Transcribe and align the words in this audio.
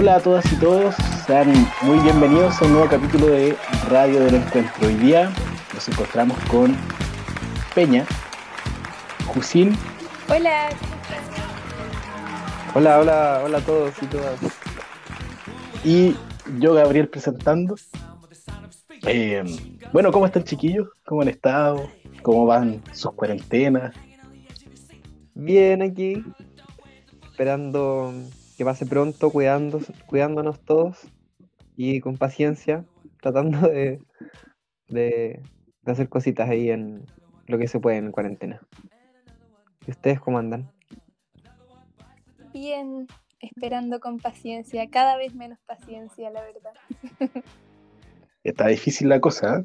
Hola 0.00 0.14
a 0.14 0.20
todas 0.20 0.50
y 0.50 0.56
todos, 0.56 0.94
sean 1.26 1.52
muy 1.82 1.98
bienvenidos 1.98 2.62
a 2.62 2.64
un 2.64 2.72
nuevo 2.72 2.88
capítulo 2.88 3.26
de 3.26 3.54
Radio 3.90 4.20
del 4.20 4.36
Encuentro. 4.36 4.86
Hoy 4.88 4.94
día 4.94 5.30
nos 5.74 5.86
encontramos 5.90 6.38
con 6.50 6.74
Peña, 7.74 8.06
Jusil. 9.26 9.76
Hola. 10.30 10.70
Hola, 12.74 12.98
hola, 12.98 13.42
hola 13.44 13.58
a 13.58 13.60
todos 13.60 13.92
y 14.02 14.06
todas. 14.06 14.40
Y 15.84 16.16
yo, 16.58 16.72
Gabriel, 16.72 17.10
presentando. 17.10 17.74
Eh, 19.06 19.44
bueno, 19.92 20.12
¿cómo 20.12 20.24
están 20.24 20.44
chiquillos? 20.44 20.88
¿Cómo 21.04 21.20
han 21.20 21.28
estado? 21.28 21.90
¿Cómo 22.22 22.46
van 22.46 22.82
sus 22.94 23.12
cuarentenas? 23.12 23.94
Bien 25.34 25.82
aquí, 25.82 26.24
esperando 27.30 28.14
que 28.60 28.64
pase 28.66 28.84
pronto, 28.84 29.30
cuidando, 29.30 29.80
cuidándonos 30.04 30.60
todos 30.60 31.08
y 31.76 31.98
con 32.00 32.18
paciencia, 32.18 32.84
tratando 33.22 33.66
de, 33.66 34.02
de, 34.86 35.42
de 35.80 35.92
hacer 35.92 36.10
cositas 36.10 36.50
ahí 36.50 36.68
en 36.68 37.06
lo 37.46 37.56
que 37.56 37.68
se 37.68 37.80
puede 37.80 37.96
en 37.96 38.12
cuarentena. 38.12 38.60
¿Y 39.86 39.92
ustedes 39.92 40.20
cómo 40.20 40.36
andan? 40.36 40.70
Bien, 42.52 43.06
esperando 43.40 43.98
con 43.98 44.18
paciencia, 44.18 44.90
cada 44.90 45.16
vez 45.16 45.34
menos 45.34 45.58
paciencia, 45.60 46.28
la 46.28 46.42
verdad. 46.42 46.74
Está 48.44 48.66
difícil 48.66 49.08
la 49.08 49.22
cosa. 49.22 49.60
¿eh? 49.60 49.62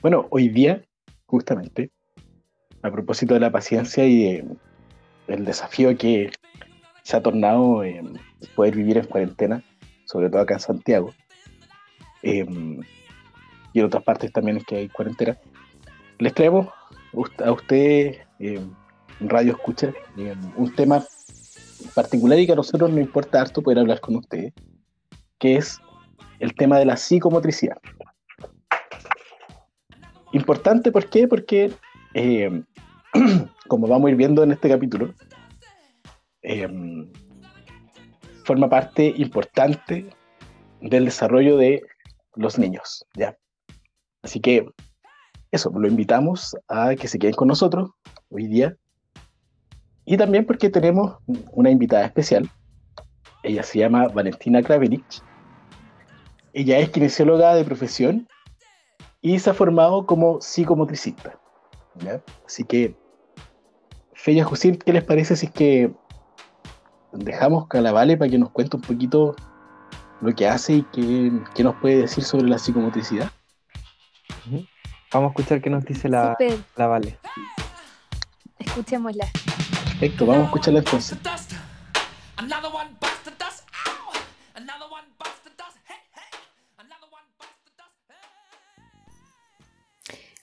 Bueno, 0.00 0.26
hoy 0.30 0.48
día, 0.48 0.82
justamente, 1.26 1.90
a 2.80 2.90
propósito 2.90 3.34
de 3.34 3.40
la 3.40 3.52
paciencia 3.52 4.06
y 4.06 4.22
de, 4.22 4.56
el 5.28 5.44
desafío 5.44 5.98
que 5.98 6.30
se 7.04 7.16
ha 7.16 7.22
tornado 7.22 7.84
eh, 7.84 8.02
poder 8.56 8.74
vivir 8.74 8.98
en 8.98 9.06
cuarentena, 9.06 9.62
sobre 10.06 10.28
todo 10.28 10.42
acá 10.42 10.54
en 10.54 10.60
Santiago, 10.60 11.14
eh, 12.22 12.44
y 13.72 13.80
en 13.80 13.84
otras 13.84 14.02
partes 14.02 14.32
también 14.32 14.56
es 14.56 14.64
que 14.64 14.76
hay 14.76 14.88
cuarentena, 14.88 15.38
les 16.18 16.32
traemos 16.32 16.68
a 17.44 17.52
ustedes, 17.52 18.18
eh, 18.38 18.60
Radio 19.20 19.52
Escucha, 19.52 19.92
eh, 20.16 20.34
un 20.56 20.74
tema 20.74 21.04
particular 21.94 22.38
y 22.38 22.46
que 22.46 22.52
a 22.52 22.56
nosotros 22.56 22.90
nos 22.90 23.00
importa 23.00 23.40
harto 23.40 23.62
poder 23.62 23.80
hablar 23.80 24.00
con 24.00 24.16
ustedes, 24.16 24.52
que 25.38 25.56
es 25.56 25.80
el 26.38 26.54
tema 26.54 26.78
de 26.78 26.86
la 26.86 26.96
psicomotricidad. 26.96 27.76
Importante, 30.32 30.90
¿por 30.90 31.08
qué? 31.10 31.28
Porque, 31.28 31.72
eh, 32.14 32.62
como 33.68 33.86
vamos 33.86 34.08
a 34.08 34.10
ir 34.10 34.16
viendo 34.16 34.42
en 34.42 34.52
este 34.52 34.68
capítulo, 34.68 35.14
eh, 36.44 36.68
forma 38.44 38.68
parte 38.68 39.12
importante 39.16 40.06
del 40.80 41.06
desarrollo 41.06 41.56
de 41.56 41.82
los 42.36 42.58
niños, 42.58 43.06
¿ya? 43.14 43.36
Así 44.22 44.40
que 44.40 44.66
eso, 45.50 45.70
lo 45.70 45.86
invitamos 45.88 46.56
a 46.68 46.94
que 46.96 47.08
se 47.08 47.18
queden 47.18 47.34
con 47.34 47.48
nosotros 47.48 47.90
hoy 48.28 48.48
día. 48.48 48.76
Y 50.04 50.16
también 50.16 50.44
porque 50.44 50.68
tenemos 50.68 51.16
una 51.52 51.70
invitada 51.70 52.04
especial. 52.04 52.50
Ella 53.42 53.62
se 53.62 53.78
llama 53.78 54.08
Valentina 54.08 54.62
Kravenich. 54.62 55.22
Ella 56.52 56.78
es 56.78 56.90
kinesióloga 56.90 57.54
de 57.54 57.64
profesión 57.64 58.28
y 59.20 59.38
se 59.38 59.50
ha 59.50 59.54
formado 59.54 60.06
como 60.06 60.40
psicomotricista. 60.40 61.38
¿ya? 62.00 62.20
Así 62.44 62.64
que, 62.64 62.96
Feya 64.12 64.44
Jusil, 64.44 64.78
¿qué 64.78 64.92
les 64.92 65.04
parece 65.04 65.36
si 65.36 65.46
es 65.46 65.52
que 65.52 65.94
dejamos 67.14 67.66
a 67.70 67.80
la 67.80 67.92
Vale 67.92 68.16
para 68.16 68.30
que 68.30 68.38
nos 68.38 68.50
cuente 68.50 68.76
un 68.76 68.82
poquito 68.82 69.34
lo 70.20 70.34
que 70.34 70.48
hace 70.48 70.74
y 70.74 70.82
qué, 70.92 71.32
qué 71.54 71.64
nos 71.64 71.76
puede 71.76 71.98
decir 71.98 72.24
sobre 72.24 72.48
la 72.48 72.58
psicomotricidad? 72.58 73.30
Vamos 75.12 75.28
a 75.28 75.30
escuchar 75.30 75.60
qué 75.60 75.70
nos 75.70 75.84
dice 75.84 76.08
la, 76.08 76.36
la 76.76 76.86
Vale. 76.86 77.18
Escuchémosla. 78.58 79.26
Perfecto, 79.84 80.26
vamos 80.26 80.42
a 80.42 80.46
escucharla 80.46 80.80
entonces. 80.80 81.18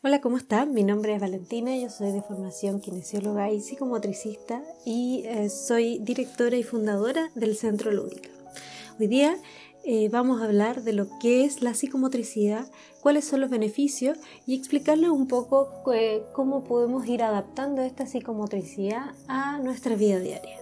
Hola, 0.03 0.19
¿cómo 0.19 0.37
están? 0.37 0.73
Mi 0.73 0.81
nombre 0.81 1.13
es 1.13 1.21
Valentina, 1.21 1.77
yo 1.77 1.87
soy 1.91 2.11
de 2.11 2.23
formación 2.23 2.79
kinesióloga 2.79 3.51
y 3.51 3.61
psicomotricista 3.61 4.63
y 4.83 5.21
eh, 5.27 5.47
soy 5.51 5.99
directora 5.99 6.57
y 6.57 6.63
fundadora 6.63 7.29
del 7.35 7.55
Centro 7.55 7.91
Lúdica. 7.91 8.31
Hoy 8.99 9.05
día 9.05 9.37
eh, 9.83 10.09
vamos 10.09 10.41
a 10.41 10.45
hablar 10.45 10.81
de 10.81 10.93
lo 10.93 11.07
que 11.19 11.45
es 11.45 11.61
la 11.61 11.75
psicomotricidad, 11.75 12.65
cuáles 12.99 13.25
son 13.25 13.41
los 13.41 13.51
beneficios 13.51 14.17
y 14.47 14.55
explicarles 14.55 15.11
un 15.11 15.27
poco 15.27 15.69
eh, 15.93 16.23
cómo 16.33 16.63
podemos 16.63 17.05
ir 17.05 17.21
adaptando 17.21 17.83
esta 17.83 18.07
psicomotricidad 18.07 19.13
a 19.27 19.59
nuestra 19.59 19.95
vida 19.95 20.17
diaria. 20.17 20.57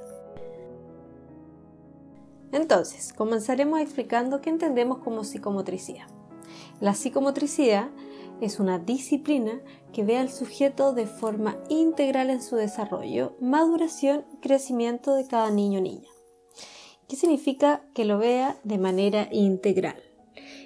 Entonces, 2.51 3.13
comenzaremos 3.13 3.79
explicando 3.79 4.41
qué 4.41 4.49
entendemos 4.49 4.97
como 4.97 5.23
psicomotricidad. 5.23 6.18
La 6.79 6.93
psicomotricidad 6.93 7.89
es 8.39 8.59
una 8.59 8.79
disciplina 8.79 9.59
que 9.91 10.03
ve 10.05 10.17
al 10.17 10.29
sujeto 10.29 10.93
de 10.93 11.07
forma 11.07 11.57
integral 11.67 12.29
en 12.29 12.41
su 12.41 12.55
desarrollo, 12.55 13.35
maduración 13.41 14.23
y 14.33 14.37
crecimiento 14.37 15.13
de 15.15 15.27
cada 15.27 15.51
niño 15.51 15.79
o 15.79 15.81
niña. 15.81 16.07
¿Qué 17.09 17.17
significa 17.17 17.81
que 17.93 18.05
lo 18.05 18.17
vea 18.17 18.55
de 18.63 18.77
manera 18.77 19.27
integral? 19.31 20.01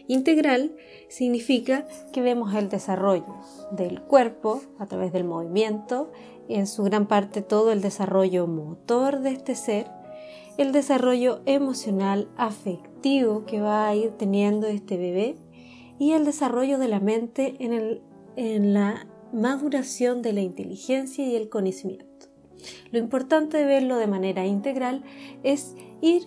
Integral 0.08 0.76
significa 1.10 1.88
que 2.12 2.22
vemos 2.22 2.54
el 2.54 2.70
desarrollo 2.70 3.36
del 3.72 4.02
cuerpo 4.02 4.62
a 4.78 4.86
través 4.86 5.14
del 5.14 5.24
movimiento, 5.24 6.12
en 6.50 6.68
su 6.68 6.84
gran 6.84 7.08
parte 7.08 7.42
todo 7.42 7.72
el 7.72 7.82
desarrollo 7.82 8.46
motor 8.46 9.22
de 9.22 9.32
este 9.32 9.56
ser, 9.56 9.88
el 10.58 10.74
desarrollo 10.74 11.42
emocional, 11.46 12.28
afectivo 12.38 13.46
que 13.46 13.62
va 13.62 13.88
a 13.88 13.96
ir 13.96 14.12
teniendo 14.12 14.68
este 14.68 14.98
bebé 14.98 15.38
y 16.00 16.14
el 16.14 16.26
desarrollo 16.26 16.78
de 16.78 16.88
la 16.88 17.00
mente 17.00 17.56
en, 17.60 18.74
la 18.74 19.08
maduración 19.32 20.22
de 20.22 20.34
la 20.34 20.42
inteligencia 20.42 21.26
y 21.26 21.36
el 21.36 21.50
conocimiento. 21.50 22.28
Lo 22.92 23.00
importante 23.00 23.58
de 23.58 23.66
verlo 23.66 23.98
de 23.98 24.08
manera 24.08 24.46
integral 24.46 25.04
es 25.44 25.76
ir 26.02 26.24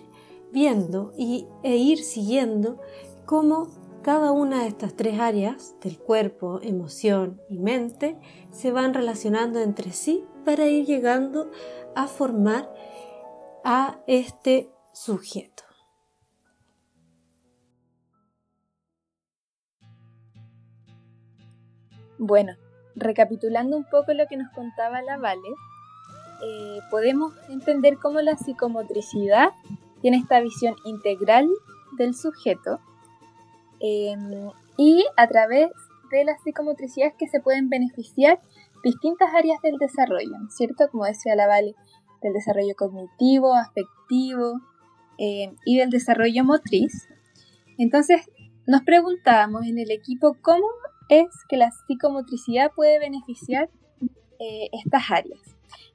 viendo 0.51 1.13
y, 1.17 1.47
e 1.63 1.77
ir 1.77 1.99
siguiendo 1.99 2.79
cómo 3.25 3.67
cada 4.01 4.31
una 4.31 4.61
de 4.61 4.69
estas 4.69 4.95
tres 4.95 5.19
áreas 5.19 5.75
del 5.81 5.97
cuerpo, 5.97 6.59
emoción 6.61 7.41
y 7.49 7.59
mente 7.59 8.17
se 8.51 8.71
van 8.71 8.93
relacionando 8.93 9.59
entre 9.59 9.91
sí 9.91 10.23
para 10.45 10.67
ir 10.67 10.85
llegando 10.85 11.51
a 11.93 12.07
formar 12.07 12.73
a 13.65 13.99
este 14.07 14.71
sujeto. 14.93 15.66
Bueno, 22.17 22.53
recapitulando 22.95 23.77
un 23.77 23.85
poco 23.85 24.13
lo 24.13 24.27
que 24.27 24.37
nos 24.37 24.51
contaba 24.53 25.01
la 25.01 25.17
Vale, 25.17 25.49
eh, 26.43 26.79
podemos 26.89 27.33
entender 27.49 27.97
cómo 27.97 28.21
la 28.21 28.37
psicomotricidad 28.37 29.49
tiene 30.01 30.17
esta 30.17 30.39
visión 30.39 30.75
integral 30.85 31.47
del 31.97 32.15
sujeto 32.15 32.79
eh, 33.79 34.15
y 34.77 35.05
a 35.15 35.27
través 35.27 35.71
de 36.11 36.23
las 36.23 36.41
psicomotricidades 36.41 37.15
que 37.17 37.27
se 37.27 37.39
pueden 37.39 37.69
beneficiar 37.69 38.39
distintas 38.83 39.33
áreas 39.33 39.61
del 39.61 39.77
desarrollo, 39.77 40.35
¿cierto? 40.49 40.89
Como 40.89 41.05
decía 41.05 41.35
la 41.35 41.47
Vale, 41.47 41.75
del 42.21 42.33
desarrollo 42.33 42.75
cognitivo, 42.75 43.53
afectivo 43.53 44.61
eh, 45.17 45.53
y 45.65 45.77
del 45.77 45.89
desarrollo 45.89 46.43
motriz. 46.43 47.07
Entonces, 47.77 48.21
nos 48.65 48.81
preguntábamos 48.81 49.65
en 49.65 49.77
el 49.77 49.91
equipo 49.91 50.35
cómo 50.41 50.67
es 51.09 51.27
que 51.49 51.57
la 51.57 51.71
psicomotricidad 51.71 52.71
puede 52.75 52.99
beneficiar 52.99 53.69
eh, 54.39 54.69
estas 54.71 55.09
áreas. 55.09 55.41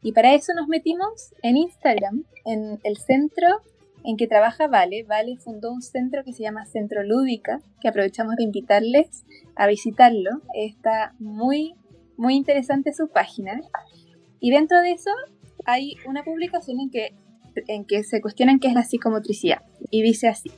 Y 0.03 0.13
para 0.13 0.35
eso 0.35 0.53
nos 0.55 0.69
metimos 0.69 1.33
en 1.43 1.57
Instagram, 1.57 2.25
en 2.45 2.81
el 2.83 2.97
centro 2.97 3.63
en 4.05 4.17
que 4.17 4.27
trabaja 4.27 4.67
Vale. 4.67 5.05
Vale 5.05 5.37
fundó 5.37 5.73
un 5.73 5.83
centro 5.83 6.25
que 6.25 6.33
se 6.33 6.43
llama 6.43 6.67
Centro 6.67 7.03
Lúdica, 7.03 7.61
que 7.81 7.89
aprovechamos 7.89 8.37
de 8.37 8.45
invitarles 8.45 9.25
a 9.55 9.67
visitarlo. 9.67 10.31
Está 10.55 11.15
muy, 11.19 11.75
muy 12.17 12.35
interesante 12.35 12.93
su 12.93 13.09
página. 13.09 13.61
Y 14.41 14.51
dentro 14.51 14.81
de 14.81 14.93
eso 14.93 15.11
hay 15.65 15.95
una 16.07 16.25
publicación 16.25 16.81
en 16.81 16.91
que, 16.91 17.15
en 17.69 17.85
que 17.85 18.03
se 18.03 18.21
cuestionan 18.21 18.59
qué 18.59 18.69
es 18.69 18.75
la 18.75 18.85
psicomotricidad. 18.85 19.63
Y 19.91 20.03
dice 20.03 20.29
así. 20.29 20.51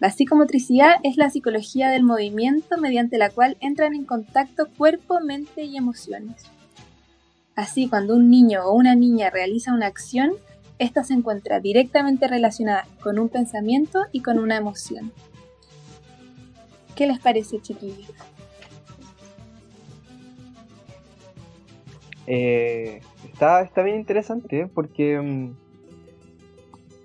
La 0.00 0.10
psicomotricidad 0.10 0.94
es 1.02 1.18
la 1.18 1.28
psicología 1.28 1.90
del 1.90 2.04
movimiento 2.04 2.78
mediante 2.78 3.18
la 3.18 3.28
cual 3.28 3.58
entran 3.60 3.94
en 3.94 4.06
contacto 4.06 4.66
cuerpo, 4.78 5.20
mente 5.20 5.64
y 5.64 5.76
emociones. 5.76 6.46
Así, 7.54 7.86
cuando 7.86 8.16
un 8.16 8.30
niño 8.30 8.64
o 8.64 8.74
una 8.74 8.94
niña 8.94 9.28
realiza 9.28 9.74
una 9.74 9.86
acción, 9.86 10.32
esta 10.78 11.04
se 11.04 11.12
encuentra 11.12 11.60
directamente 11.60 12.26
relacionada 12.28 12.86
con 13.02 13.18
un 13.18 13.28
pensamiento 13.28 14.06
y 14.10 14.22
con 14.22 14.38
una 14.38 14.56
emoción. 14.56 15.12
¿Qué 16.96 17.06
les 17.06 17.18
parece, 17.18 17.60
chiquillos? 17.60 18.10
Eh, 22.26 23.02
está, 23.30 23.60
está 23.60 23.82
bien 23.82 23.96
interesante 23.96 24.66
porque 24.66 25.20
mm, 25.20 25.54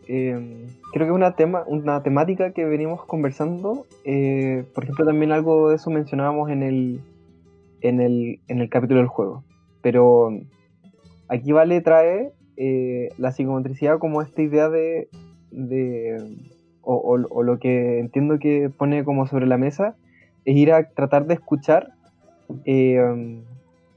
eh, 0.08 0.68
creo 0.94 1.08
que 1.08 1.12
es 1.12 1.16
una, 1.16 1.36
tema, 1.36 1.64
una 1.68 2.04
temática 2.04 2.52
que 2.52 2.66
venimos 2.66 3.06
conversando. 3.06 3.86
eh, 4.04 4.66
por 4.74 4.84
ejemplo, 4.84 5.06
también 5.06 5.32
algo 5.32 5.70
de 5.70 5.76
eso 5.76 5.90
mencionábamos 5.90 6.50
en 6.50 6.64
el, 6.64 7.02
en 7.82 8.02
el, 8.02 8.40
en 8.48 8.60
el 8.60 8.70
capítulo 8.70 9.00
del 9.00 9.08
juego. 9.08 9.44
Pero 9.82 10.30
aquí 11.28 11.52
Vale 11.52 11.82
trae 11.82 12.32
eh, 12.58 13.10
la 13.18 13.32
psicomotricidad 13.32 14.00
como 14.00 14.22
esta 14.22 14.42
idea 14.42 14.70
de, 14.70 15.10
de 15.52 16.18
o, 16.82 17.18
lo 17.18 17.60
que 17.60 18.00
entiendo 18.00 18.40
que 18.40 18.70
pone 18.70 19.04
como 19.04 19.26
sobre 19.28 19.48
la 19.48 19.58
mesa, 19.58 19.96
es 20.46 20.56
ir 20.56 20.72
a 20.72 20.90
tratar 20.90 21.26
de 21.26 21.34
escuchar 21.34 21.94
eh, 22.66 23.44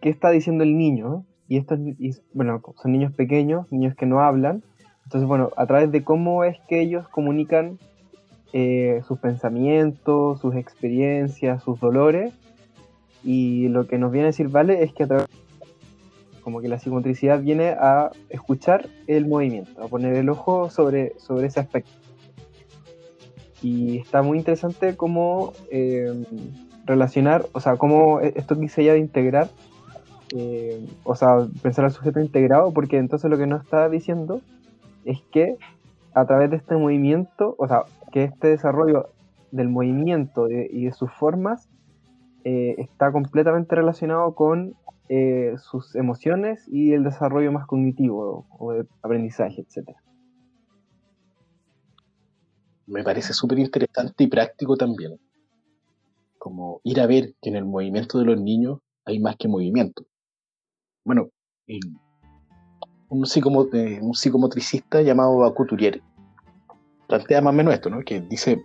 qué 0.00 0.08
está 0.08 0.30
diciendo 0.30 0.64
el 0.64 0.76
niño. 0.76 1.24
Y 1.48 1.56
estos, 1.56 1.78
y, 1.80 2.12
bueno, 2.34 2.60
son 2.76 2.92
niños 2.92 3.12
pequeños, 3.12 3.70
niños 3.72 3.94
que 3.94 4.06
no 4.06 4.20
hablan. 4.20 4.62
Entonces, 5.08 5.26
bueno, 5.26 5.52
a 5.56 5.64
través 5.64 5.90
de 5.90 6.04
cómo 6.04 6.44
es 6.44 6.58
que 6.68 6.82
ellos 6.82 7.08
comunican 7.08 7.78
eh, 8.52 9.00
sus 9.08 9.18
pensamientos, 9.18 10.38
sus 10.38 10.54
experiencias, 10.54 11.62
sus 11.62 11.80
dolores. 11.80 12.34
Y 13.24 13.68
lo 13.68 13.86
que 13.86 13.96
nos 13.96 14.12
viene 14.12 14.26
a 14.26 14.32
decir 14.32 14.48
Vale 14.48 14.82
es 14.82 14.92
que 14.92 15.04
a 15.04 15.06
través 15.06 15.26
como 16.42 16.60
que 16.60 16.68
la 16.68 16.78
psicomotricidad 16.78 17.40
viene 17.40 17.70
a 17.70 18.10
escuchar 18.28 18.86
el 19.06 19.26
movimiento, 19.26 19.82
a 19.82 19.88
poner 19.88 20.14
el 20.14 20.28
ojo 20.28 20.68
sobre, 20.68 21.18
sobre 21.18 21.46
ese 21.46 21.60
aspecto. 21.60 21.92
Y 23.62 23.96
está 24.00 24.20
muy 24.20 24.36
interesante 24.36 24.94
cómo 24.94 25.54
eh, 25.70 26.22
relacionar, 26.84 27.46
o 27.52 27.60
sea, 27.60 27.78
cómo 27.78 28.20
e- 28.20 28.34
esto 28.36 28.60
quise 28.60 28.84
ya 28.84 28.92
de 28.92 28.98
integrar, 28.98 29.48
eh, 30.36 30.86
o 31.04 31.14
sea, 31.14 31.48
pensar 31.62 31.86
al 31.86 31.92
sujeto 31.92 32.20
integrado, 32.20 32.74
porque 32.74 32.98
entonces 32.98 33.30
lo 33.30 33.38
que 33.38 33.46
nos 33.46 33.64
está 33.64 33.88
diciendo 33.88 34.42
es 35.08 35.22
que 35.32 35.56
a 36.14 36.26
través 36.26 36.50
de 36.50 36.56
este 36.56 36.76
movimiento, 36.76 37.54
o 37.58 37.66
sea, 37.66 37.84
que 38.12 38.24
este 38.24 38.48
desarrollo 38.48 39.08
del 39.50 39.68
movimiento 39.68 40.48
y 40.50 40.84
de 40.84 40.92
sus 40.92 41.10
formas 41.12 41.68
eh, 42.44 42.74
está 42.78 43.10
completamente 43.10 43.74
relacionado 43.74 44.34
con 44.34 44.74
eh, 45.08 45.54
sus 45.56 45.96
emociones 45.96 46.68
y 46.68 46.92
el 46.92 47.04
desarrollo 47.04 47.50
más 47.50 47.66
cognitivo 47.66 48.46
o 48.58 48.72
de 48.72 48.86
aprendizaje, 49.02 49.62
etc. 49.62 49.96
Me 52.86 53.02
parece 53.02 53.32
súper 53.32 53.58
interesante 53.58 54.24
y 54.24 54.26
práctico 54.26 54.76
también. 54.76 55.18
Como 56.38 56.80
ir 56.84 57.00
a 57.00 57.06
ver 57.06 57.34
que 57.40 57.48
en 57.48 57.56
el 57.56 57.64
movimiento 57.64 58.18
de 58.18 58.26
los 58.26 58.40
niños 58.40 58.80
hay 59.06 59.18
más 59.20 59.36
que 59.36 59.48
movimiento. 59.48 60.04
Bueno, 61.04 61.30
eh, 61.66 61.80
un, 63.08 63.22
psicomo- 63.24 63.68
eh, 63.72 63.98
un 64.00 64.14
psicomotricista 64.14 65.02
llamado 65.02 65.38
Bakuturier 65.38 66.02
plantea 67.06 67.40
más 67.40 67.52
o 67.52 67.56
menos 67.56 67.74
esto, 67.74 67.90
¿no? 67.90 68.02
Que 68.02 68.20
dice 68.20 68.62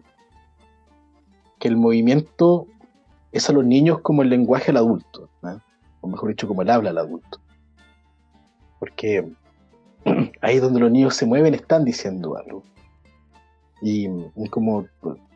que 1.60 1.68
el 1.70 1.78
movimiento 1.78 2.68
es 3.32 3.50
a 3.50 3.54
los 3.54 3.66
niños 3.66 4.00
como 4.02 4.22
el 4.22 4.30
lenguaje 4.30 4.72
al 4.72 4.78
adulto, 4.78 5.30
o 6.02 6.08
mejor 6.08 6.30
dicho, 6.30 6.48
como 6.48 6.62
el 6.62 6.70
habla 6.70 6.90
al 6.90 6.98
adulto. 6.98 7.40
Porque 8.80 9.32
ahí 10.42 10.60
donde 10.60 10.82
los 10.82 10.92
niños 10.92 11.16
se 11.16 11.26
mueven 11.26 11.54
están 11.54 11.86
diciendo 11.86 12.38
algo. 12.38 12.64
Y, 13.82 14.08
como 14.50 14.86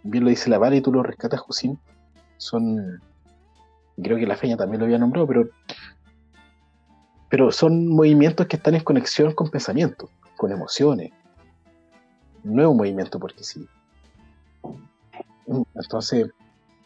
bien 0.04 0.24
lo 0.24 0.30
dice 0.30 0.50
la 0.50 0.58
Vale 0.58 0.78
y 0.78 0.82
tú 0.82 0.92
lo 0.92 1.04
rescatas, 1.04 1.42
Josín, 1.42 1.80
son, 2.38 3.02
creo 4.02 4.18
que 4.18 4.28
la 4.28 4.38
Feña 4.38 4.58
también 4.58 4.80
lo 4.80 4.86
había 4.86 4.98
nombrado, 5.00 5.28
pero, 5.28 5.50
pero 7.30 7.52
son 7.52 7.88
movimientos 7.88 8.48
que 8.48 8.56
están 8.56 8.76
en 8.76 8.84
conexión 8.84 9.34
con 9.34 9.50
pensamientos, 9.50 10.10
con 10.38 10.52
emociones. 10.52 11.12
No 12.44 12.62
es 12.62 12.68
un 12.68 12.78
movimiento 12.78 13.20
porque 13.20 13.44
sí. 13.44 13.68
Entonces, 15.76 16.30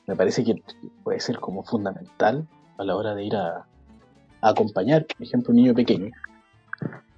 me 0.08 0.16
parece 0.16 0.44
que 0.44 0.62
puede 1.04 1.20
ser 1.20 1.40
como 1.40 1.64
fundamental 1.64 2.48
a 2.78 2.84
la 2.84 2.96
hora 2.96 3.14
de 3.16 3.26
ir 3.26 3.36
a, 3.36 3.66
acompañar, 4.42 5.06
por 5.06 5.22
ejemplo, 5.22 5.52
un 5.52 5.58
niño 5.58 5.76
pequeño, 5.76 6.12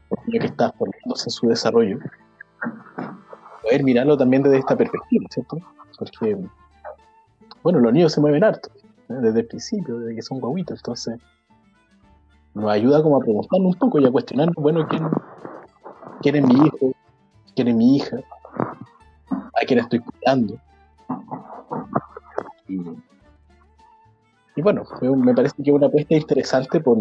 un 0.10 0.25
niño 0.28 0.42
que 0.42 0.48
está 0.48 0.74
formándose 0.74 1.28
en 1.28 1.31
su 1.31 1.48
desarrollo, 1.48 2.00
poder 3.62 3.84
mirarlo 3.84 4.18
también 4.18 4.44
desde 4.44 4.58
esta 4.58 4.75
perspectiva, 4.75 5.25
¿cierto? 5.30 5.58
Porque, 5.98 6.38
bueno, 7.62 7.80
los 7.80 7.94
niños 7.94 8.12
se 8.12 8.20
mueven 8.20 8.44
harto, 8.44 8.70
¿eh? 8.78 9.14
desde 9.22 9.40
el 9.40 9.48
principio, 9.48 10.00
desde 10.00 10.16
que 10.16 10.22
son 10.22 10.42
guaguitos, 10.42 10.80
entonces 10.80 11.18
nos 12.53 12.69
ayuda 12.71 13.01
como 13.01 13.17
a 13.17 13.19
preguntarnos 13.19 13.73
un 13.73 13.79
poco 13.79 14.00
y 14.00 14.05
a 14.05 14.11
cuestionarnos, 14.11 14.55
bueno, 14.55 14.88
¿quién, 14.88 15.07
quién 16.21 16.35
es 16.38 16.44
mi 16.45 16.53
hijo? 16.53 16.91
¿Quién 17.55 17.67
es 17.69 17.75
mi 17.75 17.95
hija? 17.97 18.17
¿A 19.29 19.65
quién 19.65 19.79
estoy 19.79 20.00
cuidando? 20.00 20.57
Y, 24.55 24.61
bueno, 24.61 24.83
me- 25.15 25.33
parece 25.33 25.55
que 25.63 25.69
es 25.69 25.75
una 25.75 25.88
apuesta 25.88 26.13
interesante 26.15 26.79
por, 26.79 26.97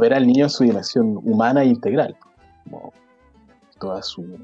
ver 0.00 0.14
al 0.14 0.26
niño 0.26 0.44
en 0.44 0.50
su 0.50 0.64
dimensión 0.64 1.16
humana 1.24 1.62
e 1.62 1.66
integral, 1.66 2.16
como 2.64 2.92
toda 3.78 4.02
su, 4.02 4.38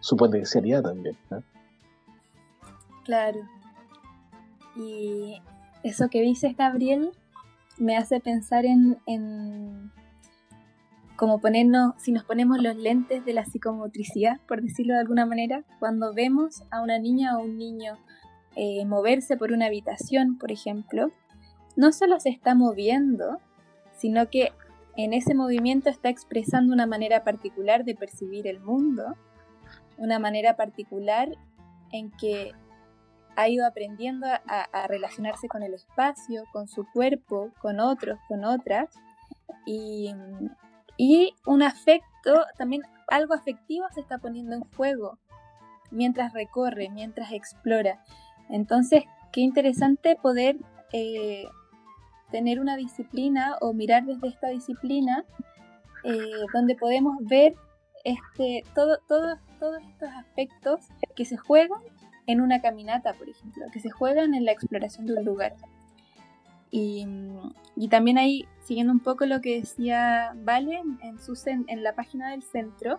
su 0.00 0.16
potencialidad 0.16 0.82
también. 0.82 1.16
Claro. 3.04 3.40
Y 4.76 5.40
eso 5.82 6.08
que 6.08 6.20
dices, 6.22 6.56
Gabriel, 6.56 7.12
me 7.78 7.96
hace 7.96 8.20
pensar 8.20 8.64
en, 8.64 8.98
en 9.06 9.92
como 11.16 11.38
ponernos, 11.38 11.94
si 11.98 12.12
nos 12.12 12.24
ponemos 12.24 12.60
los 12.60 12.76
lentes 12.76 13.24
de 13.24 13.32
la 13.32 13.44
psicomotricidad, 13.44 14.40
por 14.48 14.62
decirlo 14.62 14.94
de 14.94 15.00
alguna 15.00 15.26
manera, 15.26 15.64
cuando 15.78 16.12
vemos 16.12 16.64
a 16.70 16.82
una 16.82 16.98
niña 16.98 17.38
o 17.38 17.42
un 17.42 17.56
niño 17.56 17.98
eh, 18.56 18.84
moverse 18.84 19.36
por 19.36 19.52
una 19.52 19.66
habitación, 19.66 20.38
por 20.38 20.50
ejemplo, 20.50 21.10
no 21.76 21.92
solo 21.92 22.18
se 22.20 22.30
está 22.30 22.54
moviendo, 22.54 23.38
sino 23.96 24.28
que 24.28 24.52
en 24.96 25.12
ese 25.12 25.34
movimiento 25.34 25.88
está 25.88 26.08
expresando 26.08 26.72
una 26.72 26.86
manera 26.86 27.24
particular 27.24 27.84
de 27.84 27.94
percibir 27.94 28.46
el 28.46 28.60
mundo, 28.60 29.16
una 29.98 30.18
manera 30.18 30.56
particular 30.56 31.36
en 31.92 32.10
que 32.10 32.52
ha 33.36 33.48
ido 33.48 33.66
aprendiendo 33.66 34.26
a, 34.26 34.86
relacionarse 34.86 35.48
con 35.48 35.62
el 35.62 35.74
espacio, 35.74 36.44
con 36.52 36.68
su 36.68 36.86
cuerpo, 36.92 37.50
con 37.60 37.80
otros, 37.80 38.18
con 38.28 38.44
otras, 38.44 38.88
y, 39.66 40.14
y 40.96 41.34
un 41.46 41.62
afecto, 41.62 42.44
también 42.56 42.82
algo 43.08 43.34
afectivo 43.34 43.86
se 43.92 44.00
está 44.00 44.18
poniendo 44.18 44.54
en 44.54 44.62
juego 44.76 45.18
mientras 45.90 46.32
recorre, 46.32 46.88
mientras 46.90 47.32
explora. 47.32 48.02
Entonces, 48.48 49.04
qué 49.32 49.40
interesante 49.40 50.16
poder 50.20 50.56
eh, 50.92 51.44
tener 52.30 52.60
una 52.60 52.76
disciplina 52.76 53.56
o 53.60 53.72
mirar 53.72 54.04
desde 54.04 54.28
esta 54.28 54.48
disciplina 54.48 55.24
eh, 56.04 56.18
donde 56.52 56.74
podemos 56.76 57.16
ver 57.20 57.54
este, 58.04 58.62
todo, 58.74 58.98
todo- 59.08 59.38
todos 59.58 59.80
estos 59.82 60.10
aspectos 60.10 60.80
que 61.16 61.24
se 61.24 61.36
juegan 61.38 61.80
en 62.26 62.40
una 62.40 62.60
caminata, 62.60 63.14
por 63.14 63.28
ejemplo, 63.28 63.66
que 63.72 63.80
se 63.80 63.90
juegan 63.90 64.34
en 64.34 64.44
la 64.44 64.52
exploración 64.52 65.06
de 65.06 65.14
un 65.14 65.24
lugar. 65.24 65.54
Y, 66.70 67.06
y 67.76 67.88
también 67.88 68.18
ahí, 68.18 68.48
siguiendo 68.62 68.92
un 68.92 69.00
poco 69.00 69.26
lo 69.26 69.40
que 69.40 69.60
decía 69.60 70.32
Vale 70.36 70.82
en, 71.02 71.18
su 71.20 71.38
en 71.46 71.82
la 71.82 71.94
página 71.94 72.30
del 72.30 72.42
centro, 72.42 72.98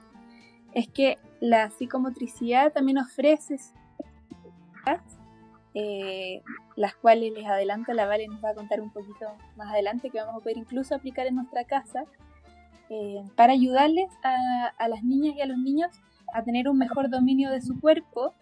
es 0.73 0.87
que 0.87 1.17
la 1.39 1.69
psicomotricidad 1.71 2.71
también 2.71 2.97
ofrece 2.97 3.57
eh, 5.73 6.41
las 6.77 6.95
cuales 6.95 7.33
les 7.33 7.45
adelanto, 7.45 7.93
la 7.93 8.05
Vale 8.05 8.27
nos 8.27 8.43
va 8.43 8.51
a 8.51 8.53
contar 8.53 8.79
un 8.79 8.91
poquito 8.91 9.25
más 9.57 9.71
adelante, 9.71 10.09
que 10.09 10.19
vamos 10.19 10.35
a 10.35 10.39
poder 10.39 10.57
incluso 10.57 10.95
aplicar 10.95 11.27
en 11.27 11.35
nuestra 11.35 11.65
casa, 11.65 12.05
eh, 12.89 13.23
para 13.35 13.53
ayudarles 13.53 14.09
a, 14.23 14.67
a 14.77 14.87
las 14.87 15.03
niñas 15.03 15.35
y 15.35 15.41
a 15.41 15.45
los 15.45 15.57
niños 15.57 15.91
a 16.33 16.43
tener 16.43 16.69
un 16.69 16.77
mejor 16.77 17.09
dominio 17.09 17.51
de 17.51 17.61
su 17.61 17.79
cuerpo 17.79 18.33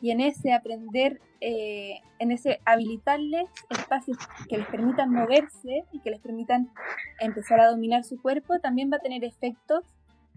y 0.00 0.10
en 0.10 0.20
ese 0.20 0.52
aprender, 0.52 1.20
eh, 1.40 2.00
en 2.18 2.30
ese 2.30 2.60
habilitarles 2.64 3.48
espacios 3.70 4.18
que 4.48 4.58
les 4.58 4.66
permitan 4.66 5.10
moverse 5.10 5.84
y 5.92 6.00
que 6.00 6.10
les 6.10 6.20
permitan 6.20 6.70
empezar 7.20 7.60
a 7.60 7.70
dominar 7.70 8.04
su 8.04 8.20
cuerpo, 8.20 8.58
también 8.60 8.90
va 8.92 8.96
a 8.96 9.00
tener 9.00 9.24
efectos 9.24 9.84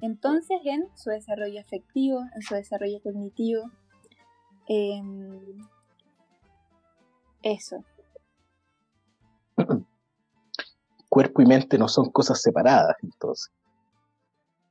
entonces 0.01 0.59
en 0.65 0.87
su 0.95 1.11
desarrollo 1.11 1.61
afectivo, 1.61 2.21
en 2.35 2.41
su 2.41 2.55
desarrollo 2.55 3.01
cognitivo. 3.03 3.69
Em, 4.67 5.39
eso, 7.43 7.83
Cuerpo 11.09 11.41
y 11.41 11.45
mente 11.45 11.77
no 11.77 11.89
son 11.89 12.09
cosas 12.09 12.41
separadas, 12.41 12.95
entonces. 13.03 13.51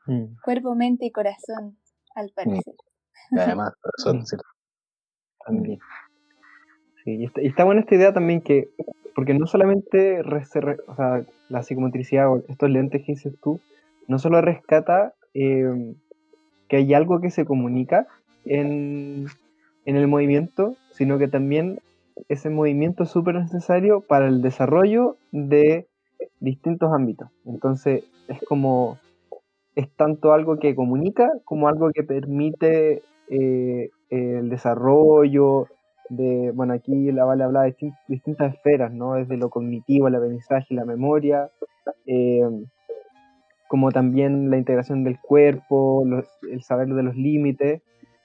Mm. 0.07 0.37
Cuerpo, 0.43 0.75
mente 0.75 1.05
y 1.05 1.11
corazón, 1.11 1.79
al 2.15 2.31
parecer. 2.31 2.75
Y 3.31 3.39
además, 3.39 3.75
corazón, 3.81 4.27
¿cierto? 4.27 4.47
También. 5.45 5.79
Sí, 7.05 7.17
y 7.17 7.25
está, 7.25 7.43
y 7.43 7.47
está 7.47 7.65
buena 7.65 7.81
esta 7.81 7.95
idea 7.95 8.13
también 8.13 8.41
que, 8.43 8.69
porque 9.15 9.35
no 9.35 9.47
solamente 9.47 10.23
re- 10.23 10.45
o 10.87 10.95
sea, 10.95 11.25
la 11.49 11.63
psicomotricidad 11.63 12.31
o 12.31 12.43
estos 12.49 12.71
lentes 12.71 13.03
que 13.05 13.13
dices 13.13 13.35
tú, 13.43 13.61
no 14.07 14.19
solo 14.19 14.41
rescata 14.41 15.15
eh, 15.35 15.95
que 16.69 16.77
hay 16.77 16.95
algo 16.95 17.21
que 17.21 17.31
se 17.31 17.45
comunica 17.45 18.07
en, 18.45 19.27
en 19.87 19.97
el 19.97 20.09
movimiento, 20.09 20.77
sino 20.93 21.19
que 21.19 21.29
también 21.29 21.81
ese 22.29 22.51
movimiento 22.51 23.05
es 23.05 23.11
súper 23.11 23.37
necesario 23.37 24.03
para 24.03 24.29
el 24.29 24.43
desarrollo 24.43 25.17
de 25.33 25.87
distintos 26.41 26.93
ámbitos. 26.93 27.29
Entonces, 27.47 28.05
es 28.29 28.41
como, 28.47 28.99
es 29.75 29.91
tanto 29.97 30.33
algo 30.33 30.59
que 30.59 30.75
comunica 30.75 31.31
como 31.45 31.69
algo 31.69 31.91
que 31.93 32.03
permite 32.03 33.03
eh, 33.31 33.91
el 34.11 34.49
desarrollo 34.51 35.67
de, 36.09 36.51
bueno, 36.53 36.75
aquí 36.75 37.13
la 37.13 37.25
Vale 37.25 37.45
habla 37.45 37.63
de 37.63 37.77
distin- 37.77 37.99
distintas 38.09 38.55
esferas, 38.55 38.93
¿no? 38.93 39.15
Desde 39.15 39.37
lo 39.37 39.49
cognitivo, 39.49 40.09
el 40.09 40.17
aprendizaje, 40.17 40.75
la 40.75 40.85
memoria, 40.85 41.51
eh, 42.07 42.43
como 43.69 43.93
también 43.93 44.51
la 44.51 44.57
integración 44.59 45.05
del 45.05 45.21
cuerpo, 45.21 46.03
los- 46.05 46.29
el 46.51 46.63
saber 46.63 46.89
de 46.89 47.05
los 47.05 47.15
límites. 47.15 47.83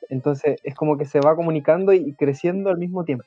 Entonces, 0.09 0.59
es 0.63 0.75
como 0.75 0.97
que 0.97 1.05
se 1.05 1.19
va 1.19 1.35
comunicando 1.35 1.93
y 1.93 2.13
creciendo 2.15 2.69
al 2.71 2.77
mismo 2.77 3.03
tiempo. 3.05 3.25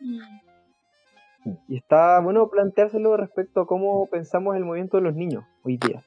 Mm. 0.00 1.52
Y 1.68 1.76
está 1.76 2.18
bueno 2.20 2.48
planteárselo 2.48 3.16
respecto 3.16 3.60
a 3.60 3.66
cómo 3.66 4.06
pensamos 4.06 4.56
el 4.56 4.64
movimiento 4.64 4.96
de 4.96 5.02
los 5.04 5.14
niños 5.14 5.44
hoy 5.62 5.76
día. 5.76 6.02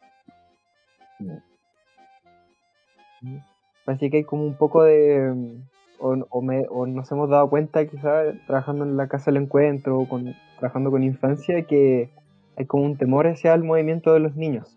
Parece 3.89 4.11
que 4.11 4.17
hay 4.17 4.23
como 4.23 4.43
un 4.43 4.53
poco 4.53 4.83
de... 4.83 5.33
mm, 5.35 5.63
O, 5.99 6.15
o 6.29 6.41
me- 6.43 6.67
o 6.69 6.85
nos 6.85 7.11
hemos 7.11 7.27
dado 7.27 7.49
cuenta 7.49 7.83
quizás 7.87 8.35
trabajando 8.45 8.85
en 8.85 8.95
la 8.97 9.07
Casa 9.07 9.31
del 9.31 9.41
Encuentro 9.41 9.97
o 9.97 10.07
con, 10.07 10.35
trabajando 10.59 10.91
con 10.91 11.01
infancia 11.03 11.63
que 11.65 12.11
hay 12.55 12.65
como 12.67 12.83
un 12.83 12.97
temor 12.97 13.25
hacia 13.25 13.51
el 13.55 13.63
movimiento 13.63 14.13
de 14.13 14.19
los 14.19 14.35
niños. 14.35 14.75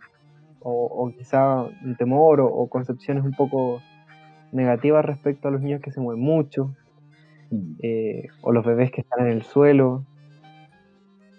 O, 0.60 0.86
o 0.86 1.10
quizá 1.10 1.62
un 1.84 1.94
temor 1.98 2.40
o, 2.40 2.46
o 2.46 2.70
concepciones 2.70 3.22
un 3.22 3.32
poco 3.34 3.82
negativas 4.50 5.04
respecto 5.04 5.48
a 5.48 5.50
los 5.50 5.60
niños 5.60 5.82
que 5.82 5.92
se 5.92 6.00
mueven 6.00 6.24
mucho. 6.24 6.70
eh, 7.82 8.28
o 8.40 8.50
los 8.50 8.64
bebés 8.64 8.90
que 8.90 9.02
están 9.02 9.26
en 9.26 9.32
el 9.32 9.42
suelo. 9.42 10.04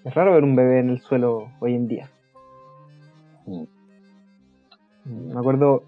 Es 0.05 0.13
raro 0.13 0.33
ver 0.35 0.43
un 0.43 0.55
bebé 0.55 0.79
en 0.79 0.91
el 0.91 0.99
suelo 1.01 1.47
hoy 1.59 1.73
en 1.73 1.87
día. 1.87 2.07
Mm. 3.47 3.63
Me 5.33 5.39
acuerdo 5.39 5.83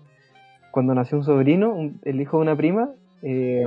cuando 0.76 0.94
nació 0.94 1.18
un 1.18 1.24
sobrino, 1.24 1.70
un- 1.74 2.02
el 2.04 2.20
hijo 2.20 2.36
de 2.36 2.42
una 2.44 2.56
prima, 2.58 2.90
eh, 3.22 3.64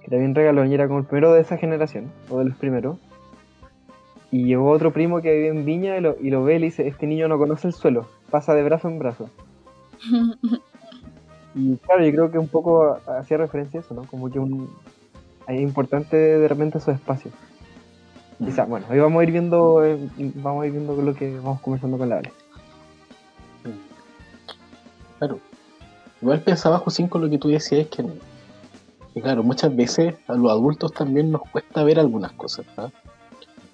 que 0.00 0.08
también 0.12 0.32
regaló 0.32 0.64
y 0.64 0.72
era 0.72 0.86
como 0.86 1.00
el 1.00 1.06
primero 1.06 1.32
de 1.32 1.40
esa 1.40 1.56
generación, 1.56 2.12
o 2.30 2.38
de 2.38 2.44
los 2.44 2.56
primeros. 2.56 2.98
Y 4.30 4.44
llegó 4.44 4.70
otro 4.70 4.92
primo 4.92 5.20
que 5.20 5.34
vive 5.34 5.48
en 5.48 5.64
Viña 5.64 5.96
y 5.96 6.00
lo, 6.00 6.14
y 6.20 6.30
lo 6.30 6.44
ve 6.44 6.54
y 6.54 6.58
le 6.60 6.66
dice, 6.66 6.86
este 6.86 7.08
niño 7.08 7.26
no 7.26 7.36
conoce 7.36 7.66
el 7.66 7.74
suelo, 7.74 8.06
pasa 8.30 8.54
de 8.54 8.62
brazo 8.62 8.86
en 8.88 8.98
brazo. 9.00 9.28
Y 11.58 11.76
claro, 11.78 12.04
yo 12.04 12.12
creo 12.12 12.30
que 12.30 12.38
un 12.38 12.48
poco 12.48 12.98
hacía 13.18 13.38
referencia 13.38 13.80
a 13.80 13.82
eso, 13.82 13.94
¿no? 13.94 14.04
Como 14.04 14.30
que 14.30 14.38
un, 14.38 14.68
es 15.48 15.58
importante 15.58 16.14
de 16.16 16.46
repente 16.46 16.76
esos 16.76 16.94
espacios. 16.94 17.32
Quizá, 18.38 18.66
bueno, 18.66 18.84
hoy 18.90 18.98
vamos 18.98 19.18
a 19.20 19.24
ir 19.24 19.32
viendo, 19.32 19.82
eh, 19.82 19.98
vamos 20.34 20.62
a 20.62 20.66
ir 20.66 20.72
viendo 20.72 20.94
lo 21.00 21.14
que 21.14 21.34
vamos 21.36 21.62
conversando 21.62 21.96
con 21.96 22.10
la 22.10 22.18
Ale. 22.18 22.30
Claro. 25.18 25.38
Igual 26.22 26.40
pensaba, 26.40 26.78
Josín, 26.78 27.08
con 27.08 27.22
lo 27.22 27.30
que 27.30 27.38
tú 27.38 27.48
decías, 27.48 27.88
que, 27.88 28.04
que 29.14 29.20
claro, 29.20 29.42
muchas 29.42 29.74
veces 29.74 30.14
a 30.26 30.34
los 30.34 30.50
adultos 30.50 30.92
también 30.92 31.30
nos 31.30 31.42
cuesta 31.50 31.84
ver 31.84 31.98
algunas 32.00 32.32
cosas. 32.32 32.66
¿ah? 32.76 32.90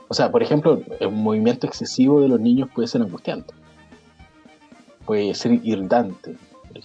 O 0.08 0.14
sea, 0.14 0.30
por 0.30 0.42
ejemplo, 0.42 0.82
un 1.00 1.22
movimiento 1.22 1.66
excesivo 1.66 2.20
de 2.20 2.28
los 2.28 2.40
niños 2.40 2.68
puede 2.74 2.88
ser 2.88 3.02
angustiante. 3.02 3.54
Puede 5.06 5.34
ser 5.34 5.52
irritante, 5.64 6.36
por. 6.68 6.78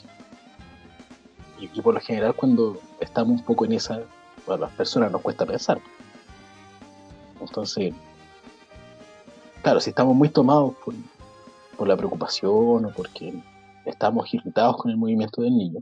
Y, 1.59 1.69
y 1.73 1.81
por 1.81 1.95
lo 1.95 1.99
general 1.99 2.35
cuando 2.35 2.79
estamos 2.99 3.39
un 3.39 3.45
poco 3.45 3.65
en 3.65 3.73
esa, 3.73 4.01
a 4.47 4.57
las 4.57 4.71
personas 4.71 5.11
nos 5.11 5.21
cuesta 5.21 5.45
pensar. 5.45 5.79
Entonces, 7.41 7.93
claro, 9.61 9.79
si 9.79 9.89
estamos 9.89 10.15
muy 10.15 10.29
tomados 10.29 10.73
por, 10.83 10.93
por 11.77 11.87
la 11.87 11.97
preocupación 11.97 12.85
o 12.85 12.91
porque 12.95 13.33
estamos 13.89 14.33
irritados 14.33 14.77
con 14.77 14.91
el 14.91 14.97
movimiento 14.97 15.41
del 15.41 15.55
niño, 15.55 15.81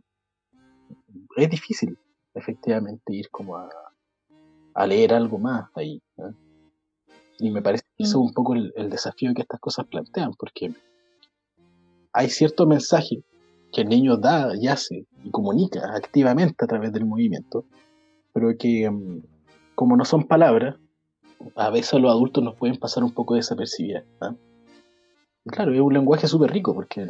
es 1.36 1.50
difícil 1.50 1.98
efectivamente 2.34 3.14
ir 3.14 3.30
como 3.30 3.58
a, 3.58 3.70
a 4.74 4.88
leer 4.88 5.14
algo 5.14 5.38
más 5.38 5.70
ahí. 5.76 6.02
¿eh? 6.18 6.34
Y 7.40 7.52
me 7.52 7.62
parece 7.62 7.84
que 7.98 8.04
eso 8.04 8.22
es 8.22 8.28
un 8.28 8.34
poco 8.34 8.54
el, 8.54 8.74
el 8.76 8.90
desafío 8.90 9.34
que 9.34 9.42
estas 9.42 9.60
cosas 9.60 9.88
plantean, 9.88 10.34
porque 10.34 10.74
hay 12.14 12.30
cierto 12.30 12.66
mensaje 12.66 13.24
que 13.74 13.82
el 13.82 13.90
niño 13.90 14.16
da 14.16 14.56
y 14.56 14.68
hace 14.68 15.06
y 15.24 15.32
comunica 15.32 15.94
activamente 15.96 16.64
a 16.64 16.68
través 16.68 16.94
del 16.94 17.06
movimiento, 17.06 17.66
pero 18.32 18.56
que 18.58 18.90
mm, 18.90 19.22
como 19.76 19.98
no 19.98 20.06
son 20.06 20.24
palabras, 20.24 20.78
a 21.56 21.70
veces 21.70 21.94
a 21.94 22.00
los 22.00 22.12
adultos 22.12 22.44
nos 22.44 22.56
pueden 22.56 22.78
pasar 22.78 23.04
un 23.04 23.12
poco 23.12 23.36
desapercibidas. 23.36 24.06
Claro, 25.46 25.74
es 25.74 25.82
un 25.82 25.94
lenguaje 25.94 26.28
súper 26.28 26.52
rico 26.52 26.74
porque, 26.74 27.08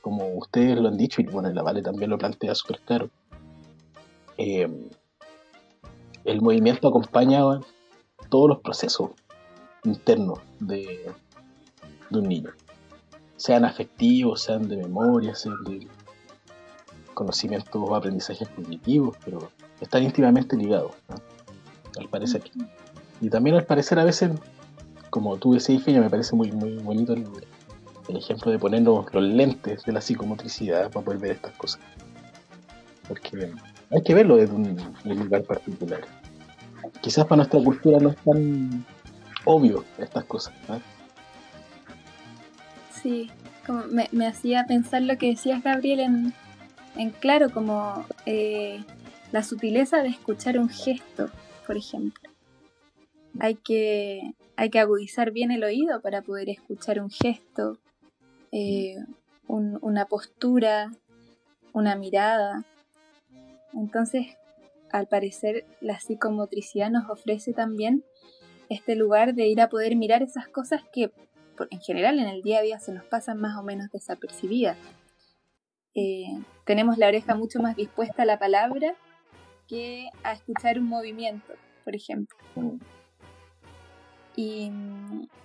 como 0.00 0.28
ustedes 0.34 0.78
lo 0.78 0.88
han 0.88 0.96
dicho, 0.96 1.20
y 1.20 1.26
bueno, 1.26 1.50
la 1.50 1.62
Vale 1.62 1.82
también 1.82 2.10
lo 2.10 2.18
plantea 2.18 2.54
súper 2.54 2.80
claro, 2.80 3.10
eh, 4.36 4.68
el 6.24 6.40
movimiento 6.42 6.88
acompaña 6.88 7.42
todos 8.28 8.48
los 8.48 8.60
procesos 8.60 9.10
internos 9.84 10.38
de, 10.60 11.10
de 12.10 12.18
un 12.18 12.28
niño, 12.28 12.50
sean 13.36 13.64
afectivos, 13.64 14.42
sean 14.42 14.68
de 14.68 14.76
memoria, 14.76 15.34
sean 15.34 15.62
de 15.64 15.86
conocimientos 17.14 17.74
o 17.74 17.94
aprendizajes 17.94 18.48
cognitivos, 18.48 19.16
pero 19.24 19.50
están 19.80 20.02
íntimamente 20.04 20.56
ligados, 20.56 20.92
¿no? 21.08 21.16
al 21.98 22.08
parecer. 22.08 22.42
Y 23.20 23.28
también 23.28 23.56
al 23.56 23.64
parecer 23.64 23.98
a 23.98 24.04
veces, 24.04 24.30
como 25.10 25.36
tú 25.36 25.54
decías, 25.54 25.82
Feña, 25.82 26.00
me 26.00 26.10
parece 26.10 26.36
muy, 26.36 26.52
muy 26.52 26.76
bonito 26.76 27.12
el, 27.12 27.26
el 28.08 28.16
ejemplo 28.16 28.50
de 28.50 28.58
ponernos 28.58 29.12
los 29.12 29.22
lentes 29.22 29.84
de 29.84 29.92
la 29.92 30.00
psicomotricidad 30.00 30.90
para 30.90 31.04
poder 31.04 31.20
ver 31.20 31.30
estas 31.32 31.52
cosas. 31.54 31.80
Porque 33.06 33.52
hay 33.90 34.02
que 34.02 34.14
verlo 34.14 34.36
desde 34.36 34.54
un, 34.54 34.76
lugar 35.04 35.42
particular. 35.44 36.00
Quizás 37.00 37.24
para 37.24 37.38
nuestra 37.38 37.60
cultura 37.62 37.98
no 37.98 38.10
es 38.10 38.16
tan 38.16 38.84
obvio 39.44 39.84
estas 39.98 40.24
cosas. 40.24 40.54
¿no? 40.68 40.80
Sí, 43.02 43.30
como 43.66 43.84
me, 43.84 44.08
me 44.12 44.26
hacía 44.26 44.66
pensar 44.66 45.02
lo 45.02 45.16
que 45.16 45.28
decías, 45.28 45.62
Gabriel, 45.62 46.00
en, 46.00 46.34
en 46.96 47.10
claro, 47.10 47.50
como 47.50 48.04
eh, 48.26 48.82
la 49.32 49.42
sutileza 49.42 50.02
de 50.02 50.08
escuchar 50.08 50.58
un 50.58 50.68
gesto, 50.68 51.30
por 51.66 51.76
ejemplo. 51.76 52.30
Hay 53.40 53.54
que, 53.54 54.34
hay 54.56 54.70
que 54.70 54.80
agudizar 54.80 55.30
bien 55.30 55.50
el 55.50 55.62
oído 55.62 56.00
para 56.00 56.22
poder 56.22 56.48
escuchar 56.50 57.00
un 57.00 57.10
gesto, 57.10 57.78
eh, 58.52 58.96
un- 59.46 59.78
una 59.82 60.06
postura, 60.06 60.90
una 61.72 61.96
mirada. 61.96 62.64
Entonces, 63.74 64.26
al 64.90 65.06
parecer, 65.06 65.66
la 65.80 66.00
psicomotricidad 66.00 66.90
nos 66.90 67.08
ofrece 67.10 67.52
también 67.52 68.04
este 68.68 68.96
lugar 68.96 69.34
de 69.34 69.48
ir 69.48 69.60
a 69.60 69.68
poder 69.68 69.96
mirar 69.96 70.22
esas 70.22 70.48
cosas 70.48 70.82
que 70.92 71.10
por- 71.56 71.68
en 71.70 71.80
general 71.80 72.18
en 72.18 72.28
el 72.28 72.42
día 72.42 72.58
a 72.58 72.62
día 72.62 72.78
se 72.78 72.92
nos 72.92 73.04
pasan 73.04 73.38
más 73.40 73.56
o 73.58 73.62
menos 73.62 73.90
desapercibidas. 73.90 74.76
Eh, 75.94 76.26
tenemos 76.64 76.96
la 76.98 77.08
oreja 77.08 77.34
mucho 77.34 77.60
más 77.60 77.74
dispuesta 77.76 78.22
a 78.22 78.26
la 78.26 78.38
palabra 78.38 78.94
que 79.66 80.08
a 80.22 80.32
escuchar 80.32 80.78
un 80.78 80.86
movimiento, 80.86 81.52
por 81.84 81.96
ejemplo. 81.96 82.36
Y, 84.40 84.70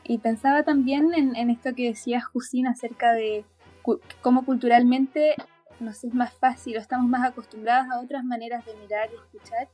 y 0.04 0.20
pensaba 0.20 0.62
también 0.62 1.16
en, 1.16 1.36
en 1.36 1.50
esto 1.50 1.74
que 1.74 1.88
decía 1.88 2.22
Jusín 2.22 2.68
acerca 2.68 3.12
de 3.14 3.44
cu- 3.82 4.00
cómo 4.22 4.46
culturalmente 4.46 5.36
nos 5.80 6.04
es 6.04 6.14
más 6.14 6.32
fácil 6.34 6.78
o 6.78 6.80
estamos 6.80 7.10
más 7.10 7.28
acostumbrados 7.28 7.88
a 7.90 8.00
otras 8.00 8.24
maneras 8.24 8.64
de 8.68 8.76
mirar 8.76 9.10
y 9.12 9.16
escuchar. 9.16 9.68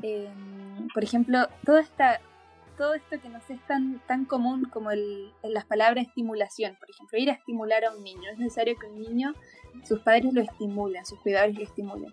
Eh, 0.00 0.30
por 0.94 1.02
ejemplo, 1.02 1.48
toda 1.64 1.80
esta, 1.80 2.20
todo 2.78 2.94
esto 2.94 3.20
que 3.20 3.28
nos 3.28 3.50
es 3.50 3.60
tan, 3.66 4.00
tan 4.06 4.24
común 4.26 4.68
como 4.72 4.92
el, 4.92 5.32
en 5.42 5.52
las 5.52 5.64
palabras 5.64 6.06
estimulación, 6.06 6.76
por 6.78 6.88
ejemplo, 6.88 7.18
ir 7.18 7.30
a 7.30 7.34
estimular 7.34 7.84
a 7.84 7.96
un 7.96 8.04
niño. 8.04 8.30
Es 8.30 8.38
necesario 8.38 8.76
que 8.78 8.86
un 8.86 9.00
niño, 9.00 9.34
sus 9.82 9.98
padres 10.02 10.32
lo 10.32 10.40
estimulen, 10.40 11.04
sus 11.04 11.18
cuidadores 11.18 11.56
lo 11.56 11.64
estimulen. 11.64 12.12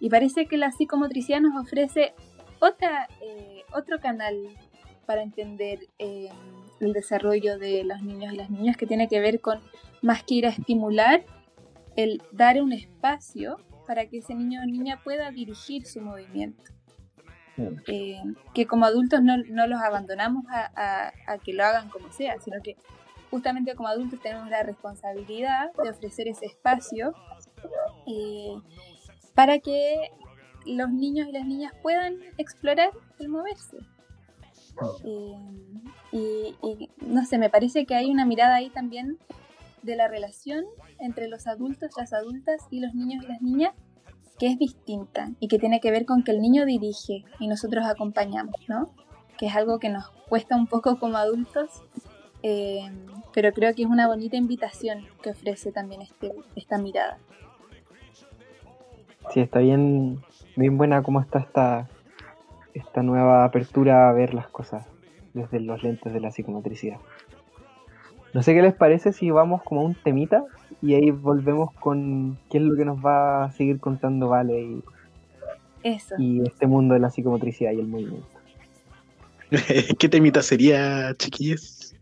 Y 0.00 0.10
parece 0.10 0.46
que 0.46 0.56
la 0.56 0.72
psicomotricidad 0.72 1.40
nos 1.40 1.54
ofrece 1.64 2.14
otra, 2.58 3.08
eh, 3.20 3.62
otro 3.72 4.00
canal 4.00 4.34
para 5.08 5.22
entender 5.22 5.88
eh, 5.98 6.28
el 6.80 6.92
desarrollo 6.92 7.58
de 7.58 7.82
los 7.82 8.02
niños 8.02 8.34
y 8.34 8.36
las 8.36 8.50
niñas, 8.50 8.76
que 8.76 8.86
tiene 8.86 9.08
que 9.08 9.20
ver 9.20 9.40
con 9.40 9.58
más 10.02 10.22
que 10.22 10.34
ir 10.34 10.46
a 10.46 10.50
estimular, 10.50 11.24
el 11.96 12.20
dar 12.30 12.60
un 12.60 12.74
espacio 12.74 13.56
para 13.86 14.04
que 14.06 14.18
ese 14.18 14.34
niño 14.34 14.60
o 14.60 14.66
niña 14.66 15.00
pueda 15.02 15.30
dirigir 15.30 15.86
su 15.86 16.02
movimiento. 16.02 16.62
Eh, 17.86 18.20
que 18.54 18.66
como 18.66 18.84
adultos 18.84 19.22
no, 19.22 19.38
no 19.38 19.66
los 19.66 19.80
abandonamos 19.80 20.44
a, 20.50 20.70
a- 20.76 21.12
a 21.26 21.38
que 21.38 21.54
lo 21.54 21.64
hagan 21.64 21.88
como 21.88 22.12
sea, 22.12 22.38
sino 22.40 22.58
que 22.62 22.76
justamente 23.30 23.74
como 23.76 23.88
adultos 23.88 24.20
tenemos 24.20 24.50
la 24.50 24.62
responsabilidad 24.62 25.72
de 25.82 25.88
ofrecer 25.88 26.28
ese 26.28 26.44
espacio 26.46 27.14
eh, 28.06 28.54
para 29.34 29.58
que 29.58 30.10
los 30.66 30.90
niños 30.90 31.28
y 31.28 31.32
las 31.32 31.46
niñas 31.46 31.72
puedan 31.82 32.16
explorar 32.36 32.90
el 33.18 33.28
moverse. 33.30 33.78
Y, 35.04 35.34
y, 36.12 36.90
no 37.06 37.24
sé, 37.24 37.38
me 37.38 37.50
parece 37.50 37.86
que 37.86 37.94
hay 37.94 38.10
una 38.10 38.24
mirada 38.24 38.56
ahí 38.56 38.70
también 38.70 39.18
de 39.82 39.96
la 39.96 40.08
relación 40.08 40.64
entre 40.98 41.28
los 41.28 41.46
adultos, 41.46 41.90
las 41.96 42.12
adultas 42.12 42.66
y 42.70 42.80
los 42.80 42.94
niños 42.94 43.24
y 43.24 43.28
las 43.28 43.42
niñas 43.42 43.74
que 44.38 44.46
es 44.46 44.58
distinta 44.58 45.30
y 45.40 45.48
que 45.48 45.58
tiene 45.58 45.80
que 45.80 45.90
ver 45.90 46.06
con 46.06 46.22
que 46.22 46.30
el 46.30 46.40
niño 46.40 46.64
dirige 46.64 47.24
y 47.38 47.48
nosotros 47.48 47.84
acompañamos, 47.86 48.56
¿no? 48.68 48.90
Que 49.36 49.46
es 49.46 49.56
algo 49.56 49.78
que 49.78 49.88
nos 49.88 50.10
cuesta 50.28 50.56
un 50.56 50.66
poco 50.66 50.98
como 50.98 51.16
adultos, 51.16 51.82
eh, 52.42 52.88
pero 53.34 53.52
creo 53.52 53.74
que 53.74 53.82
es 53.82 53.88
una 53.88 54.06
bonita 54.06 54.36
invitación 54.36 55.06
que 55.22 55.30
ofrece 55.30 55.72
también 55.72 56.02
este, 56.02 56.32
esta 56.54 56.78
mirada. 56.78 57.18
Sí, 59.30 59.40
está 59.40 59.58
bien, 59.58 60.22
bien 60.56 60.78
buena 60.78 61.02
cómo 61.02 61.20
está 61.20 61.40
esta, 61.40 61.88
esta 62.74 63.02
nueva 63.02 63.44
apertura 63.44 64.08
a 64.08 64.12
ver 64.12 64.34
las 64.34 64.48
cosas 64.48 64.86
desde 65.34 65.60
los 65.60 65.82
lentes 65.82 66.12
de 66.12 66.20
la 66.20 66.30
psicomotricidad. 66.30 66.98
No 68.34 68.42
sé 68.42 68.54
qué 68.54 68.62
les 68.62 68.74
parece 68.74 69.12
si 69.12 69.30
vamos 69.30 69.62
como 69.62 69.80
a 69.80 69.84
un 69.84 69.94
temita 69.94 70.44
y 70.82 70.94
ahí 70.94 71.10
volvemos 71.10 71.72
con 71.74 72.38
qué 72.50 72.58
es 72.58 72.64
lo 72.64 72.76
que 72.76 72.84
nos 72.84 73.04
va 73.04 73.44
a 73.44 73.52
seguir 73.52 73.80
contando 73.80 74.28
Vale 74.28 74.60
y, 74.60 74.84
Eso. 75.82 76.14
y 76.18 76.42
este 76.42 76.66
mundo 76.66 76.94
de 76.94 77.00
la 77.00 77.10
psicomotricidad 77.10 77.72
y 77.72 77.80
el 77.80 77.86
movimiento. 77.86 78.28
¿Qué 79.98 80.08
temita 80.08 80.42
sería, 80.42 81.14
chiquillos? 81.14 81.94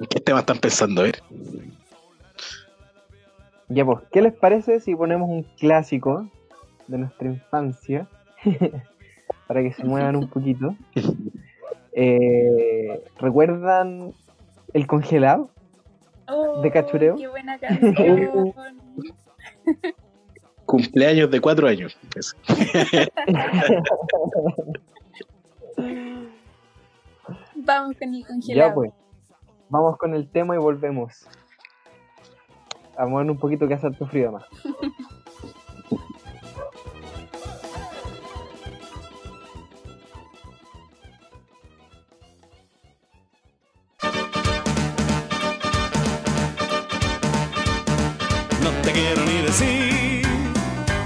¿En 0.00 0.06
¿Qué 0.06 0.20
tema 0.20 0.40
están 0.40 0.58
pensando? 0.58 1.02
A 1.02 1.04
ver. 1.04 1.22
Ya 3.68 3.84
pues, 3.84 4.00
¿qué 4.10 4.20
les 4.20 4.32
parece 4.32 4.80
si 4.80 4.96
ponemos 4.96 5.28
un 5.30 5.44
clásico 5.58 6.28
de 6.88 6.98
nuestra 6.98 7.28
infancia 7.28 8.08
para 9.50 9.64
que 9.64 9.72
se 9.72 9.82
muevan 9.82 10.14
un 10.14 10.28
poquito? 10.34 10.76
Eh, 11.92 13.02
¿Recuerdan 13.18 14.14
el 14.72 14.86
congelado? 14.86 15.50
Oh, 16.28 16.60
de 16.60 16.70
cachureo. 16.70 17.16
¡Qué 17.16 17.26
buena 17.26 17.58
canción! 17.58 18.54
Cumpleaños 20.66 21.32
de 21.32 21.40
cuatro 21.40 21.66
años. 21.66 21.98
Eso. 22.14 22.36
Vamos 27.56 27.96
con 27.98 28.14
el 28.14 28.20
Ya 28.22 28.28
congelado. 28.28 28.74
pues, 28.74 28.92
vamos 29.68 29.98
con 29.98 30.14
el 30.14 30.28
tema 30.28 30.54
y 30.54 30.58
volvemos. 30.58 31.26
A 32.96 33.06
mover 33.06 33.28
un 33.28 33.38
poquito 33.38 33.66
que 33.66 33.74
hace 33.74 33.88
harto 33.88 34.06
frío 34.06 34.30
más. 34.30 34.44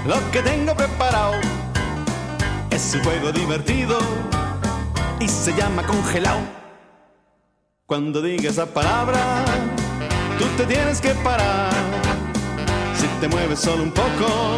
Lo 0.05 0.31
que 0.31 0.41
tengo 0.41 0.75
preparado. 0.75 1.33
Es 2.69 2.93
un 2.93 3.03
juego 3.03 3.31
divertido 3.31 3.97
y 5.19 5.27
se 5.27 5.53
llama 5.53 5.83
congelado. 5.83 6.41
Cuando 7.85 8.21
diga 8.21 8.49
esa 8.49 8.65
palabra, 8.65 9.19
tú 10.37 10.45
te 10.57 10.65
tienes 10.65 11.01
que 11.01 11.11
parar. 11.15 11.71
Si 12.95 13.07
te 13.19 13.27
mueves 13.27 13.59
solo 13.59 13.83
un 13.83 13.91
poco, 13.91 14.57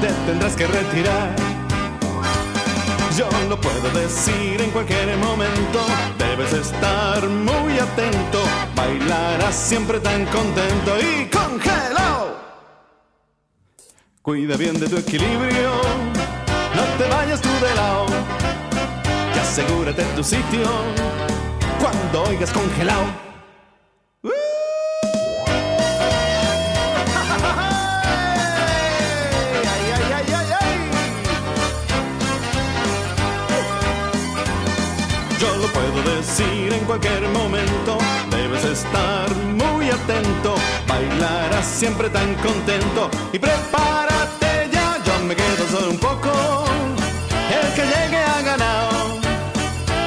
te 0.00 0.08
tendrás 0.26 0.54
que 0.54 0.66
retirar. 0.66 1.34
Yo 3.16 3.28
lo 3.48 3.60
puedo 3.60 3.90
decir 3.98 4.60
en 4.60 4.70
cualquier 4.70 5.16
momento, 5.16 5.84
debes 6.18 6.52
estar 6.52 7.26
muy 7.28 7.78
atento, 7.78 8.42
bailarás 8.76 9.56
siempre 9.56 9.98
tan 9.98 10.24
contento 10.26 10.96
y 11.00 11.26
congelado. 11.26 12.47
Cuida 14.28 14.58
bien 14.58 14.78
de 14.78 14.86
tu 14.86 14.98
equilibrio, 14.98 15.70
no 16.76 16.82
te 16.98 17.08
vayas 17.08 17.40
tú 17.40 17.48
de 17.48 17.74
lado, 17.74 18.04
y 19.34 19.38
asegúrate 19.38 20.02
tu 20.14 20.22
sitio 20.22 20.68
cuando 21.80 22.24
oigas 22.24 22.52
congelado. 22.52 23.06
Yo 35.40 35.56
lo 35.56 35.68
puedo 35.68 36.16
decir 36.16 36.74
en 36.74 36.84
cualquier 36.84 37.22
momento, 37.28 37.96
debes 38.30 38.62
estar 38.62 39.34
muy 39.54 39.88
atento, 39.88 40.54
bailarás 40.86 41.64
siempre 41.64 42.10
tan 42.10 42.34
contento. 42.34 43.10
Y 43.32 43.38
yo 43.38 43.46
me 45.28 45.36
quedo 45.36 45.68
solo 45.68 45.90
un 45.90 45.98
poco, 45.98 46.30
el 47.60 47.74
que 47.74 47.82
llegue 47.82 48.16
ha 48.16 48.40
ganado, 48.40 49.20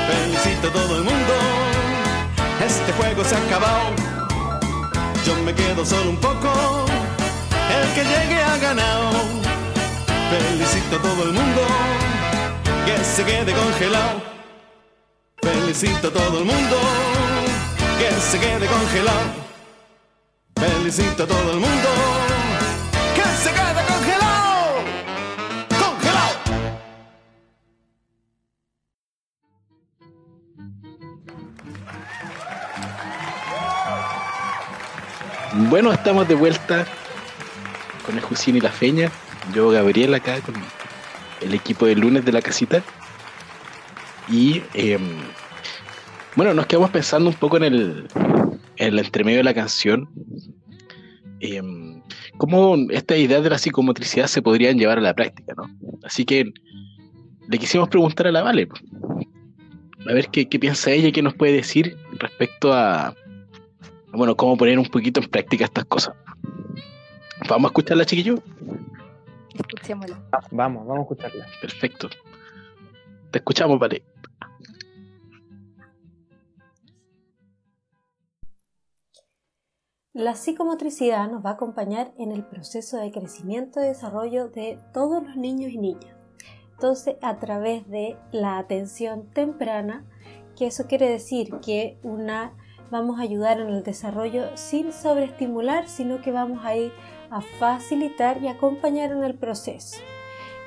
felicito 0.10 0.68
a 0.68 0.72
todo 0.72 0.98
el 0.98 1.04
mundo, 1.04 1.34
este 2.66 2.92
juego 2.94 3.24
se 3.24 3.36
ha 3.36 3.38
acabado, 3.38 3.92
yo 5.24 5.36
me 5.46 5.54
quedo 5.54 5.86
solo 5.86 6.10
un 6.10 6.18
poco, 6.18 6.50
el 7.78 7.94
que 7.94 8.04
llegue 8.04 8.42
ha 8.42 8.58
ganado, 8.58 9.12
felicito 10.32 10.96
a 10.96 11.02
todo 11.02 11.24
el 11.24 11.34
mundo, 11.34 11.62
que 12.86 13.04
se 13.04 13.24
quede 13.24 13.54
congelado. 13.54 14.32
Felicito 15.42 16.08
a 16.08 16.12
todo 16.12 16.40
el 16.40 16.46
mundo. 16.46 16.78
Que 18.00 18.12
se 18.20 18.40
quede 18.40 18.68
congelado. 18.68 19.30
Felicito 20.56 21.24
a 21.24 21.28
todo 21.28 21.52
el 21.54 21.60
mundo. 21.60 21.90
Que 23.16 23.24
se 23.44 23.52
quede 23.52 23.81
Bueno, 35.70 35.92
estamos 35.92 36.28
de 36.28 36.36
vuelta 36.36 36.86
con 38.06 38.16
el 38.16 38.22
Jusín 38.22 38.56
y 38.56 38.62
la 38.62 38.72
Feña. 38.72 39.12
Yo, 39.54 39.70
Gabriel, 39.70 40.14
acá 40.14 40.42
con 40.42 40.56
el 41.42 41.54
equipo 41.54 41.86
de 41.86 41.96
lunes 41.96 42.26
de 42.26 42.32
la 42.32 42.42
casita. 42.42 42.84
Y 44.30 44.62
em, 44.74 45.20
bueno, 46.36 46.54
nos 46.54 46.66
quedamos 46.66 46.90
pensando 46.90 47.30
un 47.30 47.36
poco 47.36 47.58
en 47.58 47.64
el, 47.64 48.08
en 48.78 48.88
el 48.88 49.00
entremedio 49.00 49.38
de 49.40 49.44
la 49.44 49.54
canción. 49.54 50.10
Em, 51.40 52.02
cómo 52.38 52.76
estas 52.90 53.20
ideas 53.20 53.44
de 53.44 53.52
la 53.52 53.58
psicomotricidad 53.58 54.28
se 54.28 54.42
podrían 54.42 54.78
llevar 54.78 54.98
a 54.98 55.02
la 55.02 55.14
práctica, 55.14 55.54
¿no? 55.56 55.70
Así 56.04 56.26
que 56.26 56.52
le 57.48 57.58
quisimos 57.58 57.88
preguntar 57.88 58.28
a 58.28 58.32
la 58.32 58.42
Vale. 58.42 58.68
A 60.10 60.14
ver 60.14 60.28
qué 60.30 60.46
piensa 60.60 60.92
ella 60.92 61.10
y 61.10 61.12
qué 61.12 61.22
nos 61.22 61.36
puede 61.36 61.54
decir 61.54 61.96
respecto 62.20 62.74
a, 62.74 63.16
bueno, 64.14 64.36
cómo 64.36 64.58
poner 64.58 64.78
un 64.78 64.86
poquito 64.86 65.22
en 65.22 65.30
práctica 65.30 65.66
estas 65.66 65.86
cosas. 65.86 66.16
¿Vamos 67.50 67.66
a 67.66 67.72
escucharla, 67.72 68.06
chiquillo? 68.06 68.36
Escuchémoslo. 69.54 70.18
Vamos, 70.52 70.86
vamos 70.86 71.00
a 71.00 71.02
escucharla. 71.02 71.46
Perfecto. 71.62 72.10
Te 73.32 73.40
escuchamos, 73.40 73.80
vale. 73.80 74.04
La 80.14 80.36
psicomotricidad 80.36 81.32
nos 81.32 81.44
va 81.44 81.52
a 81.52 81.54
acompañar 81.54 82.14
en 82.18 82.34
el 82.34 82.46
proceso 82.46 82.98
de 82.98 83.12
crecimiento 83.12 83.80
y 83.80 83.88
desarrollo 83.88 84.50
de 84.50 84.78
todos 84.94 85.24
los 85.24 85.38
niños 85.38 85.72
y 85.72 85.78
niñas. 85.78 86.16
Entonces, 86.74 87.16
a 87.22 87.40
través 87.40 87.88
de 87.90 88.18
la 88.34 88.58
atención 88.58 89.32
temprana, 89.34 90.06
que 90.58 90.68
eso 90.68 90.86
quiere 90.88 91.10
decir 91.10 91.52
que 91.62 91.98
una 92.04 92.58
vamos 92.92 93.20
a 93.20 93.24
ayudar 93.24 93.60
en 93.60 93.70
el 93.70 93.84
desarrollo 93.84 94.56
sin 94.56 94.92
sobreestimular, 94.92 95.88
sino 95.88 96.22
que 96.22 96.32
vamos 96.32 96.64
a 96.66 96.76
ir 96.76 96.92
a 97.32 97.42
facilitar 97.42 98.44
y 98.44 98.50
acompañar 98.50 99.12
en 99.12 99.24
el 99.24 99.34
proceso. 99.34 99.98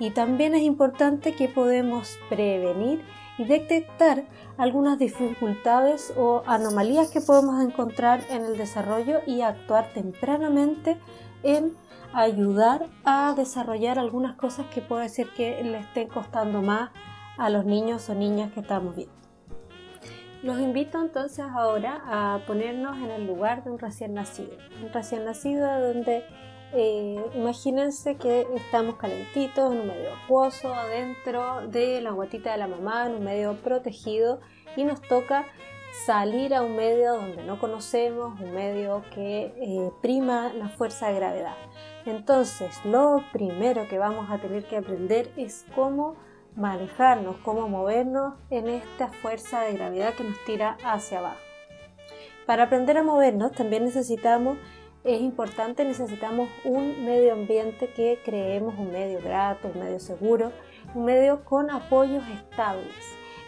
Y 0.00 0.10
también 0.10 0.54
es 0.54 0.62
importante 0.62 1.34
que 1.34 1.48
podemos 1.48 2.18
prevenir 2.28 3.04
y 3.38 3.44
detectar 3.44 4.24
algunas 4.56 4.98
dificultades 4.98 6.12
o 6.16 6.42
anomalías 6.46 7.10
que 7.10 7.20
podemos 7.20 7.62
encontrar 7.62 8.22
en 8.30 8.44
el 8.44 8.56
desarrollo 8.56 9.20
y 9.26 9.42
actuar 9.42 9.92
tempranamente 9.92 10.98
en 11.42 11.76
ayudar 12.12 12.86
a 13.04 13.34
desarrollar 13.36 13.98
algunas 13.98 14.36
cosas 14.36 14.66
que 14.72 14.80
puede 14.80 15.08
ser 15.08 15.28
que 15.36 15.62
le 15.62 15.78
estén 15.78 16.08
costando 16.08 16.62
más 16.62 16.90
a 17.36 17.50
los 17.50 17.64
niños 17.64 18.08
o 18.08 18.14
niñas 18.14 18.52
que 18.52 18.60
estamos 18.60 18.94
viendo. 18.94 19.23
Los 20.44 20.60
invito 20.60 21.00
entonces 21.00 21.42
ahora 21.42 22.02
a 22.04 22.40
ponernos 22.46 22.98
en 22.98 23.10
el 23.10 23.26
lugar 23.26 23.64
de 23.64 23.70
un 23.70 23.78
recién 23.78 24.12
nacido. 24.12 24.50
Un 24.82 24.92
recién 24.92 25.24
nacido 25.24 25.66
donde 25.80 26.22
eh, 26.74 27.24
imagínense 27.34 28.16
que 28.16 28.46
estamos 28.54 28.96
calentitos 28.96 29.72
en 29.72 29.80
un 29.80 29.86
medio 29.86 30.10
acuoso, 30.22 30.74
adentro 30.74 31.66
de 31.68 32.02
la 32.02 32.10
guatita 32.10 32.52
de 32.52 32.58
la 32.58 32.66
mamá, 32.66 33.06
en 33.06 33.14
un 33.14 33.24
medio 33.24 33.54
protegido 33.62 34.42
y 34.76 34.84
nos 34.84 35.00
toca 35.00 35.46
salir 36.04 36.54
a 36.54 36.60
un 36.60 36.76
medio 36.76 37.14
donde 37.14 37.42
no 37.42 37.58
conocemos, 37.58 38.38
un 38.38 38.52
medio 38.52 39.02
que 39.14 39.54
eh, 39.56 39.90
prima 40.02 40.52
la 40.52 40.68
fuerza 40.68 41.08
de 41.08 41.14
gravedad. 41.14 41.56
Entonces, 42.04 42.84
lo 42.84 43.24
primero 43.32 43.88
que 43.88 43.96
vamos 43.96 44.30
a 44.30 44.36
tener 44.36 44.66
que 44.66 44.76
aprender 44.76 45.32
es 45.38 45.64
cómo 45.74 46.16
manejarnos, 46.56 47.36
cómo 47.44 47.68
movernos 47.68 48.34
en 48.50 48.68
esta 48.68 49.08
fuerza 49.08 49.60
de 49.60 49.74
gravedad 49.74 50.14
que 50.14 50.24
nos 50.24 50.38
tira 50.44 50.76
hacia 50.84 51.18
abajo. 51.18 51.40
Para 52.46 52.64
aprender 52.64 52.98
a 52.98 53.02
movernos 53.02 53.52
también 53.52 53.84
necesitamos, 53.84 54.58
es 55.02 55.20
importante, 55.20 55.84
necesitamos 55.84 56.48
un 56.64 57.04
medio 57.04 57.32
ambiente 57.32 57.88
que 57.88 58.18
creemos 58.24 58.74
un 58.78 58.90
medio 58.90 59.20
grato, 59.20 59.70
un 59.74 59.80
medio 59.80 60.00
seguro, 60.00 60.52
un 60.94 61.04
medio 61.04 61.44
con 61.44 61.70
apoyos 61.70 62.24
estables. 62.28 62.94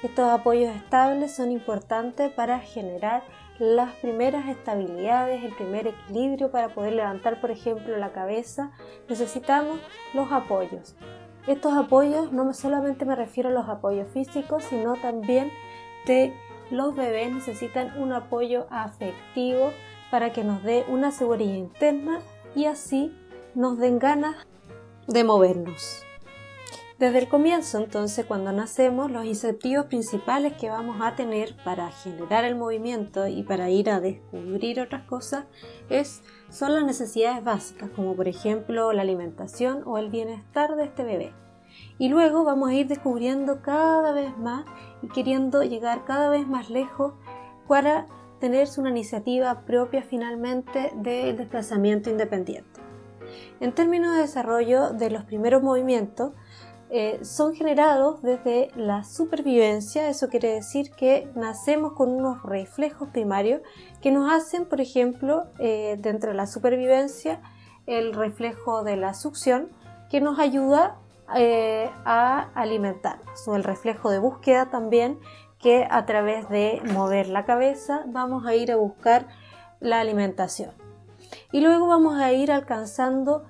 Estos 0.02 0.28
apoyos 0.28 0.74
estables 0.76 1.34
son 1.34 1.50
importantes 1.50 2.30
para 2.32 2.58
generar 2.60 3.22
las 3.58 3.92
primeras 3.96 4.48
estabilidades, 4.48 5.42
el 5.42 5.54
primer 5.54 5.86
equilibrio 5.86 6.50
para 6.50 6.68
poder 6.68 6.92
levantar, 6.92 7.40
por 7.40 7.50
ejemplo, 7.50 7.96
la 7.96 8.12
cabeza, 8.12 8.72
necesitamos 9.08 9.78
los 10.12 10.30
apoyos. 10.30 10.94
Estos 11.46 11.74
apoyos 11.74 12.32
no 12.32 12.52
solamente 12.52 13.04
me 13.04 13.14
refiero 13.14 13.50
a 13.50 13.52
los 13.52 13.68
apoyos 13.68 14.08
físicos, 14.10 14.64
sino 14.64 14.94
también 14.94 15.52
de 16.06 16.34
los 16.70 16.96
bebés 16.96 17.32
necesitan 17.32 17.96
un 18.00 18.12
apoyo 18.12 18.66
afectivo 18.70 19.72
para 20.10 20.32
que 20.32 20.42
nos 20.42 20.62
dé 20.62 20.84
una 20.88 21.12
seguridad 21.12 21.54
interna 21.54 22.20
y 22.54 22.64
así 22.64 23.16
nos 23.54 23.78
den 23.78 23.98
ganas 23.98 24.36
de 25.06 25.22
movernos. 25.22 26.02
Desde 26.98 27.18
el 27.18 27.28
comienzo, 27.28 27.76
entonces, 27.76 28.24
cuando 28.24 28.52
nacemos, 28.52 29.10
los 29.10 29.26
incentivos 29.26 29.84
principales 29.84 30.54
que 30.54 30.70
vamos 30.70 30.96
a 31.02 31.14
tener 31.14 31.54
para 31.62 31.90
generar 31.90 32.46
el 32.46 32.56
movimiento 32.56 33.26
y 33.28 33.42
para 33.42 33.68
ir 33.68 33.90
a 33.90 34.00
descubrir 34.00 34.80
otras 34.80 35.02
cosas 35.02 35.44
es, 35.90 36.22
son 36.50 36.74
las 36.74 36.84
necesidades 36.84 37.42
básicas, 37.44 37.90
como 37.90 38.14
por 38.14 38.28
ejemplo 38.28 38.92
la 38.92 39.02
alimentación 39.02 39.82
o 39.84 39.98
el 39.98 40.10
bienestar 40.10 40.76
de 40.76 40.84
este 40.84 41.04
bebé. 41.04 41.32
Y 41.98 42.08
luego 42.08 42.44
vamos 42.44 42.70
a 42.70 42.74
ir 42.74 42.86
descubriendo 42.86 43.62
cada 43.62 44.12
vez 44.12 44.36
más 44.38 44.64
y 45.02 45.08
queriendo 45.08 45.62
llegar 45.62 46.04
cada 46.04 46.30
vez 46.30 46.46
más 46.46 46.70
lejos 46.70 47.14
para 47.68 48.06
tener 48.40 48.68
una 48.78 48.90
iniciativa 48.90 49.62
propia 49.62 50.02
finalmente 50.02 50.92
del 50.96 51.36
desplazamiento 51.36 52.10
independiente. 52.10 52.80
En 53.60 53.72
términos 53.72 54.14
de 54.14 54.22
desarrollo 54.22 54.90
de 54.90 55.10
los 55.10 55.24
primeros 55.24 55.62
movimientos, 55.62 56.32
eh, 56.88 57.18
son 57.24 57.54
generados 57.54 58.22
desde 58.22 58.70
la 58.76 59.02
supervivencia, 59.02 60.08
eso 60.08 60.28
quiere 60.28 60.52
decir 60.52 60.92
que 60.92 61.28
nacemos 61.34 61.94
con 61.94 62.10
unos 62.10 62.42
reflejos 62.44 63.08
primarios 63.08 63.60
que 64.00 64.12
nos 64.12 64.32
hacen, 64.32 64.66
por 64.66 64.80
ejemplo, 64.80 65.46
eh, 65.58 65.96
dentro 65.98 66.30
de 66.30 66.36
la 66.36 66.46
supervivencia, 66.46 67.40
el 67.86 68.14
reflejo 68.14 68.84
de 68.84 68.96
la 68.96 69.14
succión 69.14 69.68
que 70.10 70.20
nos 70.20 70.38
ayuda 70.38 70.96
eh, 71.34 71.90
a 72.04 72.50
alimentarnos, 72.54 73.48
o 73.48 73.56
el 73.56 73.64
reflejo 73.64 74.10
de 74.10 74.20
búsqueda 74.20 74.70
también 74.70 75.18
que 75.58 75.88
a 75.90 76.06
través 76.06 76.48
de 76.50 76.80
mover 76.92 77.28
la 77.28 77.44
cabeza 77.44 78.04
vamos 78.06 78.46
a 78.46 78.54
ir 78.54 78.70
a 78.70 78.76
buscar 78.76 79.26
la 79.80 79.98
alimentación. 79.98 80.70
Y 81.50 81.60
luego 81.60 81.88
vamos 81.88 82.20
a 82.20 82.32
ir 82.32 82.52
alcanzando 82.52 83.44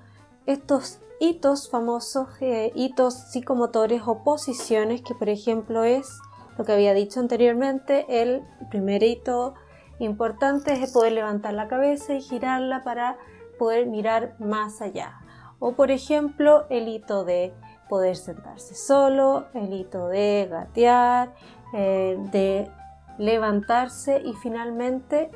estos 0.47 1.01
hitos 1.19 1.69
famosos, 1.69 2.27
eh, 2.41 2.71
hitos 2.75 3.13
psicomotores 3.13 4.03
o 4.05 4.23
posiciones, 4.23 5.01
que 5.01 5.15
por 5.15 5.29
ejemplo 5.29 5.83
es 5.83 6.19
lo 6.57 6.65
que 6.65 6.73
había 6.73 6.93
dicho 6.93 7.19
anteriormente, 7.19 8.05
el 8.21 8.43
primer 8.69 9.03
hito 9.03 9.53
importante 9.99 10.73
es 10.73 10.91
poder 10.91 11.13
levantar 11.13 11.53
la 11.53 11.67
cabeza 11.67 12.13
y 12.13 12.21
girarla 12.21 12.83
para 12.83 13.17
poder 13.59 13.87
mirar 13.87 14.35
más 14.39 14.81
allá. 14.81 15.19
O 15.59 15.73
por 15.73 15.91
ejemplo 15.91 16.65
el 16.69 16.87
hito 16.87 17.25
de 17.25 17.53
poder 17.89 18.15
sentarse 18.15 18.75
solo, 18.75 19.45
el 19.53 19.73
hito 19.73 20.07
de 20.07 20.47
gatear, 20.49 21.33
eh, 21.73 22.17
de 22.31 22.69
levantarse 23.17 24.21
y 24.23 24.33
finalmente 24.33 25.31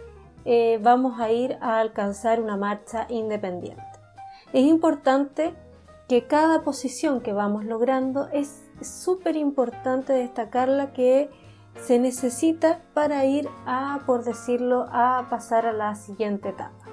eh, 0.46 0.80
vamos 0.82 1.20
a 1.20 1.32
ir 1.32 1.58
a 1.62 1.80
alcanzar 1.80 2.40
una 2.40 2.58
marcha 2.58 3.06
independiente. 3.10 3.84
Es 4.54 4.66
importante 4.66 5.56
que 6.12 6.28
cada 6.28 6.62
posición 6.62 7.22
que 7.22 7.32
vamos 7.32 7.64
logrando 7.64 8.28
es 8.34 8.70
súper 8.82 9.38
importante 9.38 10.12
destacarla 10.12 10.92
que 10.92 11.30
se 11.80 12.00
necesita 12.00 12.82
para 12.94 13.24
ir 13.24 13.48
a, 13.66 14.02
por 14.06 14.26
decirlo, 14.26 14.88
a 14.92 15.28
pasar 15.30 15.66
a 15.66 15.72
la 15.72 15.96
siguiente 15.96 16.50
etapa. 16.50 16.86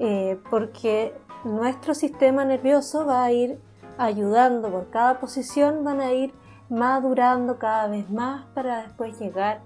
Eh, 0.00 0.40
porque 0.50 1.14
nuestro 1.44 1.94
sistema 1.94 2.44
nervioso 2.44 3.06
va 3.06 3.22
a 3.22 3.30
ir 3.30 3.60
ayudando 3.96 4.72
por 4.72 4.90
cada 4.90 5.20
posición, 5.20 5.84
van 5.84 6.00
a 6.00 6.12
ir 6.12 6.34
madurando 6.68 7.60
cada 7.60 7.86
vez 7.86 8.10
más 8.10 8.46
para 8.54 8.82
después 8.82 9.20
llegar 9.20 9.60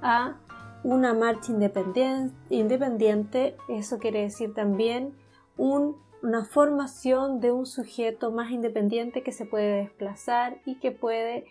a 0.00 0.38
una 0.84 1.12
marcha 1.12 1.52
independiente, 1.52 2.34
independiente. 2.48 3.58
Eso 3.68 3.98
quiere 3.98 4.22
decir 4.22 4.54
también 4.54 5.18
un 5.58 6.00
una 6.22 6.44
formación 6.44 7.40
de 7.40 7.50
un 7.50 7.66
sujeto 7.66 8.30
más 8.30 8.50
independiente 8.52 9.22
que 9.22 9.32
se 9.32 9.44
puede 9.44 9.82
desplazar 9.82 10.60
y 10.64 10.78
que 10.78 10.92
puede 10.92 11.44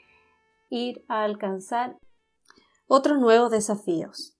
ir 0.69 1.03
a 1.09 1.23
alcanzar 1.23 1.97
otros 2.87 3.19
nuevos 3.19 3.51
desafíos. 3.51 4.37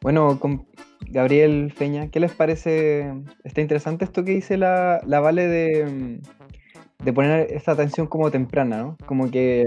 Bueno, 0.00 0.40
Gabriel 1.08 1.72
Feña, 1.72 2.08
¿qué 2.08 2.18
les 2.18 2.32
parece? 2.32 3.12
Está 3.44 3.60
interesante 3.60 4.04
esto 4.04 4.24
que 4.24 4.32
dice 4.32 4.56
la, 4.56 5.00
la 5.06 5.20
Vale 5.20 5.46
de, 5.46 6.20
de 7.04 7.12
poner 7.12 7.52
esta 7.52 7.72
atención 7.72 8.06
como 8.06 8.30
temprana, 8.30 8.78
¿no? 8.78 8.96
Como 9.06 9.30
que 9.30 9.64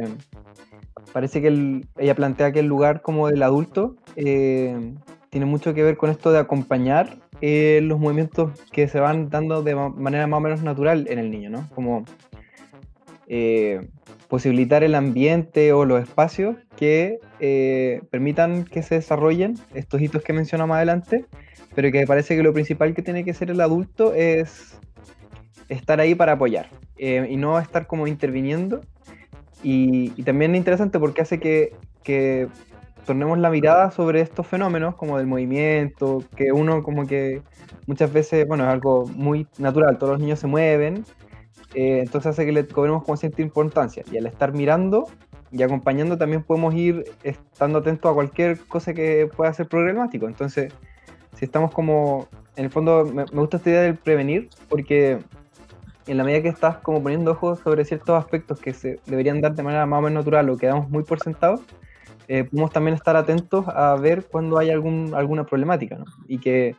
parece 1.14 1.42
que 1.42 1.82
ella 1.98 2.16
plantea 2.16 2.52
que 2.52 2.60
el 2.60 2.66
lugar 2.66 3.02
como 3.02 3.28
del 3.30 3.44
adulto 3.44 3.96
eh, 4.16 4.96
tiene 5.36 5.48
mucho 5.48 5.74
que 5.74 5.84
ver 5.84 5.98
con 5.98 6.10
esto 6.10 6.32
de 6.32 6.40
acompañar 6.40 7.18
eh, 7.42 7.82
los 7.84 8.00
movimientos 8.00 8.58
que 8.72 8.88
se 8.88 9.02
van 9.02 9.30
dando 9.30 9.64
de 9.64 9.76
manera 9.76 10.28
más 10.28 10.38
o 10.38 10.40
menos 10.40 10.64
natural 10.64 11.08
en 11.10 11.20
el 11.20 11.30
niño, 11.30 11.50
¿no? 11.50 11.68
Como 11.76 12.06
eh, 13.28 13.86
posibilitar 14.30 14.82
el 14.86 14.96
ambiente 14.96 15.74
o 15.74 15.84
los 15.84 16.02
espacios 16.02 16.56
que 16.78 17.20
eh, 17.42 18.02
permitan 18.12 18.64
que 18.64 18.82
se 18.82 18.96
desarrollen 18.96 19.56
estos 19.74 20.02
hitos 20.02 20.24
que 20.24 20.32
menciono 20.32 20.68
más 20.68 20.78
adelante, 20.78 21.26
pero 21.76 21.92
que 21.92 22.08
parece 22.08 22.38
que 22.38 22.42
lo 22.42 22.54
principal 22.54 22.94
que 22.94 23.02
tiene 23.02 23.26
que 23.26 23.34
ser 23.34 23.52
el 23.52 23.60
adulto 23.60 24.14
es 24.14 24.80
estar 25.68 26.00
ahí 26.00 26.16
para 26.16 26.32
apoyar 26.32 26.70
y 26.98 27.36
no 27.36 27.60
estar 27.60 27.88
como 27.88 28.08
interviniendo. 28.08 28.80
Y, 29.64 30.14
y, 30.16 30.24
también 30.24 30.56
es 30.56 30.60
interesante 30.60 30.98
porque 30.98 31.24
hace 31.24 31.42
que, 31.42 31.74
que 32.04 32.48
tornemos 33.06 33.38
la 33.38 33.50
mirada 33.50 33.92
sobre 33.92 34.22
estos 34.22 34.48
fenómenos, 34.48 34.96
como 34.96 35.18
del 35.18 35.28
movimiento, 35.28 36.24
que 36.36 36.52
uno 36.52 36.84
como 36.84 37.06
que 37.06 37.42
muchas 37.88 38.12
veces, 38.12 38.48
bueno, 38.48 38.66
es 38.66 38.70
algo 38.70 39.06
muy 39.08 39.48
natural, 39.58 39.98
todos 39.98 40.14
los 40.14 40.22
niños 40.22 40.40
se 40.40 40.48
mueven, 40.48 41.06
eh, 41.74 42.00
entonces 42.04 42.32
hace 42.32 42.46
que 42.46 42.52
le 42.52 42.68
cobremos 42.68 43.04
como 43.04 43.18
cierta 43.18 43.42
importancia. 43.42 44.04
Y 44.12 44.18
al 44.18 44.26
estar 44.26 44.54
mirando 44.54 45.08
y 45.52 45.62
acompañando 45.64 46.18
también 46.18 46.44
podemos 46.44 46.74
ir 46.74 47.06
estando 47.24 47.80
atentos 47.80 48.12
a 48.12 48.14
cualquier 48.14 48.60
cosa 48.60 48.94
que 48.94 49.30
pueda 49.36 49.54
ser 49.54 49.68
problemático. 49.68 50.28
Entonces, 50.28 50.74
si 51.38 51.46
estamos 51.46 51.72
como, 51.72 52.28
en 52.56 52.66
el 52.66 52.72
fondo, 52.72 53.06
me, 53.06 53.26
me 53.32 53.40
gusta 53.40 53.58
esta 53.58 53.70
idea 53.70 53.82
del 53.82 53.96
prevenir, 53.96 54.50
porque 54.70 55.20
en 56.08 56.18
la 56.18 56.24
medida 56.24 56.42
que 56.42 56.50
estás 56.50 56.78
como 56.78 57.02
poniendo 57.02 57.32
ojos 57.32 57.60
sobre 57.60 57.84
ciertos 57.86 58.18
aspectos 58.18 58.60
que 58.60 58.74
se 58.74 59.00
deberían 59.06 59.42
dar 59.42 59.56
de 59.56 59.64
manera 59.64 59.86
más 59.86 60.00
o 60.00 60.02
menos 60.04 60.24
natural 60.24 60.50
o 60.50 60.58
quedamos 60.58 60.90
muy 60.90 61.04
por 61.04 61.20
sentados, 61.20 61.62
eh, 62.28 62.44
podemos 62.46 62.72
también 62.72 62.96
estar 62.96 63.16
atentos 63.16 63.66
a 63.68 63.96
ver 63.96 64.26
cuando 64.26 64.58
hay 64.58 64.70
algún, 64.70 65.14
alguna 65.16 65.46
problemática, 65.46 65.96
¿no? 65.96 66.06
Y 66.28 66.40
que 66.40 66.76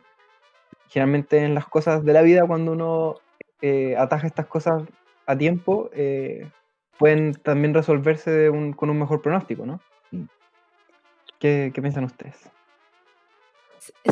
generalmente 0.89 1.37
en 1.43 1.53
las 1.53 1.65
cosas 1.67 2.03
de 2.03 2.13
la 2.13 2.21
vida, 2.21 2.45
cuando 2.45 2.71
uno 2.71 3.15
eh, 3.61 3.95
ataja 3.97 4.27
estas 4.27 4.45
cosas 4.45 4.83
a 5.25 5.37
tiempo, 5.37 5.89
eh, 5.93 6.49
pueden 6.97 7.33
también 7.33 7.73
resolverse 7.73 8.31
de 8.31 8.49
un- 8.49 8.73
con 8.73 8.89
un 8.89 8.99
mejor 8.99 9.21
pronóstico, 9.21 9.65
¿no? 9.65 9.79
Mm. 10.11 10.23
¿Qué, 11.39 11.71
qué 11.73 11.81
piensan 11.81 12.05
ustedes? 12.05 12.49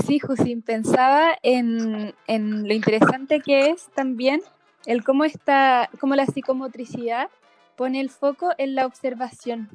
Sí, 0.06 0.19
Jusín, 0.19 0.62
pensaba 0.62 1.38
en, 1.41 2.13
en 2.28 2.67
lo 2.67 2.74
interesante 2.74 3.39
que 3.41 3.69
es 3.71 3.89
también 3.93 4.41
el 4.86 5.04
cómo, 5.04 5.26
está, 5.26 5.89
cómo 6.00 6.15
la 6.15 6.26
psicomotricidad 6.26 7.30
pone 7.76 8.00
el 8.00 8.10
foco 8.10 8.52
en 8.58 8.76
la 8.76 8.86
observación. 8.86 9.69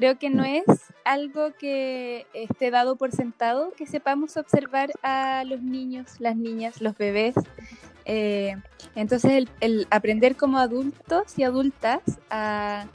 Creo 0.00 0.18
que 0.18 0.30
no 0.30 0.44
es 0.46 0.64
algo 1.04 1.52
que 1.58 2.26
esté 2.32 2.70
dado 2.70 2.96
por 2.96 3.12
sentado, 3.12 3.74
que 3.76 3.84
sepamos 3.84 4.38
observar 4.38 4.90
a 5.02 5.44
los 5.44 5.60
niños, 5.60 6.18
las 6.20 6.36
niñas, 6.36 6.80
los 6.80 6.96
bebés. 6.96 7.34
Eh, 8.06 8.56
entonces, 8.94 9.30
el, 9.32 9.50
el 9.60 9.86
aprender 9.90 10.36
como 10.36 10.56
adultos 10.56 11.38
y 11.38 11.42
adultas 11.42 12.00
a, 12.30 12.86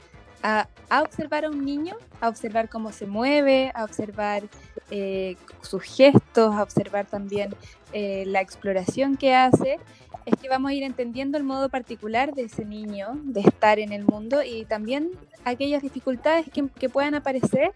a- 0.42 0.68
a 0.90 1.02
observar 1.02 1.44
a 1.44 1.50
un 1.50 1.64
niño, 1.64 1.96
a 2.20 2.28
observar 2.28 2.68
cómo 2.68 2.92
se 2.92 3.06
mueve, 3.06 3.72
a 3.74 3.84
observar 3.84 4.44
eh, 4.90 5.36
sus 5.62 5.82
gestos, 5.82 6.54
a 6.54 6.62
observar 6.62 7.06
también 7.06 7.54
eh, 7.92 8.24
la 8.26 8.40
exploración 8.40 9.16
que 9.16 9.34
hace, 9.34 9.78
es 10.26 10.34
que 10.40 10.48
vamos 10.48 10.70
a 10.70 10.74
ir 10.74 10.82
entendiendo 10.84 11.38
el 11.38 11.44
modo 11.44 11.68
particular 11.68 12.34
de 12.34 12.42
ese 12.42 12.64
niño, 12.64 13.18
de 13.24 13.40
estar 13.40 13.78
en 13.80 13.92
el 13.92 14.04
mundo 14.04 14.42
y 14.44 14.64
también 14.64 15.10
aquellas 15.44 15.82
dificultades 15.82 16.46
que, 16.52 16.68
que 16.68 16.88
puedan 16.88 17.14
aparecer, 17.16 17.72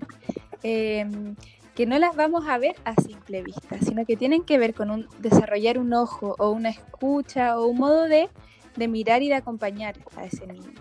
eh, 0.63 1.07
que 1.75 1.87
no 1.87 1.99
las 1.99 2.15
vamos 2.15 2.47
a 2.49 2.59
ver 2.59 2.77
a 2.85 2.95
simple 3.01 3.43
vista, 3.43 3.79
sino 3.81 4.05
que 4.05 4.17
tienen 4.17 4.43
que 4.43 4.59
ver 4.59 4.75
con 4.75 4.91
un, 4.91 5.09
desarrollar 5.19 5.79
un 5.79 5.93
ojo 5.95 6.37
o 6.39 6.51
una 6.51 6.69
escucha 6.71 7.59
o 7.59 7.67
un 7.67 7.79
modo 7.79 8.03
de, 8.05 8.29
de 8.77 8.89
mirar 8.89 9.23
y 9.23 9.29
de 9.29 9.37
acompañar 9.37 9.95
a 10.17 10.25
ese 10.25 10.47
niño. 10.47 10.73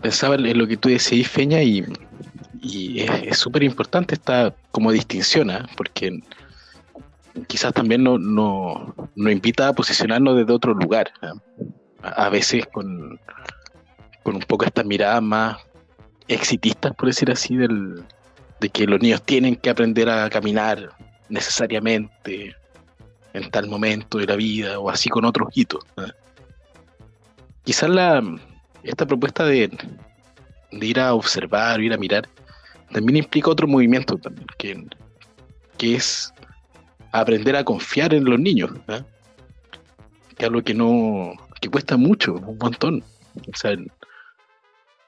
Pensaba 0.00 0.34
en 0.34 0.58
lo 0.58 0.66
que 0.66 0.76
tú 0.76 0.88
decís, 0.88 1.28
Feña, 1.28 1.62
y, 1.62 1.84
es 2.62 3.38
súper 3.38 3.62
importante 3.64 4.14
esta 4.14 4.54
como 4.70 4.92
distinción, 4.92 5.50
¿ah? 5.50 5.68
porque 5.76 6.20
quizás 7.48 7.72
también 7.72 8.04
no, 8.04 8.18
no, 8.18 8.94
nos 9.16 9.32
invita 9.32 9.68
a 9.68 9.72
posicionarnos 9.72 10.36
desde 10.36 10.52
otro 10.52 10.74
lugar. 10.74 11.12
¿ah? 11.22 11.32
A, 12.02 12.28
veces 12.28 12.66
con, 12.72 13.18
con 14.22 14.36
un 14.36 14.42
poco 14.42 14.64
estas 14.64 14.84
miradas 14.84 15.22
más 15.22 15.58
exitistas, 16.28 16.94
por 16.94 17.06
decir 17.06 17.30
así, 17.30 17.56
del, 17.56 18.04
de 18.60 18.68
que 18.68 18.86
los 18.86 19.00
niños 19.00 19.22
tienen 19.22 19.56
que 19.56 19.70
aprender 19.70 20.08
a 20.08 20.30
caminar 20.30 20.90
necesariamente 21.28 22.54
en 23.32 23.50
tal 23.50 23.68
momento 23.68 24.18
de 24.18 24.26
la 24.26 24.36
vida 24.36 24.78
o 24.78 24.90
así 24.90 25.08
con 25.08 25.24
otros 25.24 25.48
hitos. 25.54 25.84
¿ah? 25.96 26.12
Quizás 27.64 27.90
la, 27.90 28.22
esta 28.84 29.06
propuesta 29.06 29.44
de, 29.44 29.70
ir 30.72 31.00
a 31.00 31.14
observar, 31.14 31.80
ir 31.80 31.92
a 31.92 31.96
mirar, 31.96 32.28
también 32.92 33.16
implica 33.16 33.50
otro 33.50 33.66
movimiento 33.66 34.16
también, 34.18 34.46
que, 34.58 35.94
es 35.94 36.32
aprender 37.10 37.56
a 37.56 37.64
confiar 37.64 38.14
en 38.14 38.24
los 38.24 38.38
niños, 38.38 38.70
¿ah? 38.88 39.04
que 40.36 40.44
es 40.44 40.48
algo 40.48 40.62
que 40.62 40.74
no, 40.74 41.32
que 41.60 41.68
cuesta 41.68 41.96
mucho, 41.96 42.34
un 42.34 42.58
montón. 42.58 43.04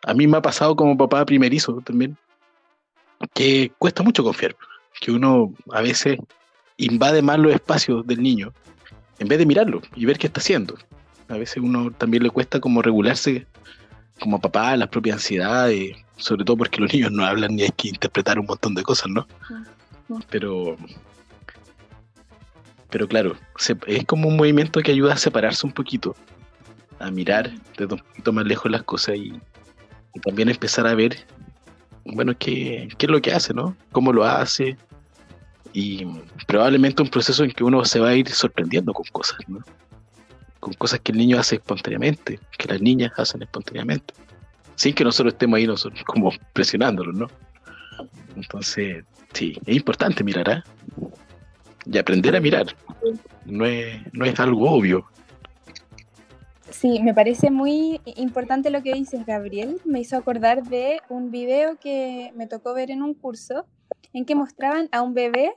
A 0.07 0.15
mí 0.15 0.27
me 0.27 0.37
ha 0.37 0.43
pasado 0.43 0.75
como 0.75 0.97
papá 0.97 1.25
primerizo 1.25 1.81
también, 1.85 2.17
que 3.35 3.71
cuesta 3.79 4.03
mucho 4.03 4.25
confiar, 4.25 4.57
que 5.01 5.13
uno 5.13 5.55
a 5.73 5.81
veces 5.81 6.19
invade 6.77 7.23
más 7.23 7.39
los 7.39 7.55
espacios 7.55 8.07
del 8.07 8.23
niño 8.23 8.53
en 9.19 9.29
vez 9.29 9.39
de 9.39 9.47
mirarlo 9.47 9.81
y 9.95 10.07
ver 10.07 10.19
qué 10.19 10.27
está 10.27 10.41
haciendo. 10.41 10.75
A 11.35 11.39
veces 11.39 11.59
uno 11.63 11.91
también 11.91 12.23
le 12.23 12.31
cuesta 12.31 12.61
como 12.61 12.81
regularse 12.83 13.47
como 14.21 14.41
papá, 14.41 14.77
las 14.77 14.89
propias 14.89 15.17
ansiedades, 15.17 15.97
sobre 16.17 16.45
todo 16.45 16.57
porque 16.57 16.81
los 16.81 16.93
niños 16.93 17.11
no 17.11 17.25
hablan 17.25 17.57
ni 17.57 17.63
hay 17.65 17.71
que 17.77 17.89
interpretar 17.89 18.39
un 18.39 18.47
montón 18.47 18.75
de 18.75 18.83
cosas, 18.83 19.09
¿no? 19.11 19.27
Pero, 20.31 20.77
pero 22.91 23.09
claro, 23.09 23.37
se- 23.57 23.77
es 23.87 24.05
como 24.05 24.29
un 24.29 24.37
movimiento 24.37 24.81
que 24.81 24.93
ayuda 24.93 25.15
a 25.15 25.17
separarse 25.17 25.67
un 25.67 25.73
poquito, 25.73 26.15
a 27.01 27.11
mirar 27.11 27.51
desde 27.77 27.95
un 27.95 28.01
poquito 28.01 28.33
más 28.33 28.45
lejos 28.47 28.71
las 28.71 28.85
cosas 28.85 29.17
y, 29.17 29.33
y 30.15 30.21
también 30.21 30.49
empezar 30.49 30.87
a 30.87 30.95
ver, 30.95 31.17
bueno, 32.05 32.35
qué, 32.39 32.89
qué 32.97 33.07
es 33.07 33.11
lo 33.11 33.21
que 33.21 33.33
hace, 33.33 33.53
¿no? 33.53 33.77
Cómo 33.91 34.13
lo 34.13 34.25
hace 34.25 34.77
y 35.73 36.07
probablemente 36.47 37.03
un 37.03 37.09
proceso 37.09 37.43
en 37.43 37.51
que 37.51 37.65
uno 37.65 37.85
se 37.85 37.99
va 37.99 38.11
a 38.11 38.15
ir 38.15 38.29
sorprendiendo 38.31 38.93
con 38.93 39.05
cosas, 39.11 39.39
¿no? 39.49 39.59
Con 40.65 40.73
cosas 40.73 41.01
que 41.01 41.13
el 41.13 41.19
niño 41.19 41.39
hace 41.39 41.57
espontáneamente, 41.57 42.41
que 42.57 42.69
las 42.69 42.81
niñas 42.81 43.13
hacen 43.19 43.43
espontáneamente, 43.43 44.15
sin 44.77 44.95
que 44.95 45.05
nosotros 45.05 45.35
estemos 45.35 45.59
ahí 45.59 45.67
nosotros 45.67 46.03
como 46.07 46.33
presionándolos, 46.55 47.15
¿no? 47.15 47.27
Entonces, 48.35 49.05
sí, 49.35 49.61
es 49.67 49.77
importante 49.77 50.25
mirar, 50.25 50.51
¿ah? 50.51 50.65
Y 51.85 51.99
aprender 51.99 52.35
a 52.35 52.41
mirar. 52.41 52.75
No 53.45 53.67
es, 53.67 54.01
no 54.15 54.25
es 54.25 54.41
algo 54.41 54.71
obvio. 54.71 55.05
Sí, 56.71 56.99
me 57.03 57.13
parece 57.13 57.51
muy 57.51 58.01
importante 58.17 58.71
lo 58.71 58.83
que 58.83 58.95
dices, 58.95 59.27
Gabriel. 59.27 59.83
Me 59.85 60.01
hizo 60.01 60.17
acordar 60.17 60.63
de 60.63 61.03
un 61.11 61.31
video 61.31 61.77
que 61.79 62.33
me 62.37 62.47
tocó 62.47 62.73
ver 62.73 62.91
en 62.91 63.03
un 63.03 63.13
curso 63.13 63.67
en 64.15 64.25
que 64.25 64.35
mostraban 64.35 64.89
a 64.93 65.03
un 65.03 65.13
bebé 65.13 65.53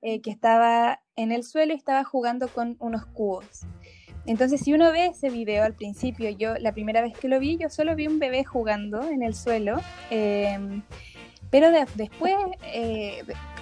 eh, 0.00 0.20
que 0.20 0.30
estaba 0.30 1.00
en 1.16 1.32
el 1.32 1.42
suelo 1.42 1.72
y 1.72 1.76
estaba 1.76 2.04
jugando 2.04 2.46
con 2.46 2.76
unos 2.78 3.04
cubos. 3.06 3.66
Entonces, 4.26 4.60
si 4.62 4.72
uno 4.72 4.90
ve 4.92 5.06
ese 5.06 5.28
video 5.30 5.64
al 5.64 5.74
principio, 5.74 6.30
yo 6.30 6.54
la 6.58 6.72
primera 6.72 7.02
vez 7.02 7.16
que 7.18 7.28
lo 7.28 7.38
vi, 7.38 7.58
yo 7.58 7.68
solo 7.68 7.94
vi 7.94 8.06
un 8.06 8.18
bebé 8.18 8.44
jugando 8.44 9.02
en 9.02 9.22
el 9.22 9.34
suelo, 9.34 9.76
eh, 10.10 10.58
pero 11.50 11.70
de- 11.70 11.86
después, 11.94 12.34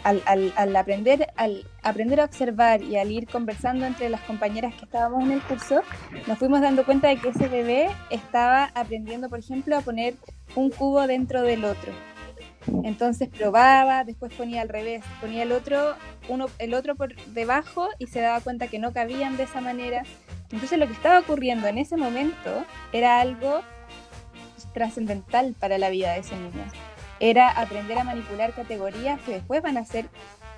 al- 0.05 0.53
al 0.57 0.77
aprender, 0.77 1.29
al 1.37 1.65
aprender 1.83 2.21
a 2.21 2.25
observar 2.25 2.83
y 2.83 2.97
al 2.97 3.11
ir 3.11 3.27
conversando 3.27 3.85
entre 3.87 4.09
las 4.09 4.21
compañeras 4.23 4.75
que 4.75 4.85
estábamos 4.85 5.23
en 5.25 5.33
el 5.33 5.43
curso, 5.43 5.83
nos 6.27 6.39
fuimos 6.39 6.61
dando 6.61 6.85
cuenta 6.85 7.09
de 7.09 7.17
que 7.17 7.29
ese 7.31 7.49
bebé 7.49 7.89
estaba 8.11 8.71
aprendiendo, 8.75 9.29
por 9.29 9.41
ejemplo, 9.41 9.77
a 9.77 9.81
poner 9.81 10.15
un 10.55 10.71
cubo 10.71 11.07
dentro 11.07 11.43
del 11.43 11.65
otro. 11.65 11.93
Entonces 12.85 13.29
probaba, 13.29 14.05
después 14.05 14.33
ponía 14.35 14.63
al 14.63 14.69
revés, 14.69 15.03
ponía 15.21 15.43
el 15.43 15.51
otro, 15.53 15.95
uno, 16.29 16.47
el 16.61 16.75
otro 16.75 16.95
por 16.95 17.15
debajo 17.33 17.89
y 17.99 18.07
se 18.07 18.21
daba 18.21 18.41
cuenta 18.41 18.69
que 18.69 18.79
no 18.79 18.93
cabían 18.93 19.37
de 19.37 19.43
esa 19.45 19.61
manera. 19.61 20.05
Entonces 20.53 20.79
lo 20.79 20.87
que 20.87 20.93
estaba 20.93 21.19
ocurriendo 21.19 21.67
en 21.67 21.79
ese 21.79 21.97
momento 21.97 22.65
era 22.93 23.21
algo 23.21 23.63
trascendental 24.75 25.55
para 25.59 25.79
la 25.79 25.91
vida 25.91 26.13
de 26.13 26.21
ese 26.21 26.37
niño. 26.37 26.65
Era 27.21 27.51
aprender 27.51 27.99
a 27.99 28.05
manipular 28.05 28.53
categorías 28.53 29.21
que 29.21 29.33
después 29.33 29.63
van 29.63 29.77
a 29.77 29.85
ser 29.85 30.09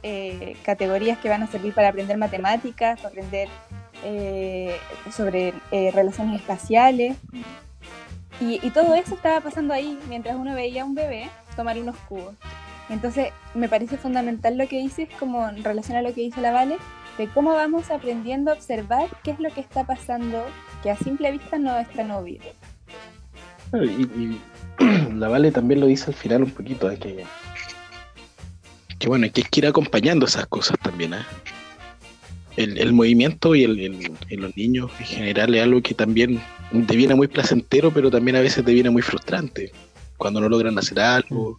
eh, 0.03 0.57
categorías 0.65 1.19
que 1.19 1.29
van 1.29 1.43
a 1.43 1.47
servir 1.47 1.75
para 1.75 1.89
aprender 1.89 2.19
matemáticas, 2.19 2.97
para 2.97 3.09
aprender 3.09 3.49
eh, 4.03 4.77
sobre 5.11 5.55
eh, 5.71 5.91
relaciones 5.93 6.41
espaciales. 6.41 7.17
Y, 8.41 8.59
y 8.67 8.71
todo 8.71 8.95
eso 8.95 9.15
estaba 9.15 9.41
pasando 9.41 9.73
ahí 9.75 9.99
mientras 10.09 10.37
uno 10.37 10.55
veía 10.55 10.83
a 10.83 10.85
un 10.85 10.95
bebé 10.95 11.31
tomar 11.55 11.79
unos 11.79 11.97
cubos. 12.09 12.35
Entonces, 12.91 13.29
me 13.55 13.69
parece 13.69 13.97
fundamental 13.97 14.59
lo 14.59 14.69
que 14.69 14.79
dices, 14.79 15.09
como 15.19 15.49
en 15.49 15.65
relación 15.65 15.97
a 15.97 16.03
lo 16.03 16.13
que 16.13 16.21
dice 16.21 16.41
la 16.41 16.51
Vale, 16.51 16.77
de 17.19 17.29
cómo 17.29 17.53
vamos 17.55 17.91
aprendiendo 17.91 18.51
a 18.51 18.55
observar 18.55 19.09
qué 19.23 19.31
es 19.33 19.41
lo 19.41 19.51
que 19.51 19.61
está 19.61 19.85
pasando, 19.85 20.45
que 20.83 20.91
a 20.91 20.97
simple 20.97 21.31
vista 21.33 21.59
no 21.59 21.77
es 21.79 21.89
tan 21.91 22.11
obvio. 22.11 22.41
Claro, 23.71 23.85
Y, 23.87 24.03
y 24.03 24.41
la 25.15 25.29
Vale 25.29 25.51
también 25.53 25.81
lo 25.81 25.87
dice 25.87 26.07
al 26.09 26.15
final 26.15 26.43
un 26.45 26.51
poquito, 26.51 26.91
¿eh? 26.91 26.99
que, 26.99 27.25
que 28.99 29.09
bueno, 29.09 29.27
que 29.33 29.43
hay 29.43 29.49
que 29.51 29.61
ir 29.61 29.67
acompañando 29.67 30.27
esas 30.27 30.47
cosas 30.47 30.77
también. 30.83 31.15
¿eh? 31.15 31.19
El, 32.57 32.79
el 32.79 32.93
movimiento 32.93 33.55
y 33.55 33.65
el, 33.65 33.79
el- 33.81 34.13
en 34.29 34.41
los 34.41 34.57
niños 34.57 34.91
en 35.01 35.07
general 35.07 35.55
es 35.55 35.63
algo 35.63 35.83
que 35.83 35.95
también 35.95 36.41
deviene 36.73 37.15
muy 37.15 37.27
placentero, 37.29 37.91
pero 37.93 38.11
también 38.11 38.37
a 38.37 38.41
veces 38.41 38.65
deviene 38.65 38.91
muy 38.91 39.03
frustrante. 39.03 39.73
Cuando 40.17 40.41
no 40.41 40.49
logran 40.49 40.79
hacer 40.79 41.01
algo, 41.01 41.59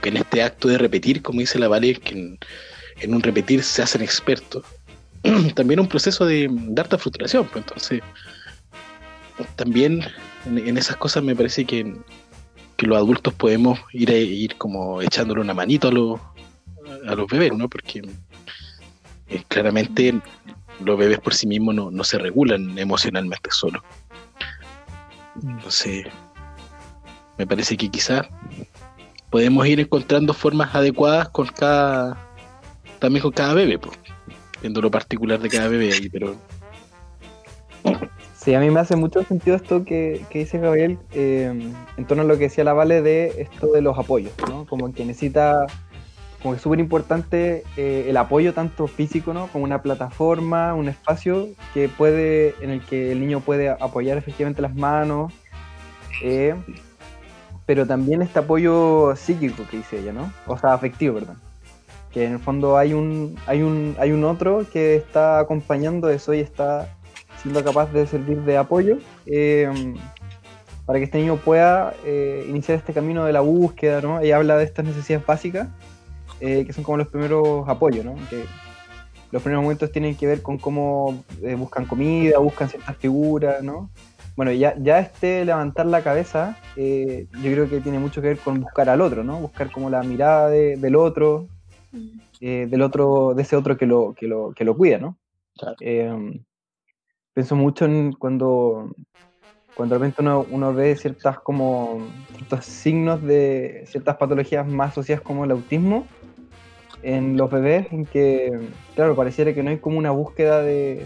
que 0.00 0.08
en 0.08 0.16
este 0.16 0.42
acto 0.42 0.66
de 0.68 0.78
repetir, 0.78 1.22
como 1.22 1.40
dice 1.40 1.58
la 1.60 1.68
Vale, 1.68 1.94
que 1.94 2.36
en, 3.00 3.14
un 3.14 3.22
repetir 3.22 3.62
se 3.62 3.82
hacen 3.82 4.02
expertos, 4.02 4.64
también 5.54 5.80
un 5.80 5.88
proceso 5.88 6.24
de, 6.24 6.50
harta 6.76 6.98
frustración. 6.98 7.46
Pues 7.46 7.64
entonces, 7.64 8.02
también 9.56 10.02
en, 10.46 10.76
esas 10.76 10.96
cosas 10.96 11.22
me 11.22 11.34
parece 11.34 11.64
que, 11.64 11.96
que 12.76 12.86
los 12.86 12.96
adultos 12.96 13.34
podemos 13.34 13.78
ir, 13.92 14.10
a- 14.10 14.16
ir 14.16 14.56
como 14.56 15.02
echándole 15.02 15.40
una 15.40 15.54
manito 15.54 15.88
a 15.88 15.92
los, 15.92 16.20
a 17.06 17.14
los 17.14 17.26
bebés, 17.28 17.52
¿no? 17.54 17.68
Porque 17.68 18.02
eh, 19.28 19.42
claramente 19.48 20.20
los 20.84 20.98
bebés 20.98 21.20
por 21.20 21.34
sí 21.34 21.46
mismos 21.46 21.74
no, 21.74 21.90
no 21.90 22.04
se 22.04 22.18
regulan 22.18 22.78
emocionalmente 22.78 23.50
solos. 23.50 23.82
Entonces, 25.42 26.06
me 27.38 27.46
parece 27.46 27.76
que 27.76 27.88
quizás 27.88 28.26
podemos 29.30 29.66
ir 29.66 29.80
encontrando 29.80 30.34
formas 30.34 30.74
adecuadas 30.74 31.28
con 31.30 31.46
cada, 31.46 32.16
también 33.02 33.20
con 33.20 33.32
cada 33.32 33.52
bebé, 33.52 33.80
pues, 33.80 33.98
viendo 34.60 34.80
lo 34.80 34.88
particular 34.88 35.40
de 35.40 35.48
cada 35.48 35.66
bebé 35.66 35.92
ahí, 35.92 36.08
pero 36.08 36.36
Sí, 38.36 38.54
a 38.54 38.60
mí 38.60 38.70
me 38.70 38.78
hace 38.78 38.94
mucho 38.94 39.24
sentido 39.24 39.56
esto 39.56 39.84
que, 39.84 40.24
que 40.30 40.40
dice 40.40 40.58
Gabriel 40.58 40.98
eh, 41.12 41.72
en 41.96 42.04
torno 42.06 42.22
a 42.22 42.26
lo 42.26 42.34
que 42.34 42.44
decía 42.44 42.62
la 42.62 42.72
Vale 42.72 43.02
de 43.02 43.34
esto 43.38 43.68
de 43.72 43.82
los 43.82 43.98
apoyos, 43.98 44.32
¿no? 44.48 44.66
Como 44.66 44.92
que 44.92 45.04
necesita, 45.04 45.66
como 46.40 46.54
que 46.54 46.56
es 46.56 46.62
súper 46.62 46.78
importante 46.78 47.64
eh, 47.76 48.06
el 48.08 48.16
apoyo 48.16 48.54
tanto 48.54 48.86
físico, 48.86 49.32
¿no? 49.32 49.48
Como 49.48 49.64
una 49.64 49.82
plataforma, 49.82 50.74
un 50.74 50.88
espacio 50.88 51.48
que 51.74 51.88
puede, 51.88 52.54
en 52.60 52.70
el 52.70 52.80
que 52.82 53.12
el 53.12 53.20
niño 53.20 53.40
puede 53.40 53.68
apoyar 53.68 54.16
efectivamente 54.16 54.62
las 54.62 54.74
manos, 54.74 55.32
eh, 56.22 56.54
pero 57.66 57.84
también 57.84 58.22
este 58.22 58.40
apoyo 58.40 59.14
psíquico 59.16 59.64
que 59.68 59.78
dice 59.78 60.00
ella, 60.00 60.12
¿no? 60.12 60.32
O 60.46 60.56
sea, 60.56 60.72
afectivo, 60.72 61.14
perdón. 61.14 61.51
Que 62.12 62.24
en 62.26 62.32
el 62.34 62.38
fondo 62.38 62.76
hay 62.76 62.92
un, 62.92 63.36
hay 63.46 63.62
un, 63.62 63.96
hay 63.98 64.12
un 64.12 64.24
otro 64.24 64.66
que 64.70 64.96
está 64.96 65.38
acompañando 65.38 66.10
eso 66.10 66.34
y 66.34 66.40
está 66.40 66.94
siendo 67.40 67.64
capaz 67.64 67.90
de 67.92 68.06
servir 68.06 68.42
de 68.42 68.56
apoyo 68.56 68.98
eh, 69.26 69.68
para 70.86 70.98
que 70.98 71.06
este 71.06 71.18
niño 71.18 71.36
pueda 71.36 71.94
eh, 72.04 72.44
iniciar 72.48 72.76
este 72.78 72.92
camino 72.92 73.24
de 73.24 73.32
la 73.32 73.40
búsqueda, 73.40 74.00
¿no? 74.00 74.20
Ella 74.20 74.36
habla 74.36 74.56
de 74.58 74.64
estas 74.64 74.84
necesidades 74.84 75.24
básicas, 75.26 75.68
eh, 76.40 76.64
que 76.66 76.72
son 76.72 76.84
como 76.84 76.98
los 76.98 77.08
primeros 77.08 77.68
apoyos, 77.68 78.04
¿no? 78.04 78.14
Que 78.28 78.44
los 79.30 79.42
primeros 79.42 79.62
momentos 79.62 79.90
tienen 79.90 80.14
que 80.14 80.26
ver 80.26 80.42
con 80.42 80.58
cómo 80.58 81.24
eh, 81.42 81.54
buscan 81.54 81.86
comida, 81.86 82.38
buscan 82.38 82.68
ciertas 82.68 82.96
figuras, 82.98 83.62
¿no? 83.62 83.88
Bueno, 84.36 84.52
ya, 84.52 84.74
ya 84.78 84.98
este 84.98 85.44
levantar 85.44 85.86
la 85.86 86.02
cabeza, 86.02 86.56
yo 86.76 87.52
creo 87.52 87.68
que 87.68 87.80
tiene 87.80 87.98
mucho 87.98 88.20
que 88.22 88.28
ver 88.28 88.38
con 88.38 88.60
buscar 88.60 88.88
al 88.88 89.00
otro, 89.02 89.24
¿no? 89.24 89.38
Buscar 89.38 89.70
como 89.70 89.88
la 89.90 90.02
mirada 90.02 90.48
de- 90.48 90.76
del 90.76 90.96
otro, 90.96 91.46
eh, 92.40 92.66
del 92.68 92.82
otro, 92.82 93.34
de 93.34 93.42
ese 93.42 93.56
otro 93.56 93.76
que 93.76 93.86
lo, 93.86 94.14
que 94.14 94.26
lo, 94.26 94.52
que 94.52 94.64
lo 94.64 94.76
cuida, 94.76 94.98
¿no? 94.98 95.16
Claro. 95.56 95.76
Eh, 95.80 96.40
pienso 97.34 97.56
mucho 97.56 97.84
en 97.84 98.12
cuando, 98.12 98.94
cuando 99.74 99.94
de 99.94 99.98
repente 99.98 100.22
uno, 100.22 100.46
uno 100.50 100.74
ve 100.74 100.96
ciertas 100.96 101.38
como 101.40 102.06
ciertos 102.36 102.64
signos 102.64 103.22
de 103.22 103.84
ciertas 103.86 104.16
patologías 104.16 104.66
más 104.66 104.90
asociadas 104.90 105.22
como 105.22 105.44
el 105.44 105.50
autismo 105.50 106.06
en 107.02 107.36
los 107.36 107.50
bebés, 107.50 107.92
en 107.92 108.06
que, 108.06 108.68
claro, 108.94 109.16
pareciera 109.16 109.52
que 109.52 109.62
no 109.62 109.70
hay 109.70 109.78
como 109.78 109.98
una 109.98 110.12
búsqueda 110.12 110.62
de, 110.62 111.04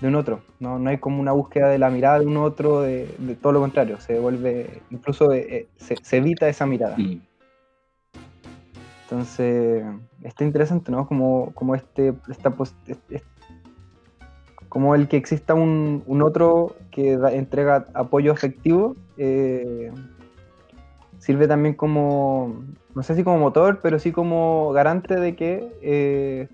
de 0.00 0.08
un 0.08 0.14
otro, 0.14 0.42
¿no? 0.60 0.78
no 0.78 0.90
hay 0.90 0.98
como 0.98 1.20
una 1.20 1.32
búsqueda 1.32 1.68
de 1.68 1.78
la 1.78 1.90
mirada 1.90 2.20
de 2.20 2.26
un 2.26 2.36
otro, 2.36 2.82
de, 2.82 3.08
de 3.18 3.34
todo 3.34 3.52
lo 3.52 3.60
contrario, 3.60 3.98
se 4.00 4.18
vuelve, 4.18 4.82
incluso 4.90 5.32
eh, 5.32 5.46
eh, 5.48 5.66
se, 5.76 5.96
se 6.02 6.18
evita 6.18 6.48
esa 6.48 6.66
mirada. 6.66 6.96
Mm. 6.98 7.20
Entonces, 9.08 9.84
está 10.22 10.42
interesante, 10.44 10.90
¿no? 10.90 11.06
Como, 11.06 11.52
como 11.54 11.76
este, 11.76 12.12
esta 12.28 12.50
pos- 12.50 12.74
es- 12.88 12.98
es- 13.08 13.22
como 14.68 14.96
el 14.96 15.06
que 15.06 15.16
exista 15.16 15.54
un, 15.54 16.02
un 16.06 16.22
otro 16.22 16.74
que 16.90 17.16
da- 17.16 17.32
entrega 17.32 17.86
apoyo 17.94 18.32
afectivo, 18.32 18.96
eh, 19.16 19.92
sirve 21.18 21.46
también 21.46 21.74
como, 21.76 22.64
no 22.96 23.02
sé 23.04 23.14
si 23.14 23.22
como 23.22 23.38
motor, 23.38 23.78
pero 23.80 23.98
sí 24.00 24.10
como 24.10 24.72
garante 24.72 25.14
de 25.20 25.36
que 25.36 25.72
eh, 25.82 26.48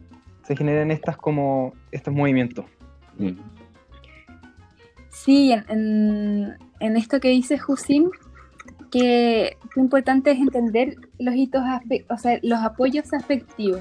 se 0.45 0.55
generen 0.55 0.91
estas 0.91 1.17
como 1.17 1.73
estos 1.91 2.13
movimientos. 2.13 2.67
Mm. 3.19 3.31
Sí, 5.09 5.53
en, 5.53 5.65
en- 5.71 6.59
en 6.81 6.97
esto 6.97 7.19
que 7.19 7.29
dice 7.29 7.59
Jusin, 7.59 8.11
que 8.93 9.57
lo 9.75 9.83
importante 9.83 10.31
es 10.31 10.39
entender 10.39 10.97
los 11.19 11.35
hitos, 11.35 11.63
o 12.09 12.19
sea, 12.19 12.39
los 12.43 12.61
apoyos 12.61 13.13
afectivos. 13.13 13.81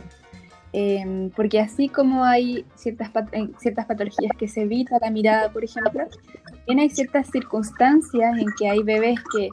Em, 0.73 1.29
porque 1.31 1.59
así 1.59 1.89
como 1.89 2.23
hay 2.23 2.65
ciertas, 2.75 3.09
pat- 3.09 3.33
ciertas 3.59 3.85
patologías 3.85 4.31
que 4.39 4.47
se 4.47 4.61
evita 4.61 4.97
la 5.01 5.11
mirada, 5.11 5.51
por 5.51 5.65
ejemplo, 5.65 6.07
también 6.45 6.79
hay 6.79 6.89
ciertas 6.89 7.27
circunstancias 7.29 8.37
en 8.37 8.45
que 8.57 8.69
hay 8.69 8.81
bebés 8.81 9.19
que 9.35 9.49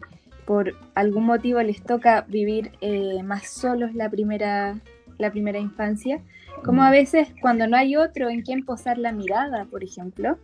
por 0.47 0.75
algún 0.95 1.25
motivo 1.27 1.61
les 1.61 1.83
toca 1.83 2.25
vivir 2.29 2.71
eh, 2.81 3.21
más 3.25 3.49
solos 3.51 3.95
la 3.97 4.09
primera, 4.09 4.79
la 5.19 5.33
primera 5.33 5.59
infancia, 5.59 6.21
como 6.65 6.83
a 6.85 6.91
veces 6.91 7.29
cuando 7.43 7.67
no 7.67 7.77
hay 7.77 7.97
otro 7.97 8.31
en 8.31 8.43
quien 8.43 8.65
posar 8.65 8.97
la 8.97 9.11
mirada, 9.11 9.65
por 9.65 9.83
ejemplo, 9.83 10.39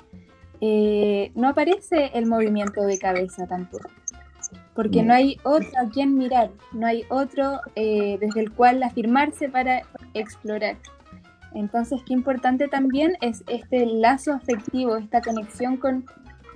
eh, 0.61 1.31
no 1.37 1.48
aparece 1.48 2.11
el 2.14 2.27
movimiento 2.27 2.83
de 2.85 2.98
cabeza 2.98 3.46
tampoco. 3.46 3.90
Porque 4.74 5.02
Mm. 5.02 5.07
no 5.07 5.14
hay 5.14 5.37
otro 5.44 5.68
a 5.80 5.88
quien 5.90 6.16
mirar, 6.16 6.50
no 6.72 6.87
hay 6.87 7.04
otro 7.09 7.61
eh, 7.76 8.18
desde 8.20 8.40
el 8.40 8.52
cual 8.52 8.83
afirmarse 8.83 9.48
para 9.48 9.83
explorar. 10.14 10.76
Entonces, 11.54 12.00
qué 12.07 12.12
importante 12.12 12.66
también 12.68 13.16
es 13.20 13.44
este 13.46 13.87
lazo 13.87 14.33
afectivo, 14.33 14.96
esta 14.96 15.20
conexión 15.20 15.76
con 15.76 16.04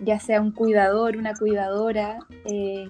ya 0.00 0.18
sea 0.20 0.40
un 0.40 0.52
cuidador, 0.52 1.16
una 1.16 1.34
cuidadora, 1.34 2.18
eh, 2.44 2.88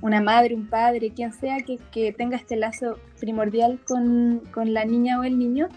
una 0.00 0.20
madre, 0.20 0.54
un 0.54 0.68
padre, 0.68 1.12
quien 1.14 1.32
sea 1.32 1.58
que, 1.58 1.78
que 1.90 2.12
tenga 2.12 2.36
este 2.36 2.56
lazo 2.56 2.98
primordial 3.20 3.80
con, 3.86 4.42
con 4.52 4.72
la 4.74 4.84
niña 4.84 5.18
o 5.18 5.24
el 5.24 5.38
niño, 5.38 5.68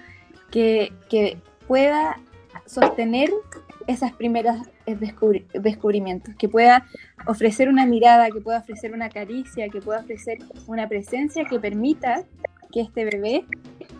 que, 0.52 0.92
que 1.10 1.38
pueda 1.68 2.20
sostener 2.66 3.30
esas 3.88 4.14
primeras 4.14 4.68
eh, 4.88 4.98
descubri- 4.98 5.46
descubrimientos, 5.54 6.34
que 6.36 6.50
pueda 6.50 6.86
ofrecer 7.28 7.70
una 7.70 7.86
mirada, 7.86 8.30
que 8.32 8.42
pueda 8.42 8.60
ofrecer 8.60 8.94
una 8.94 9.10
caricia, 9.10 9.70
que 9.70 9.82
pueda 9.82 10.00
ofrecer 10.00 10.40
una 10.66 10.88
presencia 10.90 11.46
que 11.46 11.60
permita 11.60 12.24
que 12.72 12.82
este 12.82 13.06
bebé 13.06 13.46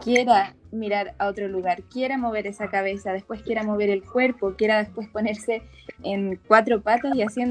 quiera 0.04 0.56
mirar 0.72 1.14
a 1.20 1.28
otro 1.28 1.48
lugar, 1.48 1.84
quiera 1.84 2.18
mover 2.18 2.48
esa 2.48 2.70
cabeza, 2.70 3.14
después 3.14 3.42
quiera 3.42 3.64
mover 3.64 3.90
el 3.90 4.04
cuerpo, 4.04 4.56
quiera 4.58 4.80
después 4.80 5.08
ponerse 5.08 5.62
en 6.04 6.40
cuatro 6.48 6.82
patas 6.82 7.16
y 7.16 7.22
así 7.22 7.42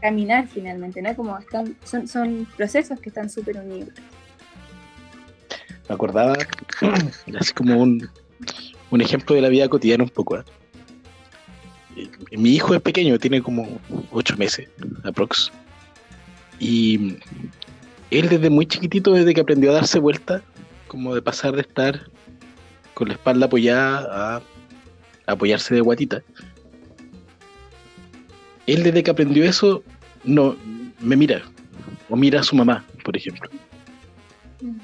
caminar 0.00 0.46
finalmente, 0.46 1.02
¿no? 1.02 1.14
Como 1.14 1.36
están, 1.38 1.76
son, 1.84 2.06
son 2.08 2.46
procesos 2.56 3.00
que 3.00 3.10
están 3.10 3.28
súper 3.28 3.58
unidos. 3.58 3.90
me 5.88 5.94
acordaba 5.94 6.34
así 7.38 7.52
como 7.52 7.80
un, 7.80 8.08
un 8.90 9.00
ejemplo 9.00 9.34
de 9.36 9.42
la 9.42 9.48
vida 9.48 9.68
cotidiana 9.68 10.04
un 10.04 10.10
poco. 10.10 10.38
¿eh? 10.38 10.44
Mi 12.36 12.50
hijo 12.54 12.74
es 12.74 12.80
pequeño, 12.80 13.18
tiene 13.18 13.42
como 13.42 13.80
ocho 14.10 14.36
meses, 14.36 14.68
aprox. 15.04 15.50
Y 16.58 17.16
él 18.10 18.28
desde 18.28 18.50
muy 18.50 18.66
chiquitito, 18.66 19.12
desde 19.12 19.34
que 19.34 19.40
aprendió 19.40 19.70
a 19.70 19.74
darse 19.74 19.98
vuelta, 19.98 20.42
como 20.88 21.14
de 21.14 21.22
pasar 21.22 21.54
de 21.54 21.62
estar 21.62 22.08
con 22.94 23.08
la 23.08 23.14
espalda 23.14 23.46
apoyada 23.46 24.36
a 24.36 24.42
apoyarse 25.32 25.74
de 25.74 25.80
guatita. 25.80 26.22
Él 28.66 28.82
desde 28.82 29.02
que 29.02 29.10
aprendió 29.10 29.44
eso, 29.44 29.82
no 30.24 30.56
me 31.00 31.16
mira, 31.16 31.42
o 32.08 32.16
mira 32.16 32.40
a 32.40 32.42
su 32.44 32.54
mamá, 32.56 32.84
por 33.04 33.16
ejemplo 33.16 33.48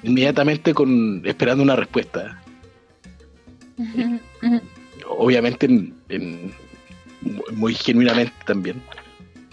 inmediatamente 0.02 0.74
con 0.74 1.22
esperando 1.24 1.62
una 1.62 1.76
respuesta. 1.76 2.42
Obviamente 5.08 5.66
en- 5.66 5.94
en- 6.08 6.52
muy 7.52 7.74
genuinamente 7.74 8.32
también. 8.46 8.82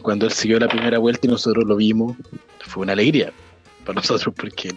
Cuando 0.02 0.26
él 0.28 0.32
siguió 0.32 0.60
la 0.60 0.68
primera 0.68 0.98
vuelta 1.00 1.28
y 1.28 1.30
nosotros 1.30 1.66
lo 1.66 1.76
vimos, 1.76 2.16
fue 2.60 2.84
una 2.84 2.94
alegría 2.94 3.32
para 3.86 3.96
nosotros 4.02 4.34
porque 4.36 4.74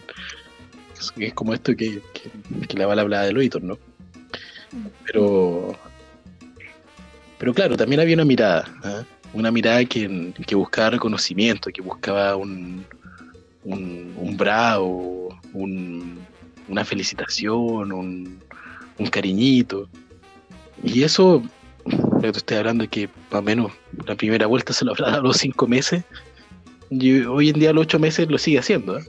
es, 1.18 1.34
como 1.34 1.54
esto 1.54 1.74
que, 1.76 2.00
que, 2.12 2.66
que 2.66 2.76
la 2.76 2.86
bala 2.86 3.02
hablaba 3.02 3.24
de 3.24 3.32
Loitor, 3.32 3.62
¿no? 3.62 3.78
Pero 5.06 5.76
pero 7.38 7.54
claro, 7.54 7.76
también 7.76 8.00
había 8.00 8.14
una 8.16 8.24
mirada, 8.24 8.64
¿ah? 8.82 9.04
una 9.32 9.50
mirada 9.52 9.84
que, 9.84 10.32
que 10.46 10.54
buscaba 10.56 10.90
reconocimiento, 10.90 11.70
que 11.70 11.80
buscaba 11.82 12.34
un, 12.34 12.84
un, 13.64 14.12
un 14.16 14.36
bravo, 14.36 15.38
un- 15.52 16.18
una 16.68 16.84
felicitación, 16.84 17.92
un, 17.92 18.40
un 18.98 19.06
cariñito. 19.06 19.88
Y 20.82 21.02
eso, 21.04 21.42
lo 22.18 22.22
que 22.22 22.32
te 22.32 22.38
estoy 22.38 22.56
hablando 22.58 22.84
es 22.84 22.90
que 22.90 23.08
más 23.30 23.40
o 23.40 23.42
menos 23.42 23.72
la 24.06 24.14
primera 24.14 24.46
vuelta 24.46 24.72
se 24.72 24.84
lo 24.84 24.92
habrá 24.92 25.06
dado 25.06 25.20
a 25.20 25.24
los 25.24 25.36
cinco 25.36 25.66
meses. 25.66 26.04
Y 26.90 27.20
hoy 27.22 27.50
en 27.50 27.58
día 27.60 27.70
a 27.70 27.72
los 27.72 27.82
ocho 27.82 27.98
meses 27.98 28.28
lo 28.30 28.38
sigue 28.38 28.58
haciendo. 28.58 28.98
¿eh? 28.98 29.04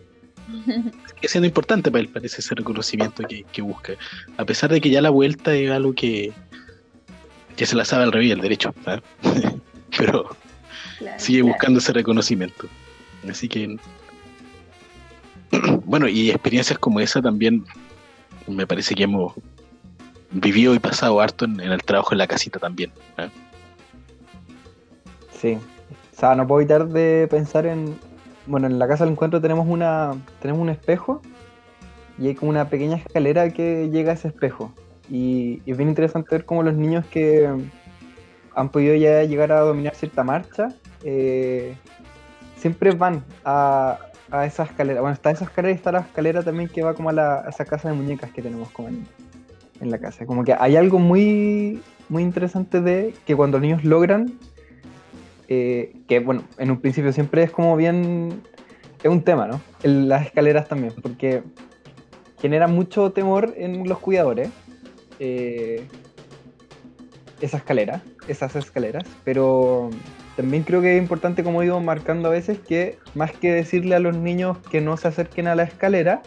Sigue 1.15 1.27
siendo 1.27 1.47
importante 1.47 1.91
para 1.91 2.01
él, 2.01 2.09
parece 2.09 2.39
ese 2.41 2.55
reconocimiento 2.55 3.23
que, 3.23 3.43
que 3.51 3.61
busca. 3.61 3.93
A 4.37 4.45
pesar 4.45 4.71
de 4.71 4.79
que 4.79 4.89
ya 4.89 5.01
la 5.01 5.09
vuelta 5.09 5.53
es 5.53 5.69
algo 5.69 5.93
que, 5.93 6.31
que 7.55 7.65
se 7.65 7.75
la 7.75 7.83
sabe 7.83 8.03
al 8.03 8.11
revés 8.11 8.31
al 8.33 8.41
derecho. 8.41 8.73
¿ah? 8.85 9.01
Pero 9.97 10.29
Claro, 10.99 11.17
sigue 11.17 11.39
claro. 11.39 11.53
buscando 11.53 11.79
ese 11.79 11.93
reconocimiento. 11.93 12.67
Así 13.29 13.47
que, 13.47 13.77
bueno, 15.85 16.07
y 16.07 16.29
experiencias 16.29 16.77
como 16.77 16.99
esa 16.99 17.21
también 17.21 17.65
me 18.47 18.67
parece 18.67 18.95
que 18.95 19.03
hemos 19.03 19.33
vivido 20.31 20.73
y 20.75 20.79
pasado 20.79 21.19
harto 21.21 21.45
en, 21.45 21.59
en 21.59 21.71
el 21.71 21.81
trabajo 21.83 22.13
en 22.13 22.19
la 22.19 22.27
casita 22.27 22.59
también. 22.59 22.91
¿eh? 23.17 23.29
Sí. 25.39 25.57
O 26.15 26.19
sea, 26.19 26.35
no 26.35 26.45
puedo 26.47 26.61
evitar 26.61 26.87
de 26.87 27.27
pensar 27.29 27.65
en. 27.65 27.97
Bueno, 28.45 28.67
en 28.67 28.79
la 28.79 28.87
casa 28.87 29.03
del 29.05 29.13
encuentro 29.13 29.39
tenemos 29.41 29.67
una. 29.67 30.11
tenemos 30.41 30.61
un 30.61 30.69
espejo 30.69 31.21
y 32.17 32.27
hay 32.27 32.35
como 32.35 32.51
una 32.51 32.67
pequeña 32.69 32.97
escalera 32.97 33.49
que 33.51 33.89
llega 33.89 34.11
a 34.11 34.15
ese 34.15 34.27
espejo. 34.27 34.73
Y, 35.09 35.61
es 35.65 35.77
bien 35.77 35.89
interesante 35.89 36.27
ver 36.31 36.45
cómo 36.45 36.61
los 36.63 36.73
niños 36.73 37.05
que, 37.05 37.49
han 38.55 38.69
podido 38.69 38.95
ya 38.95 39.23
llegar 39.23 39.51
a 39.53 39.61
dominar 39.61 39.95
cierta 39.95 40.23
marcha, 40.23 40.69
eh, 41.03 41.75
siempre 42.57 42.91
van 42.91 43.23
a, 43.45 43.97
a 44.31 44.45
esa 44.45 44.63
escalera. 44.63 44.99
Bueno, 44.99 45.13
está 45.13 45.31
esa 45.31 45.45
escalera 45.45 45.71
y 45.71 45.75
está 45.75 45.91
la 45.93 45.99
escalera 46.01 46.43
también 46.43 46.67
que 46.67 46.83
va 46.83 46.93
como 46.93 47.09
a, 47.09 47.13
la- 47.13 47.39
a 47.45 47.49
esa 47.49 47.63
casa 47.63 47.87
de 47.89 47.95
muñecas 47.95 48.31
que 48.31 48.41
tenemos 48.41 48.69
como 48.71 48.89
en, 48.89 49.07
en 49.81 49.91
la 49.91 49.99
casa. 49.99 50.25
Como 50.25 50.43
que 50.43 50.55
hay 50.57 50.75
algo 50.75 50.99
muy, 50.99 51.81
muy 52.09 52.23
interesante 52.23 52.81
de 52.81 53.13
que 53.25 53.35
cuando 53.35 53.57
los 53.57 53.67
niños 53.67 53.83
logran, 53.83 54.37
eh, 55.47 55.93
que 56.07 56.19
bueno, 56.19 56.43
en 56.57 56.71
un 56.71 56.79
principio 56.79 57.11
siempre 57.11 57.43
es 57.43 57.51
como 57.51 57.75
bien, 57.75 58.41
es 59.03 59.09
un 59.09 59.23
tema, 59.23 59.47
¿no? 59.47 59.61
Las 59.83 60.25
escaleras 60.25 60.67
también, 60.67 60.93
porque 61.01 61.43
genera 62.39 62.67
mucho 62.67 63.11
temor 63.11 63.53
en 63.57 63.87
los 63.87 63.99
cuidadores. 63.99 64.49
eh, 65.19 65.85
esa 67.41 67.57
escalera, 67.57 68.01
esas 68.27 68.55
escaleras, 68.55 69.03
pero 69.23 69.89
también 70.35 70.63
creo 70.63 70.81
que 70.81 70.97
es 70.97 71.01
importante, 71.01 71.43
como 71.43 71.61
digo, 71.61 71.79
marcando 71.79 72.29
a 72.29 72.31
veces 72.31 72.59
que 72.59 72.97
más 73.15 73.31
que 73.31 73.51
decirle 73.51 73.95
a 73.95 73.99
los 73.99 74.15
niños 74.17 74.57
que 74.69 74.81
no 74.81 74.97
se 74.97 75.07
acerquen 75.07 75.47
a 75.47 75.55
la 75.55 75.63
escalera, 75.63 76.21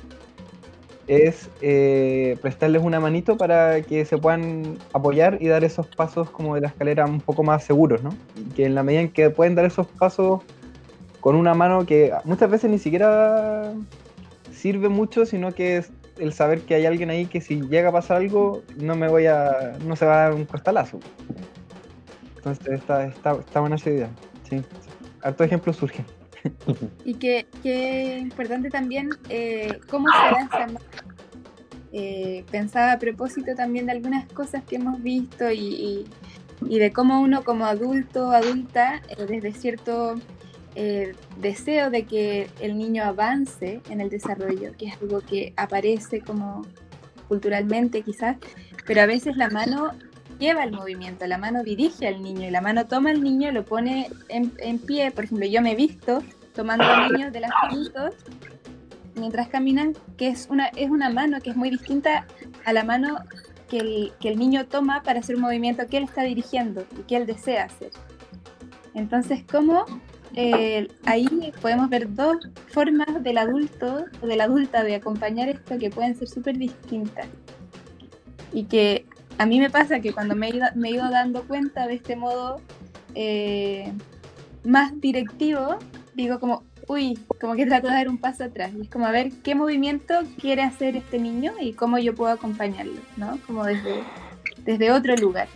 es 1.16 1.50
eh, 1.60 2.38
prestarles 2.40 2.82
una 2.82 3.00
manito 3.00 3.36
para 3.36 3.82
que 3.82 4.04
se 4.04 4.16
puedan 4.16 4.78
apoyar 4.92 5.38
y 5.40 5.48
dar 5.48 5.62
esos 5.64 5.86
pasos 5.86 6.30
como 6.30 6.54
de 6.54 6.62
la 6.62 6.68
escalera 6.68 7.04
un 7.04 7.20
poco 7.20 7.42
más 7.42 7.64
seguros, 7.64 8.02
¿no? 8.02 8.10
Y 8.36 8.44
que 8.54 8.64
en 8.64 8.74
la 8.74 8.82
medida 8.82 9.02
en 9.02 9.10
que 9.10 9.28
pueden 9.30 9.54
dar 9.54 9.64
esos 9.64 9.86
pasos 9.86 10.40
con 11.20 11.36
una 11.36 11.54
mano 11.54 11.84
que 11.86 12.12
muchas 12.24 12.50
veces 12.50 12.70
ni 12.70 12.78
siquiera 12.78 13.72
sirve 14.52 14.88
mucho, 14.88 15.26
sino 15.26 15.52
que 15.52 15.76
es 15.78 15.92
el 16.18 16.32
saber 16.32 16.62
que 16.62 16.74
hay 16.74 16.86
alguien 16.86 17.10
ahí 17.10 17.26
que 17.26 17.40
si 17.40 17.60
llega 17.60 17.90
a 17.90 17.92
pasar 17.92 18.18
algo, 18.18 18.62
no 18.76 18.96
me 18.96 19.08
voy 19.08 19.26
a. 19.26 19.76
no 19.84 19.96
se 19.96 20.06
va 20.06 20.14
a 20.14 20.22
dar 20.24 20.34
un 20.34 20.44
costalazo. 20.44 20.98
Entonces 22.36 22.80
está, 22.80 23.06
está, 23.06 23.32
está 23.34 23.60
buena 23.60 23.76
esa 23.76 23.90
idea. 23.90 24.10
Sí. 24.48 24.62
Hartos 25.22 25.46
ejemplos 25.46 25.76
surgen. 25.76 26.04
Y 27.04 27.14
que, 27.14 27.46
que 27.62 28.18
importante 28.18 28.70
también 28.70 29.10
eh, 29.28 29.78
cómo 29.88 30.08
se 30.10 30.18
esa 30.46 30.66
mano. 30.66 30.78
Eh, 31.92 32.44
pensaba 32.50 32.92
a 32.92 32.98
propósito 32.98 33.54
también 33.54 33.86
de 33.86 33.92
algunas 33.92 34.26
cosas 34.32 34.62
que 34.64 34.76
hemos 34.76 35.02
visto 35.02 35.50
y, 35.50 35.58
y- 35.58 36.04
y 36.68 36.78
de 36.78 36.92
cómo 36.92 37.20
uno 37.20 37.42
como 37.44 37.66
adulto 37.66 38.28
o 38.28 38.30
adulta, 38.30 39.02
eh, 39.08 39.26
desde 39.28 39.52
cierto 39.52 40.14
eh, 40.74 41.12
deseo 41.38 41.90
de 41.90 42.04
que 42.04 42.48
el 42.60 42.78
niño 42.78 43.02
avance 43.04 43.80
en 43.90 44.00
el 44.00 44.08
desarrollo, 44.08 44.72
que 44.78 44.86
es 44.86 44.94
algo 45.02 45.20
que 45.20 45.52
aparece 45.56 46.20
como 46.20 46.62
culturalmente 47.28 48.02
quizás, 48.02 48.36
pero 48.86 49.02
a 49.02 49.06
veces 49.06 49.36
la 49.36 49.50
mano 49.50 49.90
lleva 50.42 50.64
el 50.64 50.72
movimiento, 50.72 51.26
la 51.26 51.38
mano 51.38 51.62
dirige 51.62 52.08
al 52.08 52.20
niño 52.20 52.48
y 52.48 52.50
la 52.50 52.60
mano 52.60 52.86
toma 52.86 53.10
al 53.10 53.22
niño 53.22 53.52
lo 53.52 53.64
pone 53.64 54.10
en, 54.28 54.52
en 54.58 54.78
pie. 54.78 55.12
Por 55.12 55.24
ejemplo, 55.24 55.46
yo 55.46 55.62
me 55.62 55.72
he 55.72 55.76
visto 55.76 56.22
tomando 56.52 56.84
a 56.84 57.08
niños 57.08 57.32
de 57.32 57.40
las 57.40 57.50
manitos 57.62 58.14
mientras 59.14 59.48
caminan, 59.48 59.94
que 60.16 60.28
es 60.28 60.48
una, 60.50 60.66
es 60.68 60.90
una 60.90 61.10
mano 61.10 61.40
que 61.40 61.50
es 61.50 61.56
muy 61.56 61.70
distinta 61.70 62.26
a 62.64 62.72
la 62.72 62.82
mano 62.82 63.18
que 63.68 63.78
el, 63.78 64.12
que 64.20 64.28
el 64.30 64.38
niño 64.38 64.66
toma 64.66 65.02
para 65.02 65.20
hacer 65.20 65.36
un 65.36 65.42
movimiento 65.42 65.86
que 65.86 65.98
él 65.98 66.04
está 66.04 66.22
dirigiendo 66.22 66.84
y 66.98 67.02
que 67.02 67.16
él 67.16 67.26
desea 67.26 67.64
hacer. 67.64 67.90
Entonces, 68.94 69.44
¿cómo 69.50 69.84
eh, 70.34 70.88
ahí 71.04 71.52
podemos 71.60 71.88
ver 71.88 72.12
dos 72.12 72.36
formas 72.68 73.22
del 73.22 73.38
adulto 73.38 74.04
o 74.20 74.26
de 74.26 74.36
la 74.36 74.44
adulta 74.44 74.82
de 74.82 74.96
acompañar 74.96 75.48
esto 75.48 75.78
que 75.78 75.88
pueden 75.88 76.16
ser 76.16 76.28
súper 76.28 76.58
distintas? 76.58 77.28
Y 78.52 78.64
que 78.64 79.06
a 79.38 79.46
mí 79.46 79.60
me 79.60 79.70
pasa 79.70 80.00
que 80.00 80.12
cuando 80.12 80.34
me 80.34 80.48
he 80.48 80.90
ido, 80.90 81.10
dando 81.10 81.42
cuenta 81.44 81.86
de 81.86 81.94
este 81.94 82.16
modo 82.16 82.60
eh, 83.14 83.92
más 84.64 85.00
directivo, 85.00 85.78
digo 86.14 86.38
como, 86.38 86.64
uy, 86.88 87.18
como 87.40 87.54
que 87.54 87.66
trato 87.66 87.88
de 87.88 87.94
dar 87.94 88.08
un 88.08 88.18
paso 88.18 88.44
atrás. 88.44 88.72
Y 88.76 88.82
es 88.82 88.88
como 88.88 89.06
a 89.06 89.10
ver 89.10 89.32
qué 89.42 89.54
movimiento 89.54 90.14
quiere 90.40 90.62
hacer 90.62 90.96
este 90.96 91.18
niño 91.18 91.52
y 91.60 91.72
cómo 91.72 91.98
yo 91.98 92.14
puedo 92.14 92.32
acompañarlo, 92.32 93.00
¿no? 93.16 93.38
Como 93.46 93.64
desde, 93.64 94.02
desde 94.64 94.92
otro 94.92 95.16
lugar. 95.16 95.48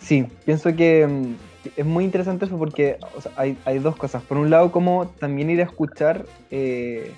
Sí, 0.00 0.26
pienso 0.44 0.74
que 0.74 1.06
mm, 1.06 1.34
es 1.76 1.86
muy 1.86 2.04
interesante 2.04 2.46
eso 2.46 2.58
porque 2.58 2.98
hay, 3.36 3.56
hay 3.64 3.78
dos 3.78 3.96
cosas. 3.96 4.22
Por 4.22 4.38
un 4.38 4.50
lado, 4.50 4.72
como 4.72 5.08
también 5.08 5.50
ir 5.50 5.60
a 5.60 5.64
escuchar 5.64 6.26
eh, 6.50 7.12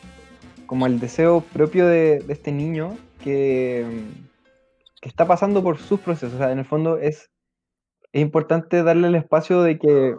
como 0.66 0.87
el 0.87 1.01
deseo 1.01 1.41
propio 1.53 1.87
de, 1.87 2.20
de 2.20 2.33
este 2.33 2.53
niño 2.53 2.97
que, 3.23 3.87
que 5.01 5.09
está 5.09 5.27
pasando 5.27 5.62
por 5.62 5.79
sus 5.79 6.01
procesos. 6.01 6.35
O 6.35 6.39
sea, 6.39 6.53
en 6.53 6.59
el 6.59 6.64
fondo 6.64 6.99
es, 6.99 7.31
es 8.12 8.20
importante 8.20 8.83
darle 8.83 9.09
el 9.09 9.14
espacio 9.14 9.62
de 9.62 9.79
que, 9.79 10.14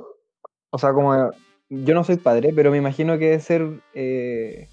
o 0.71 0.77
sea, 0.77 0.93
como 0.93 1.31
yo 1.69 1.93
no 1.93 2.03
soy 2.03 2.17
padre, 2.17 2.51
pero 2.55 2.71
me 2.71 2.77
imagino 2.77 3.17
que 3.19 3.25
debe 3.25 3.39
ser, 3.39 3.67
eh, 3.93 4.67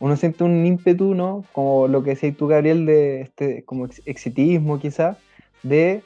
uno 0.00 0.16
siente 0.16 0.44
un 0.44 0.64
ímpetu, 0.64 1.14
¿no? 1.14 1.44
Como 1.52 1.88
lo 1.88 2.02
que 2.02 2.10
decías 2.10 2.36
tú, 2.36 2.46
Gabriel, 2.46 2.86
de 2.86 3.20
este 3.22 3.64
como 3.64 3.86
ex- 3.86 4.02
exitismo 4.04 4.78
quizá, 4.78 5.16
de 5.62 6.02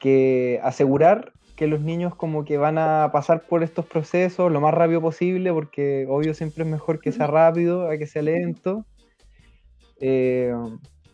que 0.00 0.60
asegurar 0.62 1.32
que 1.56 1.66
los 1.66 1.80
niños 1.80 2.14
como 2.14 2.44
que 2.44 2.58
van 2.58 2.76
a 2.76 3.10
pasar 3.12 3.46
por 3.46 3.62
estos 3.62 3.86
procesos 3.86 4.52
lo 4.52 4.60
más 4.60 4.74
rápido 4.74 5.00
posible, 5.00 5.52
porque 5.52 6.06
obvio 6.08 6.34
siempre 6.34 6.64
es 6.64 6.70
mejor 6.70 7.00
que 7.00 7.12
sea 7.12 7.26
rápido 7.26 7.88
a 7.88 7.96
que 7.96 8.06
sea 8.06 8.22
lento. 8.22 8.84
Eh, 10.00 10.54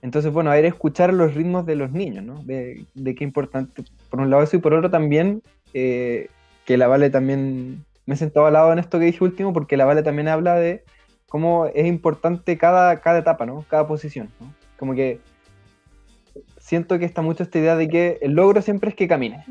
entonces, 0.03 0.33
bueno, 0.33 0.51
a 0.51 0.55
ver, 0.55 0.65
escuchar 0.65 1.15
los 1.15 1.35
ritmos 1.35 1.65
de 1.65 1.77
los 1.77 1.93
niños, 1.93 2.25
¿no? 2.25 2.43
De, 2.43 2.85
de 2.95 3.15
qué 3.15 3.23
importante, 3.23 3.85
por 4.11 4.21
un 4.21 4.31
lado 4.31 4.43
eso, 4.43 4.57
y 4.57 4.61
por 4.61 4.75
otro 4.75 4.91
también, 4.91 5.43
eh, 5.75 6.29
que 6.67 6.77
la 6.77 6.89
Vale 6.89 7.09
también, 7.09 7.85
me 8.05 8.15
he 8.15 8.17
sentado 8.17 8.47
al 8.47 8.55
lado 8.55 8.73
en 8.73 8.81
esto 8.81 8.99
que 8.99 9.05
dije 9.05 9.23
último, 9.23 9.53
porque 9.53 9.77
la 9.77 9.85
Vale 9.85 10.03
también 10.03 10.27
habla 10.27 10.57
de 10.57 10.83
cómo 11.29 11.67
es 11.67 11.87
importante 11.87 12.59
cada, 12.59 13.01
cada 13.01 13.21
etapa, 13.21 13.47
¿no? 13.47 13.65
Cada 13.69 13.87
posición, 13.87 14.29
¿no? 14.41 14.53
Como 14.77 14.95
que 14.95 15.21
siento 16.59 16.99
que 16.99 17.05
está 17.05 17.23
mucho 17.23 17.45
esta 17.45 17.61
idea 17.61 17.77
de 17.77 17.89
que 17.89 18.19
el 18.23 18.33
logro 18.33 18.61
siempre 18.61 18.91
es 18.91 18.97
que 18.97 19.07
camine. 19.07 19.45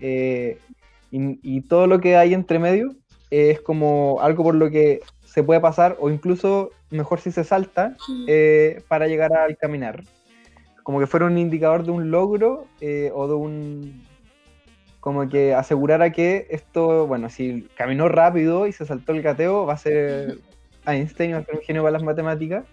Eh, 0.00 0.58
y, 1.12 1.38
y 1.42 1.60
todo 1.60 1.86
lo 1.86 2.00
que 2.00 2.16
hay 2.16 2.34
entre 2.34 2.58
medio 2.58 2.96
es 3.30 3.60
como 3.60 4.18
algo 4.20 4.42
por 4.42 4.56
lo 4.56 4.70
que 4.70 5.00
se 5.34 5.42
puede 5.42 5.60
pasar, 5.60 5.96
o 5.98 6.10
incluso 6.10 6.70
mejor 6.90 7.18
si 7.18 7.32
se 7.32 7.42
salta, 7.42 7.96
eh, 8.28 8.84
para 8.86 9.08
llegar 9.08 9.32
al 9.32 9.56
caminar. 9.56 10.04
Como 10.84 11.00
que 11.00 11.08
fuera 11.08 11.26
un 11.26 11.38
indicador 11.38 11.82
de 11.82 11.90
un 11.90 12.12
logro 12.12 12.68
eh, 12.80 13.10
o 13.12 13.26
de 13.26 13.34
un. 13.34 14.04
Como 15.00 15.28
que 15.28 15.52
asegurara 15.52 16.12
que 16.12 16.46
esto, 16.50 17.08
bueno, 17.08 17.30
si 17.30 17.68
caminó 17.76 18.08
rápido 18.08 18.68
y 18.68 18.72
se 18.72 18.86
saltó 18.86 19.10
el 19.10 19.22
gateo, 19.22 19.66
va 19.66 19.72
a 19.72 19.78
ser 19.78 20.38
Einstein, 20.86 21.34
va 21.34 21.38
a 21.38 21.44
ser 21.44 21.56
un 21.56 21.62
genio 21.62 21.82
para 21.82 21.94
las 21.94 22.04
matemáticas. 22.04 22.64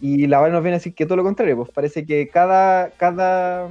Y 0.00 0.26
la 0.26 0.40
nos 0.48 0.62
viene 0.64 0.74
a 0.74 0.78
decir 0.78 0.96
que 0.96 1.06
todo 1.06 1.18
lo 1.18 1.22
contrario, 1.22 1.56
pues 1.56 1.70
parece 1.70 2.04
que 2.04 2.26
cada, 2.26 2.90
cada, 2.96 3.68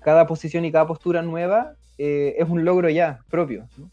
cada 0.00 0.26
posición 0.26 0.64
y 0.64 0.72
cada 0.72 0.88
postura 0.88 1.22
nueva 1.22 1.74
eh, 1.98 2.34
es 2.36 2.48
un 2.48 2.64
logro 2.64 2.88
ya 2.88 3.20
propio. 3.30 3.68
¿no? 3.76 3.88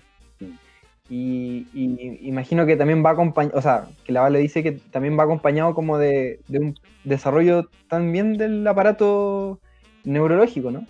Y, 1.10 1.68
y 1.74 2.28
imagino 2.28 2.66
que 2.66 2.78
también 2.78 3.04
va 3.06 3.12
acompañado, 3.12 3.58
o 3.58 3.62
sea, 3.62 3.88
que 4.06 4.14
la 4.14 4.22
Vale 4.22 4.40
dice 4.40 4.64
que 4.64 4.72
también 4.72 5.20
va 5.20 5.24
acompañado 5.24 5.76
como 5.76 5.98
de, 5.98 6.40
de 6.48 6.60
un 6.60 6.76
desarrollo 7.04 7.70
también 7.90 8.38
del 8.38 8.66
aparato 8.66 9.60
neurológico, 10.06 10.72
¿no? 10.72 10.88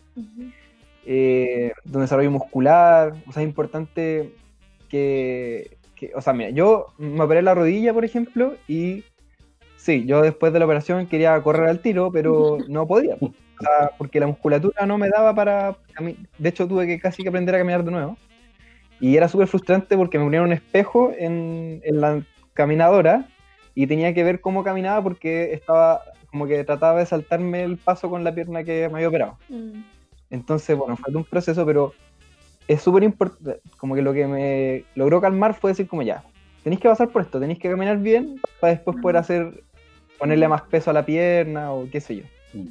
Eh, 1.05 1.73
de 1.83 1.97
un 1.97 2.03
desarrollo 2.03 2.31
muscular, 2.31 3.13
o 3.27 3.31
sea, 3.31 3.43
es 3.43 3.49
importante 3.49 4.33
que, 4.89 5.77
que, 5.95 6.11
o 6.15 6.21
sea, 6.21 6.33
mira, 6.33 6.51
yo 6.51 6.87
me 6.97 7.23
operé 7.23 7.41
la 7.41 7.55
rodilla, 7.55 7.93
por 7.93 8.05
ejemplo, 8.05 8.55
y 8.67 9.03
sí, 9.77 10.05
yo 10.05 10.21
después 10.21 10.53
de 10.53 10.59
la 10.59 10.65
operación 10.65 11.07
quería 11.07 11.41
correr 11.41 11.67
al 11.67 11.81
tiro, 11.81 12.11
pero 12.11 12.57
no 12.69 12.87
podía, 12.87 13.15
o 13.19 13.33
sea, 13.59 13.91
porque 13.97 14.19
la 14.19 14.27
musculatura 14.27 14.85
no 14.85 14.97
me 14.97 15.09
daba 15.09 15.33
para, 15.33 15.77
de 16.37 16.49
hecho 16.49 16.67
tuve 16.67 16.87
que 16.87 16.99
casi 16.99 17.23
que 17.23 17.29
aprender 17.29 17.55
a 17.55 17.57
caminar 17.57 17.83
de 17.83 17.91
nuevo. 17.91 18.17
Y 18.99 19.17
era 19.17 19.27
súper 19.27 19.47
frustrante 19.47 19.97
porque 19.97 20.17
me 20.17 20.25
ponían 20.25 20.43
un 20.43 20.53
espejo 20.53 21.11
en, 21.17 21.81
en 21.83 22.01
la 22.01 22.23
caminadora 22.53 23.27
y 23.75 23.87
tenía 23.87 24.13
que 24.13 24.23
ver 24.23 24.39
cómo 24.39 24.63
caminaba 24.63 25.01
porque 25.01 25.53
estaba 25.53 26.01
como 26.33 26.47
que 26.47 26.63
trataba 26.63 26.99
de 26.99 27.05
saltarme 27.05 27.63
el 27.63 27.77
paso 27.77 28.09
con 28.09 28.23
la 28.23 28.33
pierna 28.33 28.63
que 28.63 28.89
me 28.89 28.95
había 28.95 29.07
operado. 29.07 29.37
Mm. 29.49 29.81
Entonces, 30.31 30.75
bueno, 30.75 30.97
fue 30.97 31.11
todo 31.11 31.19
un 31.19 31.25
proceso, 31.25 31.63
pero 31.63 31.93
es 32.67 32.81
súper 32.81 33.03
importante, 33.03 33.59
como 33.77 33.93
que 33.93 34.01
lo 34.01 34.13
que 34.13 34.25
me 34.25 34.83
logró 34.95 35.21
calmar 35.21 35.53
fue 35.53 35.71
decir 35.71 35.87
como 35.87 36.01
ya, 36.01 36.23
tenéis 36.63 36.81
que 36.81 36.89
pasar 36.89 37.09
por 37.09 37.21
esto, 37.21 37.39
tenéis 37.39 37.59
que 37.59 37.69
caminar 37.69 37.99
bien 37.99 38.41
para 38.59 38.73
después 38.73 38.97
poder 38.99 39.17
hacer, 39.17 39.63
ponerle 40.17 40.47
más 40.47 40.63
peso 40.63 40.89
a 40.89 40.93
la 40.93 41.05
pierna 41.05 41.71
o 41.71 41.87
qué 41.91 42.01
sé 42.01 42.15
yo. 42.15 42.23
Mm. 42.53 42.69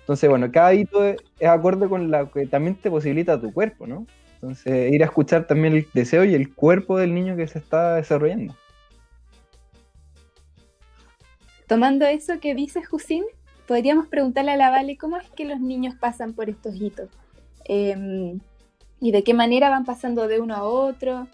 Entonces, 0.00 0.28
bueno, 0.28 0.50
cada 0.50 0.74
hito 0.74 1.04
es, 1.04 1.16
es 1.38 1.48
acorde 1.48 1.88
con 1.88 2.10
lo 2.10 2.30
que 2.32 2.46
también 2.46 2.74
te 2.74 2.90
posibilita 2.90 3.40
tu 3.40 3.52
cuerpo, 3.52 3.86
¿no? 3.86 4.06
Entonces, 4.44 4.92
ir 4.92 5.02
a 5.02 5.06
escuchar 5.06 5.46
también 5.46 5.72
el 5.72 5.86
deseo 5.94 6.22
y 6.22 6.34
el 6.34 6.52
cuerpo 6.52 6.98
del 6.98 7.14
niño 7.14 7.34
que 7.34 7.48
se 7.48 7.58
está 7.58 7.94
desarrollando. 7.94 8.54
Tomando 11.66 12.04
eso 12.04 12.38
que 12.40 12.54
dice 12.54 12.84
Jusín, 12.84 13.24
podríamos 13.66 14.06
preguntarle 14.06 14.50
a 14.50 14.56
la 14.56 14.68
Vale 14.68 14.98
cómo 14.98 15.16
es 15.16 15.30
que 15.30 15.46
los 15.46 15.60
niños 15.60 15.94
pasan 15.98 16.34
por 16.34 16.50
estos 16.50 16.76
hitos. 16.76 17.08
em, 17.66 18.40
y 19.00 19.10
de 19.12 19.22
qué 19.24 19.32
manera 19.32 19.70
van 19.70 19.86
pasando 19.86 20.28
de 20.28 20.38
uno 20.40 20.54
a 20.54 20.64
otro. 20.64 21.26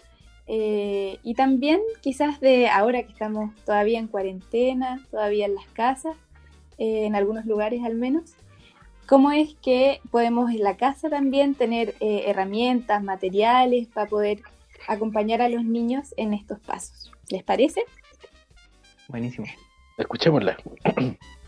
Eh, 0.47 1.19
y 1.21 1.33
también 1.33 1.81
quizás 1.99 2.39
de 2.39 2.69
ahora 2.69 3.03
que 3.03 3.11
estamos 3.11 3.53
todavía 3.65 3.99
en 3.99 4.07
cuarentena, 4.07 5.05
todavía 5.11 5.47
en 5.47 5.55
las 5.55 5.65
casas, 5.73 6.15
eh, 6.77 7.05
en 7.05 7.15
algunos 7.15 7.45
lugares 7.45 7.83
al 7.83 7.95
menos, 7.95 8.35
cómo 9.11 9.33
es 9.33 9.55
que 9.55 9.99
podemos 10.09 10.51
en 10.51 10.63
la 10.63 10.77
casa 10.77 11.09
también 11.09 11.53
tener 11.53 11.95
eh, 11.99 12.23
herramientas, 12.27 13.03
materiales 13.03 13.89
para 13.89 14.07
poder 14.07 14.41
acompañar 14.87 15.41
a 15.41 15.49
los 15.49 15.65
niños 15.65 16.13
en 16.15 16.33
estos 16.33 16.59
pasos. 16.61 17.11
¿Les 17.29 17.43
parece? 17.43 17.83
Buenísimo. 19.09 19.47
Escuchémosla. 19.97 20.55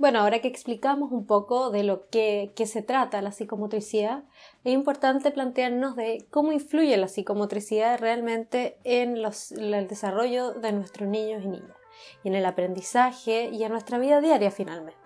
Bueno, 0.00 0.20
ahora 0.20 0.38
que 0.38 0.48
explicamos 0.48 1.12
un 1.12 1.26
poco 1.26 1.68
de 1.68 1.84
lo 1.84 2.08
que, 2.08 2.54
se 2.64 2.80
trata 2.80 3.20
la 3.20 3.32
psicomotricidad, 3.32 4.22
es 4.64 4.72
importante 4.72 5.30
plantearnos 5.30 5.94
de 5.94 6.24
cómo 6.30 6.52
influye 6.52 6.96
la 6.96 7.06
psicomotricidad 7.06 7.98
realmente 8.00 8.78
en 8.84 9.18
el 9.18 9.88
desarrollo 9.88 10.52
de 10.52 10.72
nuestros 10.72 11.06
niños 11.06 11.44
y 11.44 11.48
niñas, 11.48 11.76
y 12.24 12.28
en 12.28 12.34
el 12.34 12.46
aprendizaje 12.46 13.50
y 13.52 13.62
en 13.62 13.72
nuestra 13.72 13.98
vida 13.98 14.22
diaria 14.22 14.50
finalmente. 14.50 14.96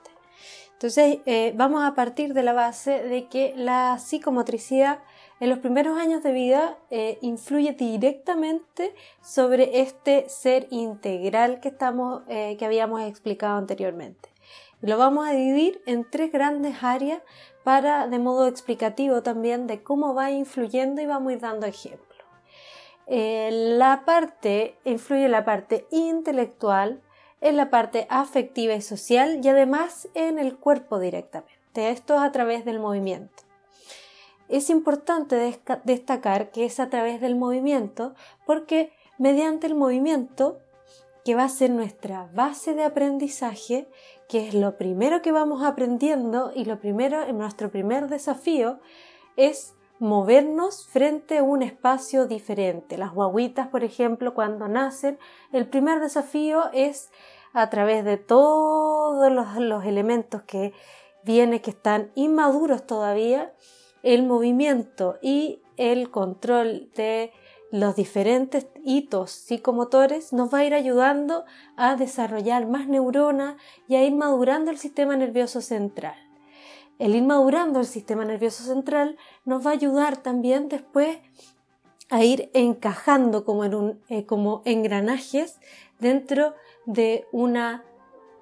Entonces, 0.74 1.18
eh, 1.26 1.52
vamos 1.56 1.82
a 1.82 1.96
partir 1.96 2.32
de 2.32 2.44
la 2.44 2.52
base 2.52 3.02
de 3.02 3.26
que 3.26 3.52
la 3.56 3.98
psicomotricidad 3.98 5.00
en 5.40 5.50
los 5.50 5.58
primeros 5.58 5.98
años 5.98 6.22
de 6.22 6.30
vida 6.30 6.78
eh, 6.90 7.18
influye 7.20 7.72
directamente 7.72 8.94
sobre 9.20 9.80
este 9.80 10.28
ser 10.28 10.68
integral 10.70 11.58
que, 11.58 11.70
estamos, 11.70 12.22
eh, 12.28 12.56
que 12.56 12.64
habíamos 12.64 13.02
explicado 13.02 13.58
anteriormente. 13.58 14.33
Lo 14.84 14.98
vamos 14.98 15.26
a 15.26 15.30
dividir 15.30 15.80
en 15.86 16.04
tres 16.04 16.30
grandes 16.30 16.82
áreas 16.82 17.22
para, 17.62 18.06
de 18.06 18.18
modo 18.18 18.46
explicativo 18.46 19.22
también, 19.22 19.66
de 19.66 19.82
cómo 19.82 20.12
va 20.12 20.30
influyendo 20.30 21.00
y 21.00 21.06
vamos 21.06 21.30
a 21.30 21.32
ir 21.32 21.40
dando 21.40 21.64
ejemplos. 21.64 22.22
Eh, 23.06 23.48
la 23.78 24.04
parte, 24.04 24.76
influye 24.84 25.26
la 25.30 25.46
parte 25.46 25.86
intelectual, 25.90 27.00
en 27.40 27.56
la 27.56 27.70
parte 27.70 28.06
afectiva 28.10 28.74
y 28.74 28.82
social 28.82 29.40
y 29.42 29.48
además 29.48 30.08
en 30.12 30.38
el 30.38 30.58
cuerpo 30.58 30.98
directamente. 30.98 31.88
Esto 31.88 32.16
es 32.16 32.20
a 32.20 32.32
través 32.32 32.66
del 32.66 32.78
movimiento. 32.78 33.42
Es 34.50 34.68
importante 34.68 35.58
destacar 35.84 36.50
que 36.50 36.66
es 36.66 36.78
a 36.78 36.90
través 36.90 37.22
del 37.22 37.36
movimiento 37.36 38.14
porque 38.44 38.92
mediante 39.16 39.66
el 39.66 39.76
movimiento 39.76 40.58
que 41.24 41.34
va 41.34 41.44
a 41.44 41.48
ser 41.48 41.70
nuestra 41.70 42.28
base 42.34 42.74
de 42.74 42.84
aprendizaje, 42.84 43.88
que 44.28 44.46
es 44.46 44.54
lo 44.54 44.76
primero 44.76 45.22
que 45.22 45.32
vamos 45.32 45.62
aprendiendo 45.64 46.52
y 46.54 46.66
lo 46.66 46.78
primero, 46.78 47.26
nuestro 47.32 47.70
primer 47.70 48.08
desafío 48.08 48.78
es 49.36 49.74
movernos 49.98 50.86
frente 50.86 51.38
a 51.38 51.42
un 51.42 51.62
espacio 51.62 52.26
diferente. 52.26 52.98
Las 52.98 53.14
guaguitas, 53.14 53.68
por 53.68 53.84
ejemplo, 53.84 54.34
cuando 54.34 54.68
nacen, 54.68 55.18
el 55.52 55.66
primer 55.66 56.00
desafío 56.00 56.70
es 56.72 57.10
a 57.54 57.70
través 57.70 58.04
de 58.04 58.18
todos 58.18 59.32
los, 59.32 59.56
los 59.56 59.84
elementos 59.84 60.42
que 60.42 60.74
vienen, 61.24 61.60
que 61.60 61.70
están 61.70 62.10
inmaduros 62.14 62.86
todavía, 62.86 63.54
el 64.02 64.24
movimiento 64.24 65.18
y 65.22 65.62
el 65.78 66.10
control 66.10 66.90
de 66.94 67.32
los 67.74 67.96
diferentes 67.96 68.68
hitos 68.84 69.32
psicomotores 69.32 70.32
nos 70.32 70.54
va 70.54 70.58
a 70.58 70.64
ir 70.64 70.74
ayudando 70.74 71.44
a 71.76 71.96
desarrollar 71.96 72.68
más 72.68 72.86
neuronas 72.86 73.56
y 73.88 73.96
a 73.96 74.04
ir 74.04 74.14
madurando 74.14 74.70
el 74.70 74.78
sistema 74.78 75.16
nervioso 75.16 75.60
central. 75.60 76.14
El 77.00 77.16
ir 77.16 77.24
madurando 77.24 77.80
el 77.80 77.86
sistema 77.86 78.24
nervioso 78.24 78.62
central 78.62 79.16
nos 79.44 79.66
va 79.66 79.70
a 79.70 79.72
ayudar 79.72 80.18
también 80.18 80.68
después 80.68 81.18
a 82.10 82.22
ir 82.22 82.48
encajando 82.54 83.44
como, 83.44 83.64
eh, 83.64 84.24
como 84.24 84.62
engranajes 84.64 85.58
dentro 85.98 86.54
de, 86.86 87.26
una, 87.32 87.82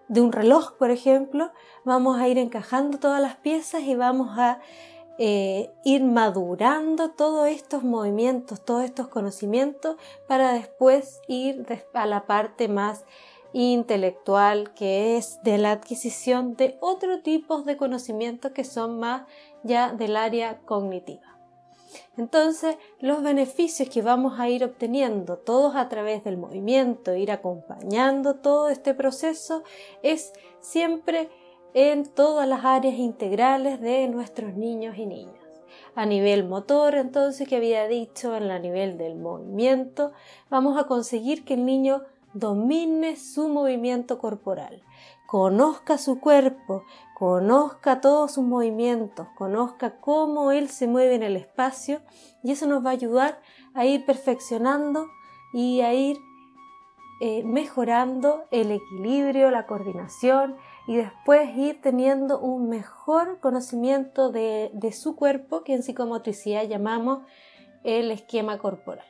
de 0.08 0.20
un 0.20 0.30
reloj, 0.30 0.76
por 0.76 0.90
ejemplo. 0.90 1.52
Vamos 1.86 2.20
a 2.20 2.28
ir 2.28 2.36
encajando 2.36 2.98
todas 2.98 3.22
las 3.22 3.36
piezas 3.36 3.80
y 3.80 3.94
vamos 3.94 4.38
a 4.38 4.60
eh, 5.24 5.70
ir 5.84 6.02
madurando 6.02 7.10
todos 7.10 7.46
estos 7.46 7.84
movimientos, 7.84 8.64
todos 8.64 8.82
estos 8.82 9.06
conocimientos 9.06 9.94
para 10.26 10.52
después 10.52 11.20
ir 11.28 11.64
a 11.94 12.06
la 12.06 12.26
parte 12.26 12.66
más 12.66 13.04
intelectual 13.52 14.74
que 14.74 15.16
es 15.16 15.40
de 15.44 15.58
la 15.58 15.70
adquisición 15.70 16.56
de 16.56 16.76
otro 16.80 17.20
tipo 17.22 17.62
de 17.62 17.76
conocimientos 17.76 18.50
que 18.50 18.64
son 18.64 18.98
más 18.98 19.22
ya 19.62 19.92
del 19.92 20.16
área 20.16 20.58
cognitiva. 20.64 21.38
Entonces, 22.16 22.76
los 22.98 23.22
beneficios 23.22 23.88
que 23.88 24.02
vamos 24.02 24.40
a 24.40 24.48
ir 24.48 24.64
obteniendo 24.64 25.36
todos 25.38 25.76
a 25.76 25.88
través 25.88 26.24
del 26.24 26.36
movimiento, 26.36 27.14
ir 27.14 27.30
acompañando 27.30 28.34
todo 28.34 28.70
este 28.70 28.92
proceso, 28.92 29.62
es 30.02 30.32
siempre 30.58 31.30
en 31.74 32.04
todas 32.04 32.48
las 32.48 32.64
áreas 32.64 32.94
integrales 32.94 33.80
de 33.80 34.08
nuestros 34.08 34.54
niños 34.54 34.96
y 34.98 35.06
niñas. 35.06 35.36
A 35.94 36.06
nivel 36.06 36.48
motor, 36.48 36.94
entonces, 36.94 37.48
que 37.48 37.56
había 37.56 37.86
dicho, 37.88 38.34
en 38.36 38.48
la 38.48 38.58
nivel 38.58 38.98
del 38.98 39.16
movimiento, 39.16 40.12
vamos 40.50 40.78
a 40.78 40.86
conseguir 40.86 41.44
que 41.44 41.54
el 41.54 41.66
niño 41.66 42.02
domine 42.34 43.16
su 43.16 43.48
movimiento 43.48 44.18
corporal, 44.18 44.82
conozca 45.26 45.98
su 45.98 46.18
cuerpo, 46.18 46.84
conozca 47.14 48.00
todos 48.00 48.32
sus 48.32 48.44
movimientos, 48.44 49.28
conozca 49.36 50.00
cómo 50.00 50.50
él 50.50 50.68
se 50.68 50.86
mueve 50.86 51.14
en 51.14 51.22
el 51.22 51.36
espacio 51.36 52.00
y 52.42 52.52
eso 52.52 52.66
nos 52.66 52.84
va 52.84 52.90
a 52.90 52.94
ayudar 52.94 53.40
a 53.74 53.84
ir 53.84 54.04
perfeccionando 54.06 55.06
y 55.52 55.82
a 55.82 55.92
ir 55.92 56.18
eh, 57.20 57.44
mejorando 57.44 58.44
el 58.50 58.72
equilibrio, 58.72 59.50
la 59.50 59.66
coordinación 59.66 60.56
y 60.86 60.96
después 60.96 61.56
ir 61.56 61.80
teniendo 61.80 62.40
un 62.40 62.68
mejor 62.68 63.38
conocimiento 63.40 64.30
de, 64.30 64.70
de 64.74 64.92
su 64.92 65.16
cuerpo 65.16 65.62
que 65.62 65.74
en 65.74 65.82
psicomotricidad 65.82 66.64
llamamos 66.64 67.20
el 67.84 68.10
esquema 68.10 68.58
corporal. 68.58 69.06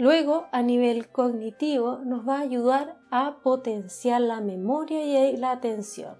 Luego, 0.00 0.46
a 0.50 0.62
nivel 0.62 1.10
cognitivo, 1.10 1.98
nos 1.98 2.26
va 2.26 2.38
a 2.38 2.42
ayudar 2.42 2.96
a 3.10 3.36
potenciar 3.42 4.22
la 4.22 4.40
memoria 4.40 5.28
y 5.28 5.36
la 5.36 5.50
atención. 5.50 6.16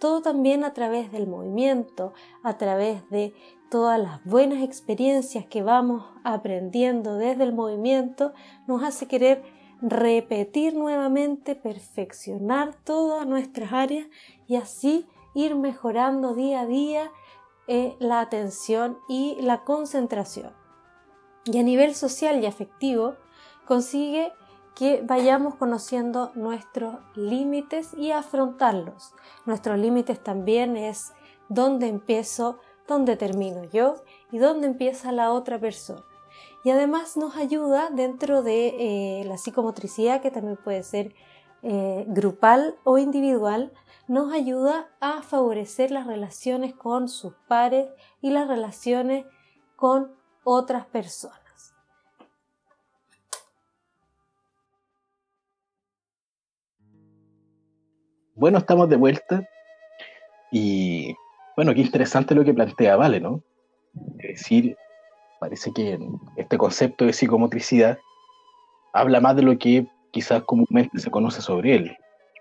Todo 0.00 0.20
también 0.20 0.64
a 0.64 0.74
través 0.74 1.10
del 1.12 1.26
movimiento, 1.26 2.12
a 2.42 2.58
través 2.58 3.08
de 3.08 3.34
todas 3.70 3.98
las 3.98 4.22
buenas 4.24 4.62
experiencias 4.62 5.46
que 5.46 5.62
vamos 5.62 6.04
aprendiendo 6.24 7.16
desde 7.16 7.44
el 7.44 7.54
movimiento, 7.54 8.34
nos 8.66 8.82
hace 8.82 9.08
querer 9.08 9.42
repetir 9.82 10.74
nuevamente, 10.74 11.56
perfeccionar 11.56 12.74
todas 12.84 13.26
nuestras 13.26 13.72
áreas 13.72 14.06
y 14.46 14.56
así 14.56 15.06
ir 15.34 15.56
mejorando 15.56 16.34
día 16.34 16.60
a 16.60 16.66
día 16.66 17.10
eh, 17.66 17.96
la 17.98 18.20
atención 18.20 18.98
y 19.08 19.36
la 19.40 19.64
concentración. 19.64 20.52
Y 21.44 21.58
a 21.58 21.62
nivel 21.64 21.94
social 21.94 22.42
y 22.42 22.46
afectivo, 22.46 23.16
consigue 23.66 24.32
que 24.76 25.02
vayamos 25.04 25.56
conociendo 25.56 26.30
nuestros 26.34 26.96
límites 27.14 27.92
y 27.94 28.12
afrontarlos. 28.12 29.12
Nuestros 29.44 29.78
límites 29.78 30.22
también 30.22 30.76
es 30.76 31.12
dónde 31.48 31.88
empiezo, 31.88 32.58
dónde 32.86 33.16
termino 33.16 33.64
yo 33.64 33.96
y 34.30 34.38
dónde 34.38 34.68
empieza 34.68 35.12
la 35.12 35.32
otra 35.32 35.58
persona. 35.58 36.04
Y 36.64 36.70
además 36.70 37.16
nos 37.16 37.36
ayuda 37.36 37.90
dentro 37.90 38.42
de 38.42 39.20
eh, 39.20 39.24
la 39.24 39.36
psicomotricidad, 39.36 40.20
que 40.22 40.30
también 40.30 40.56
puede 40.56 40.82
ser 40.82 41.14
eh, 41.62 42.04
grupal 42.08 42.76
o 42.84 42.98
individual, 42.98 43.72
nos 44.08 44.32
ayuda 44.32 44.88
a 45.00 45.22
favorecer 45.22 45.90
las 45.90 46.06
relaciones 46.06 46.74
con 46.74 47.08
sus 47.08 47.34
pares 47.48 47.88
y 48.20 48.30
las 48.30 48.48
relaciones 48.48 49.26
con 49.76 50.12
otras 50.44 50.86
personas. 50.86 51.42
Bueno, 58.34 58.58
estamos 58.58 58.88
de 58.88 58.96
vuelta. 58.96 59.48
Y 60.50 61.14
bueno, 61.56 61.74
qué 61.74 61.80
interesante 61.80 62.34
lo 62.34 62.44
que 62.44 62.54
plantea 62.54 62.96
Vale, 62.96 63.20
¿no? 63.20 63.42
Es 64.18 64.40
decir, 64.40 64.76
parece 65.42 65.72
que 65.72 65.98
este 66.36 66.56
concepto 66.56 67.04
de 67.04 67.12
psicomotricidad 67.12 67.98
habla 68.92 69.20
más 69.20 69.34
de 69.34 69.42
lo 69.42 69.58
que 69.58 69.88
quizás 70.12 70.44
comúnmente 70.44 71.00
se 71.00 71.10
conoce 71.10 71.42
sobre 71.42 71.74
él. 71.74 71.96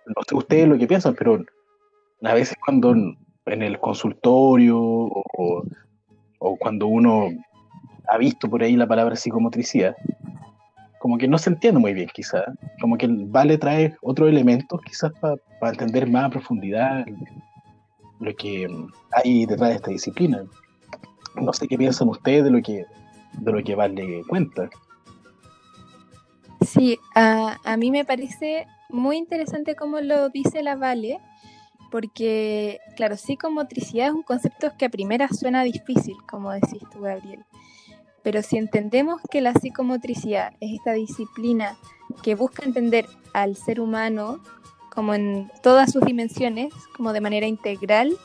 No 0.06 0.22
sé 0.28 0.36
ustedes 0.36 0.68
lo 0.68 0.78
que 0.78 0.86
piensan, 0.86 1.16
pero 1.16 1.44
a 2.22 2.34
veces 2.36 2.56
cuando 2.64 2.94
en 2.94 3.64
el 3.64 3.80
consultorio 3.80 4.78
o, 4.80 5.64
cuando 6.60 6.86
uno 6.86 7.30
ha 8.08 8.18
visto 8.20 8.48
por 8.48 8.62
ahí 8.62 8.76
la 8.76 8.88
palabra 8.88 9.16
psicomotricidad, 9.16 9.96
como 11.00 11.18
que 11.18 11.28
no 11.28 11.40
se 11.40 11.50
entiende 11.50 11.80
muy 11.80 11.96
bien 11.96 12.10
quizás. 12.14 12.46
Como 12.80 13.00
que 13.00 13.08
Vale 13.10 13.58
trae 13.58 13.96
otros 14.04 14.30
elementos 14.30 14.80
quizás 14.82 15.12
para 15.20 15.72
entender 15.72 16.08
más 16.08 16.26
a 16.26 16.30
profundidad 16.30 17.04
lo 18.20 18.36
que 18.36 18.68
hay 19.14 19.48
detrás 19.48 19.70
de 19.72 19.76
esta 19.78 19.90
disciplina. 19.90 20.44
No 21.36 21.54
sé 21.54 21.68
qué 21.68 21.78
piensan 21.78 22.10
ustedes 22.10 22.44
de 22.44 22.52
lo 22.52 22.62
que, 22.62 22.86
de 23.34 23.52
lo 23.52 23.64
que 23.64 23.76
Vale 23.76 24.24
cuenta. 24.28 24.70
Sí, 26.66 27.00
a, 27.16 27.58
a 27.64 27.78
mí 27.78 27.92
me 27.92 28.06
parece 28.06 28.68
muy 28.90 29.18
interesante 29.18 29.76
cómo 29.76 30.00
lo 30.00 30.30
dice 30.30 30.62
la 30.62 30.76
Vale, 30.76 31.20
porque, 31.92 32.80
claro, 32.96 33.18
psicomotricidad 33.18 34.08
es 34.08 34.14
un 34.14 34.24
concepto 34.24 34.72
que 34.78 34.86
a 34.86 34.90
primera 34.90 35.28
suena 35.30 35.64
difícil, 35.64 36.16
como 36.30 36.52
decís 36.52 36.82
tú, 36.92 37.02
Gabriel. 37.02 37.44
Pero 38.24 38.42
si 38.44 38.58
entendemos 38.58 39.22
que 39.30 39.42
la 39.42 39.54
psicomotricidad 39.54 40.54
es 40.60 40.74
esta 40.74 40.94
disciplina 40.94 41.76
que 42.24 42.36
busca 42.36 42.64
entender 42.64 43.08
al 43.34 43.56
ser 43.56 43.82
humano 43.82 44.40
como 44.94 45.14
en 45.14 45.52
todas 45.64 45.92
sus 45.92 46.04
dimensiones, 46.04 46.74
como 46.96 47.14
de 47.14 47.22
manera 47.22 47.48
integral, 47.48 48.16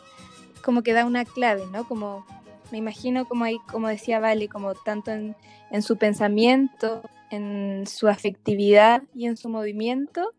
como 0.62 0.82
que 0.82 0.92
da 0.92 1.07
una 1.07 1.24
clave, 1.24 1.64
¿no? 1.72 1.86
Como 1.88 2.26
me 2.71 2.79
imagino 2.79 3.27
como 3.27 3.45
ahí, 3.45 3.59
como 3.71 3.89
decía 3.89 4.21
Vale, 4.21 4.49
como 4.49 4.75
tanto 4.75 5.11
en, 5.12 5.35
su 5.83 5.97
pensamiento, 5.97 7.03
en 7.31 7.87
su 7.87 8.09
afectividad 8.09 9.03
y 9.14 9.27
en 9.27 9.37
su 9.37 9.49
movimiento, 9.49 10.33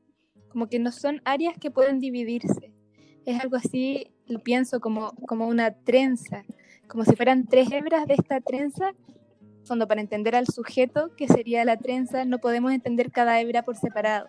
como 0.50 0.68
que 0.68 0.80
no 0.80 0.92
son 0.92 1.22
áreas 1.26 1.58
que 1.58 1.72
pueden 1.72 2.00
dividirse. 2.00 2.74
Es 3.26 3.40
algo 3.42 3.58
así, 3.58 4.12
lo 4.26 4.40
pienso 4.40 4.80
como, 4.80 5.12
como 5.28 5.48
una 5.48 5.72
trenza, 5.72 6.44
como 6.88 7.04
si 7.04 7.16
fueran 7.16 7.46
tres 7.46 7.72
hebras 7.72 8.08
de 8.08 8.16
esta 8.16 8.42
trenza. 8.42 8.92
Fondo, 9.66 9.88
para 9.88 10.00
entender 10.00 10.36
al 10.36 10.48
sujeto, 10.48 11.12
que 11.18 11.28
sería 11.28 11.66
la 11.66 11.78
trenza, 11.78 12.24
no 12.24 12.40
podemos 12.40 12.72
entender 12.72 13.12
cada 13.12 13.40
hebra 13.42 13.64
por 13.64 13.76
separado. 13.76 14.28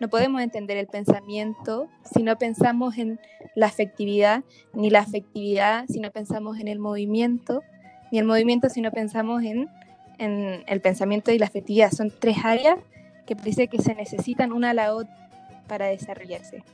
No 0.00 0.08
podemos 0.08 0.42
entender 0.42 0.76
el 0.76 0.86
pensamiento 0.86 1.88
si 2.14 2.22
no 2.22 2.36
pensamos 2.36 2.98
en 2.98 3.18
la 3.54 3.66
afectividad, 3.66 4.44
ni 4.72 4.90
la 4.90 5.00
afectividad 5.00 5.86
si 5.88 6.00
no 6.00 6.10
pensamos 6.10 6.58
en 6.60 6.68
el 6.68 6.78
movimiento, 6.78 7.62
ni 8.12 8.18
el 8.18 8.24
movimiento 8.24 8.68
si 8.68 8.80
no 8.80 8.90
pensamos 8.90 9.42
en, 9.42 9.68
en 10.18 10.62
el 10.66 10.80
pensamiento 10.80 11.32
y 11.32 11.38
la 11.38 11.46
afectividad. 11.46 11.90
Son 11.90 12.12
tres 12.16 12.38
áreas 12.44 12.78
que 13.26 13.36
parece 13.36 13.68
que 13.68 13.80
se 13.82 13.94
necesitan 13.94 14.52
una 14.52 14.70
a 14.70 14.74
la 14.74 14.94
otra 14.94 15.14
para 15.68 15.86
desarrollarse. 15.86 16.64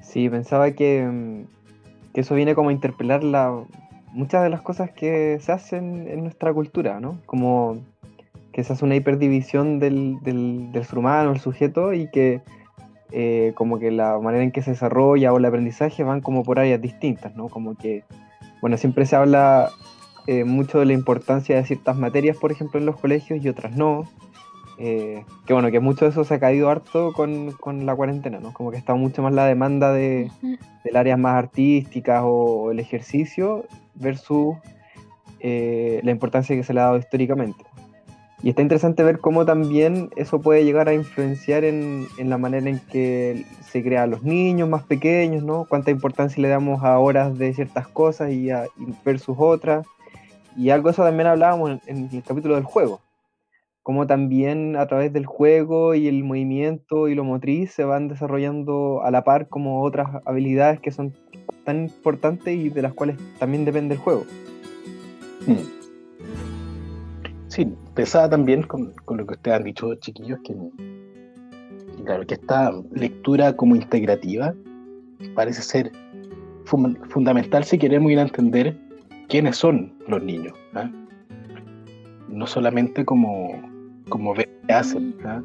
Sí, 0.00 0.28
pensaba 0.28 0.70
que, 0.72 1.02
mm, 1.02 2.12
que 2.12 2.20
eso 2.20 2.34
viene 2.34 2.54
como 2.54 2.70
a 2.70 2.72
interpelar 2.72 3.22
la, 3.22 3.64
muchas 4.12 4.42
de 4.42 4.50
las 4.50 4.62
cosas 4.62 4.90
que 4.90 5.38
se 5.40 5.52
hacen 5.52 6.08
en 6.08 6.22
nuestra 6.22 6.52
cultura, 6.52 7.00
¿no? 7.00 7.20
Como 7.26 7.78
que 8.52 8.64
se 8.64 8.72
hace 8.72 8.84
una 8.84 8.96
hiperdivisión 8.96 9.78
del, 9.78 10.18
del, 10.22 10.72
del 10.72 10.84
ser 10.84 10.98
humano, 10.98 11.32
el 11.32 11.40
sujeto, 11.40 11.92
y 11.92 12.10
que 12.10 12.42
eh, 13.12 13.52
como 13.54 13.78
que 13.78 13.90
la 13.90 14.18
manera 14.18 14.44
en 14.44 14.52
que 14.52 14.62
se 14.62 14.72
desarrolla 14.72 15.32
o 15.32 15.38
el 15.38 15.44
aprendizaje 15.44 16.04
van 16.04 16.20
como 16.20 16.44
por 16.44 16.58
áreas 16.58 16.80
distintas, 16.80 17.34
¿no? 17.34 17.48
Como 17.48 17.76
que, 17.76 18.04
bueno, 18.60 18.76
siempre 18.76 19.06
se 19.06 19.16
habla 19.16 19.70
eh, 20.26 20.44
mucho 20.44 20.78
de 20.78 20.86
la 20.86 20.92
importancia 20.92 21.56
de 21.56 21.64
ciertas 21.64 21.96
materias, 21.96 22.36
por 22.36 22.52
ejemplo, 22.52 22.78
en 22.78 22.86
los 22.86 22.96
colegios 23.00 23.44
y 23.44 23.48
otras 23.48 23.76
no. 23.76 24.08
Eh, 24.78 25.24
que 25.44 25.52
bueno, 25.52 25.70
que 25.70 25.80
mucho 25.80 26.06
de 26.06 26.10
eso 26.10 26.24
se 26.24 26.34
ha 26.34 26.40
caído 26.40 26.70
harto 26.70 27.12
con, 27.12 27.52
con 27.52 27.84
la 27.84 27.94
cuarentena, 27.94 28.40
¿no? 28.40 28.54
Como 28.54 28.70
que 28.70 28.78
está 28.78 28.94
mucho 28.94 29.22
más 29.22 29.34
la 29.34 29.44
demanda 29.44 29.92
de, 29.92 30.30
del 30.84 30.96
áreas 30.96 31.18
más 31.18 31.34
artísticas 31.34 32.22
o 32.24 32.70
el 32.70 32.80
ejercicio 32.80 33.66
versus 33.94 34.56
eh, 35.40 36.00
la 36.02 36.10
importancia 36.12 36.56
que 36.56 36.62
se 36.62 36.72
le 36.72 36.80
ha 36.80 36.84
dado 36.84 36.98
históricamente. 36.98 37.64
Y 38.42 38.48
está 38.48 38.62
interesante 38.62 39.02
ver 39.02 39.18
cómo 39.18 39.44
también 39.44 40.10
eso 40.16 40.40
puede 40.40 40.64
llegar 40.64 40.88
a 40.88 40.94
influenciar 40.94 41.64
en, 41.64 42.06
en 42.16 42.30
la 42.30 42.38
manera 42.38 42.70
en 42.70 42.80
que 42.90 43.44
se 43.60 43.82
crean 43.82 44.10
los 44.10 44.22
niños 44.22 44.68
más 44.68 44.82
pequeños, 44.84 45.42
¿no? 45.42 45.66
Cuánta 45.68 45.90
importancia 45.90 46.40
le 46.40 46.48
damos 46.48 46.82
a 46.82 46.98
horas 46.98 47.36
de 47.36 47.52
ciertas 47.52 47.86
cosas 47.88 48.32
y, 48.32 48.50
a, 48.50 48.64
y 48.64 48.94
versus 49.04 49.36
otras. 49.38 49.86
Y 50.56 50.70
algo 50.70 50.88
de 50.88 50.92
eso 50.92 51.04
también 51.04 51.26
hablábamos 51.26 51.70
en, 51.70 51.80
en 51.86 52.08
el 52.12 52.22
capítulo 52.22 52.54
del 52.54 52.64
juego. 52.64 53.00
Cómo 53.82 54.06
también 54.06 54.76
a 54.76 54.86
través 54.86 55.12
del 55.12 55.26
juego 55.26 55.94
y 55.94 56.08
el 56.08 56.24
movimiento 56.24 57.08
y 57.08 57.14
lo 57.14 57.24
motriz 57.24 57.72
se 57.72 57.84
van 57.84 58.08
desarrollando 58.08 59.02
a 59.02 59.10
la 59.10 59.22
par 59.22 59.48
como 59.48 59.82
otras 59.82 60.08
habilidades 60.24 60.80
que 60.80 60.92
son 60.92 61.14
tan 61.64 61.84
importantes 61.84 62.56
y 62.56 62.70
de 62.70 62.82
las 62.82 62.94
cuales 62.94 63.16
también 63.38 63.64
depende 63.64 63.94
el 63.94 64.00
juego. 64.00 64.24
Mm. 65.46 65.79
Sí, 67.60 67.68
pensaba 67.94 68.26
también 68.30 68.62
con, 68.62 68.94
con 69.04 69.18
lo 69.18 69.26
que 69.26 69.34
ustedes 69.34 69.58
han 69.58 69.64
dicho, 69.64 69.94
chiquillos, 69.96 70.38
que 70.44 70.56
claro, 72.06 72.26
que 72.26 72.32
esta 72.32 72.72
lectura 72.90 73.54
como 73.54 73.76
integrativa 73.76 74.54
parece 75.34 75.60
ser 75.60 75.92
fun- 76.64 76.98
fundamental 77.10 77.62
si 77.64 77.76
queremos 77.76 78.10
ir 78.12 78.18
a 78.18 78.22
entender 78.22 78.78
quiénes 79.28 79.58
son 79.58 79.92
los 80.08 80.22
niños. 80.22 80.54
¿ah? 80.72 80.90
No 82.30 82.46
solamente 82.46 83.04
como, 83.04 83.60
como 84.08 84.32
hacen. 84.70 85.14
¿ah? 85.26 85.42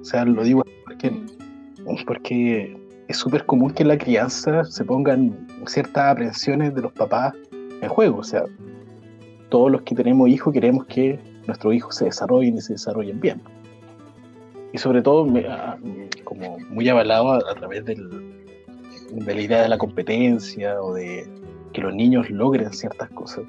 O 0.00 0.04
sea, 0.04 0.24
lo 0.24 0.42
digo 0.42 0.62
porque, 0.86 1.12
porque 2.06 2.74
es 3.08 3.18
súper 3.18 3.44
común 3.44 3.70
que 3.72 3.82
en 3.82 3.88
la 3.88 3.98
crianza 3.98 4.64
se 4.64 4.82
pongan 4.82 5.46
ciertas 5.66 6.12
aprensiones 6.12 6.74
de 6.74 6.80
los 6.80 6.92
papás 6.92 7.34
en 7.82 7.88
juego. 7.90 8.20
O 8.20 8.24
sea, 8.24 8.44
todos 9.50 9.70
los 9.70 9.82
que 9.82 9.94
tenemos 9.94 10.26
hijos 10.30 10.54
queremos 10.54 10.86
que 10.86 11.28
nuestros 11.50 11.74
hijos 11.74 11.94
se 11.96 12.04
desarrollen 12.06 12.56
y 12.56 12.60
se 12.60 12.72
desarrollen 12.74 13.20
bien. 13.20 13.40
Y 14.72 14.78
sobre 14.78 15.02
todo, 15.02 15.24
me- 15.26 15.46
a- 15.46 15.76
como 16.24 16.58
muy 16.70 16.88
avalado 16.88 17.32
a, 17.32 17.38
a 17.38 17.54
través 17.54 17.84
del- 17.84 18.08
de 19.12 19.34
la 19.34 19.40
idea 19.40 19.62
de 19.62 19.68
la 19.68 19.78
competencia 19.78 20.80
o 20.80 20.94
de 20.94 21.26
que 21.72 21.80
los 21.82 21.92
niños 21.94 22.30
logren 22.30 22.72
ciertas 22.72 23.10
cosas. 23.10 23.44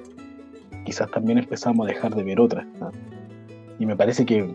Quizás 0.84 1.08
también 1.12 1.38
empezamos 1.38 1.86
a 1.86 1.92
dejar 1.92 2.14
de 2.14 2.22
ver 2.24 2.40
otras. 2.40 2.66
¿no? 2.80 2.90
Y 3.78 3.86
me 3.86 3.94
parece 3.96 4.26
que, 4.26 4.52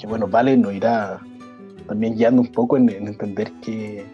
que, 0.00 0.06
bueno, 0.06 0.26
Vale 0.26 0.56
nos 0.56 0.72
irá 0.74 1.20
también 1.86 2.14
guiando 2.16 2.40
un 2.42 2.48
poco 2.48 2.76
en, 2.78 2.88
en 2.88 3.06
entender 3.08 3.52
que, 3.62 4.04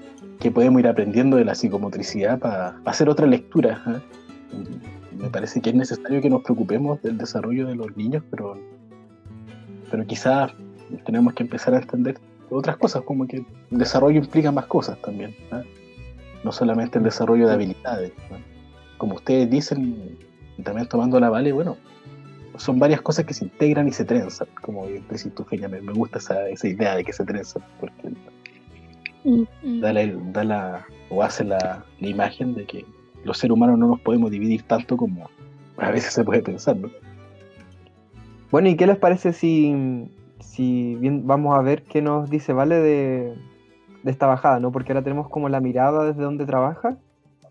que 0.40 0.50
podemos 0.50 0.80
ir 0.80 0.88
aprendiendo 0.88 1.36
de 1.36 1.44
la 1.44 1.54
psicomotricidad 1.54 2.38
para 2.40 2.76
hacer 2.84 3.08
otra 3.08 3.26
lectura. 3.26 3.80
¿ah? 3.86 4.00
Me 5.18 5.28
parece 5.28 5.60
que 5.60 5.70
es 5.70 5.76
necesario 5.76 6.20
que 6.20 6.30
nos 6.30 6.42
preocupemos 6.42 7.00
del 7.02 7.18
desarrollo 7.18 7.66
de 7.66 7.74
los 7.74 7.96
niños, 7.96 8.22
pero, 8.30 8.58
pero 9.90 10.06
quizás 10.06 10.52
tenemos 11.06 11.34
que 11.34 11.42
empezar 11.44 11.74
a 11.74 11.78
entender 11.78 12.18
otras 12.50 12.76
cosas, 12.76 13.02
como 13.02 13.26
que 13.26 13.38
el 13.38 13.46
desarrollo 13.70 14.18
implica 14.18 14.52
más 14.52 14.66
cosas 14.66 15.00
también, 15.00 15.34
no 16.44 16.52
solamente 16.52 16.98
el 16.98 17.04
desarrollo 17.04 17.46
de 17.48 17.54
habilidades. 17.54 18.12
¿no? 18.30 18.36
Como 18.98 19.14
ustedes 19.14 19.48
dicen, 19.50 20.16
y 20.58 20.62
también 20.62 20.86
tomando 20.88 21.18
la 21.20 21.30
vale, 21.30 21.52
bueno, 21.52 21.76
son 22.56 22.78
varias 22.78 23.00
cosas 23.00 23.24
que 23.24 23.32
se 23.32 23.44
integran 23.44 23.88
y 23.88 23.92
se 23.92 24.04
trenzan, 24.04 24.48
como 24.60 24.86
decís 24.86 25.30
tú, 25.34 25.44
Feña, 25.44 25.68
me, 25.68 25.80
me 25.80 25.92
gusta 25.92 26.18
esa, 26.18 26.48
esa 26.48 26.68
idea 26.68 26.94
de 26.96 27.04
que 27.04 27.12
se 27.12 27.24
trenzan, 27.24 27.62
porque 27.80 28.10
Mm. 29.24 29.80
da 29.80 29.92
la, 29.92 30.06
da 30.32 30.42
la- 30.44 30.86
o 31.08 31.22
hace 31.22 31.44
la, 31.44 31.84
la 32.00 32.08
imagen 32.08 32.54
de 32.54 32.64
que 32.66 32.84
los 33.24 33.38
seres 33.38 33.54
humanos 33.54 33.78
no 33.78 33.86
nos 33.88 34.00
podemos 34.00 34.30
dividir 34.30 34.62
tanto 34.62 34.96
como 34.96 35.28
a 35.78 35.90
veces 35.90 36.12
se 36.12 36.24
puede 36.24 36.42
pensar, 36.42 36.76
¿no? 36.76 36.90
Bueno, 38.50 38.68
¿y 38.68 38.76
qué 38.76 38.86
les 38.86 38.98
parece 38.98 39.32
si, 39.32 40.08
si 40.40 40.94
bien 40.96 41.26
vamos 41.26 41.56
a 41.56 41.62
ver 41.62 41.82
qué 41.84 42.02
nos 42.02 42.28
dice 42.28 42.52
Vale 42.52 42.76
de, 42.76 43.34
de 44.02 44.10
esta 44.10 44.26
bajada, 44.26 44.60
¿no? 44.60 44.70
Porque 44.72 44.92
ahora 44.92 45.02
tenemos 45.02 45.28
como 45.28 45.48
la 45.48 45.60
mirada 45.60 46.04
desde 46.04 46.22
donde 46.22 46.44
trabaja. 46.44 46.98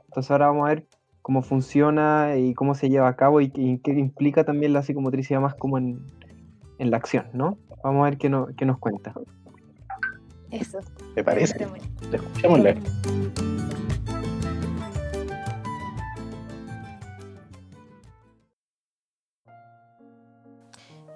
Entonces 0.07 0.29
ahora 0.31 0.47
vamos 0.47 0.65
a 0.67 0.69
ver 0.73 0.85
cómo 1.23 1.41
funciona 1.41 2.35
y 2.37 2.53
cómo 2.53 2.75
se 2.75 2.89
lleva 2.89 3.07
a 3.07 3.15
cabo 3.15 3.41
y, 3.41 3.49
qué- 3.49 3.61
y 3.61 3.77
qué 3.79 3.91
implica 3.91 4.43
también 4.43 4.73
la 4.73 4.83
psicomotricidad 4.83 5.41
más 5.41 5.55
como 5.55 5.77
en, 5.77 5.99
en 6.77 6.91
la 6.91 6.97
acción, 6.97 7.25
¿no? 7.33 7.57
Vamos 7.83 8.01
a 8.01 8.09
ver 8.09 8.17
qué, 8.17 8.29
no- 8.29 8.47
qué 8.55 8.65
nos 8.65 8.77
cuenta. 8.77 9.13
Eso. 10.51 10.79
Me 11.15 11.23
parece. 11.23 11.55
está 11.55 12.47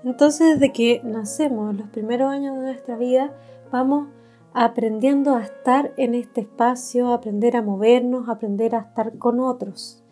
Entonces, 0.06 0.60
desde 0.60 0.72
que 0.72 1.02
nacemos, 1.04 1.76
los 1.76 1.90
primeros 1.90 2.32
años 2.32 2.56
de 2.56 2.62
nuestra 2.62 2.96
vida, 2.96 3.34
vamos 3.72 4.08
aprendiendo 4.54 5.36
a 5.36 5.42
estar 5.42 5.94
en 5.98 6.14
este 6.14 6.42
espacio, 6.42 7.12
aprender 7.12 7.58
a 7.58 7.64
movernos, 7.64 8.30
aprender 8.30 8.76
a 8.76 8.82
estar 8.82 9.18
con 9.18 9.40
otros. 9.40 10.04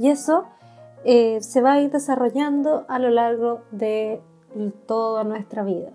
Y 0.00 0.10
eso 0.10 0.44
eh, 1.04 1.38
se 1.40 1.62
va 1.62 1.74
a 1.74 1.80
ir 1.80 1.92
desarrollando 1.92 2.84
a 2.88 2.98
lo 2.98 3.08
largo 3.08 3.62
de 3.70 4.20
toda 4.86 5.22
nuestra 5.22 5.62
vida, 5.62 5.92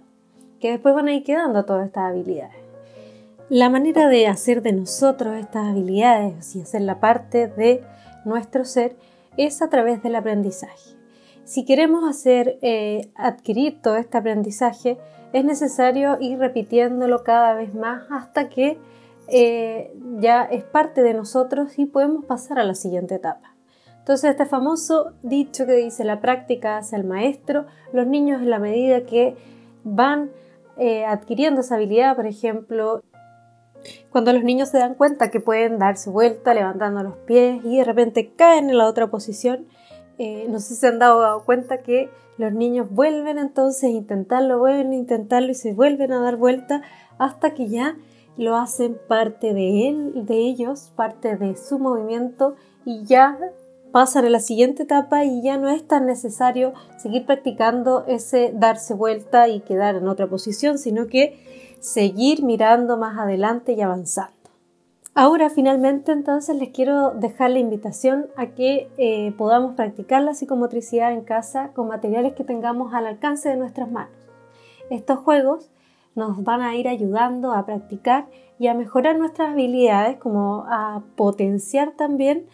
que 0.62 0.72
después 0.72 0.96
van 0.96 1.10
a 1.10 1.14
ir 1.14 1.24
quedando 1.24 1.66
todas 1.66 1.88
estas 1.88 2.10
habilidades. 2.10 2.56
La 3.50 3.70
manera 3.70 4.08
de 4.08 4.28
hacer 4.28 4.62
de 4.62 4.72
nosotros 4.72 5.36
estas 5.36 5.68
habilidades 5.68 6.56
y 6.56 6.62
hacerla 6.62 7.02
parte 7.02 7.48
de 7.48 7.84
nuestro 8.24 8.64
ser 8.64 8.96
es 9.36 9.62
a 9.62 9.70
través 9.70 10.02
del 10.04 10.16
aprendizaje. 10.16 11.01
Si 11.52 11.66
queremos 11.66 12.10
hacer 12.10 12.60
eh, 12.62 13.12
adquirir 13.14 13.82
todo 13.82 13.98
este 13.98 14.18
aprendizaje, 14.18 14.98
es 15.34 15.44
necesario 15.44 16.18
ir 16.22 16.40
repitiéndolo 16.40 17.26
cada 17.26 17.56
vez 17.56 17.74
más 17.74 18.04
hasta 18.10 18.48
que 18.48 18.78
eh, 19.28 19.94
ya 20.20 20.44
es 20.44 20.64
parte 20.64 21.02
de 21.04 21.14
nosotros 21.14 21.78
y 21.78 21.88
podemos 21.88 22.24
pasar 22.24 22.58
a 22.58 22.64
la 22.64 22.74
siguiente 22.74 23.16
etapa. 23.16 23.54
Entonces, 24.00 24.30
este 24.30 24.46
famoso 24.46 25.12
dicho 25.24 25.66
que 25.66 25.74
dice 25.74 26.06
la 26.06 26.22
práctica 26.22 26.78
hace 26.78 26.96
el 26.96 27.04
maestro, 27.04 27.66
los 27.92 28.08
niños 28.08 28.42
en 28.42 28.50
la 28.50 28.60
medida 28.60 29.02
que 29.02 29.36
van 29.84 30.32
eh, 30.78 31.04
adquiriendo 31.04 31.60
esa 31.60 31.76
habilidad, 31.76 32.16
por 32.16 32.28
ejemplo, 32.28 33.04
cuando 34.10 34.32
los 34.32 34.46
niños 34.46 34.70
se 34.70 34.78
dan 34.78 34.96
cuenta 34.96 35.32
que 35.32 35.42
pueden 35.42 35.80
darse 35.80 36.12
vuelta 36.12 36.54
levantando 36.54 37.04
los 37.04 37.18
pies 37.18 37.60
y 37.66 37.80
de 37.80 37.84
repente 37.84 38.32
caen 38.38 38.70
en 38.70 38.78
la 38.78 38.88
otra 38.88 39.12
posición, 39.12 39.68
eh, 40.24 40.46
no 40.50 40.60
sé 40.60 40.76
si 40.76 40.82
se 40.82 40.88
han 40.88 41.00
dado 41.00 41.44
cuenta 41.46 41.82
que 41.82 42.12
los 42.38 42.54
niños 42.54 42.92
vuelven 42.92 43.40
entonces 43.40 43.86
a 43.86 43.88
intentarlo, 43.88 44.60
vuelven 44.60 44.92
a 44.92 44.96
intentarlo 44.96 45.50
y 45.50 45.56
se 45.56 45.74
vuelven 45.74 46.12
a 46.12 46.22
dar 46.22 46.38
vuelta 46.38 46.84
hasta 47.18 47.56
que 47.56 47.70
ya 47.70 47.98
lo 48.38 48.56
hacen 48.56 49.00
parte 49.08 49.56
de 49.56 49.90
él, 49.90 50.28
de 50.28 50.36
ellos, 50.36 50.92
parte 50.96 51.38
de 51.38 51.58
su 51.58 51.80
movimiento 51.80 52.54
y 52.86 53.04
ya 53.04 53.40
pasan 53.92 54.26
a 54.26 54.30
la 54.30 54.42
siguiente 54.42 54.84
etapa 54.84 55.26
y 55.26 55.42
ya 55.42 55.58
no 55.58 55.70
es 55.70 55.88
tan 55.88 56.06
necesario 56.06 56.74
seguir 56.98 57.26
practicando 57.26 58.06
ese 58.06 58.54
darse 58.54 58.94
vuelta 58.94 59.48
y 59.48 59.62
quedar 59.62 59.96
en 59.96 60.08
otra 60.08 60.28
posición, 60.28 60.78
sino 60.78 61.08
que 61.08 61.76
seguir 61.80 62.44
mirando 62.44 62.96
más 62.96 63.18
adelante 63.18 63.74
y 63.74 63.82
avanzando. 63.82 64.41
Ahora 65.14 65.50
finalmente 65.50 66.14
entonces 66.14 66.56
les 66.56 66.70
quiero 66.70 67.12
dejar 67.12 67.52
la 67.52 67.60
invitación 67.60 68.28
a 68.38 68.48
que 68.48 68.90
eh, 68.98 69.34
podamos 69.38 69.76
practicar 69.76 70.24
la 70.24 70.34
psicomotricidad 70.34 71.12
en 71.12 71.22
casa 71.26 71.74
con 71.74 71.90
materiales 71.90 72.34
que 72.34 72.46
tengamos 72.46 72.94
al 72.94 73.06
alcance 73.06 73.50
de 73.50 73.58
nuestras 73.58 73.92
manos. 73.92 74.16
Estos 74.90 75.20
juegos 75.20 75.70
nos 76.16 76.42
van 76.44 76.62
a 76.62 76.76
ir 76.78 76.88
ayudando 76.88 77.52
a 77.52 77.66
practicar 77.66 78.28
y 78.58 78.68
a 78.68 78.74
mejorar 78.74 79.18
nuestras 79.18 79.50
habilidades, 79.50 80.18
como 80.18 80.64
a 80.70 81.04
potenciar 81.18 81.92
también 81.92 82.46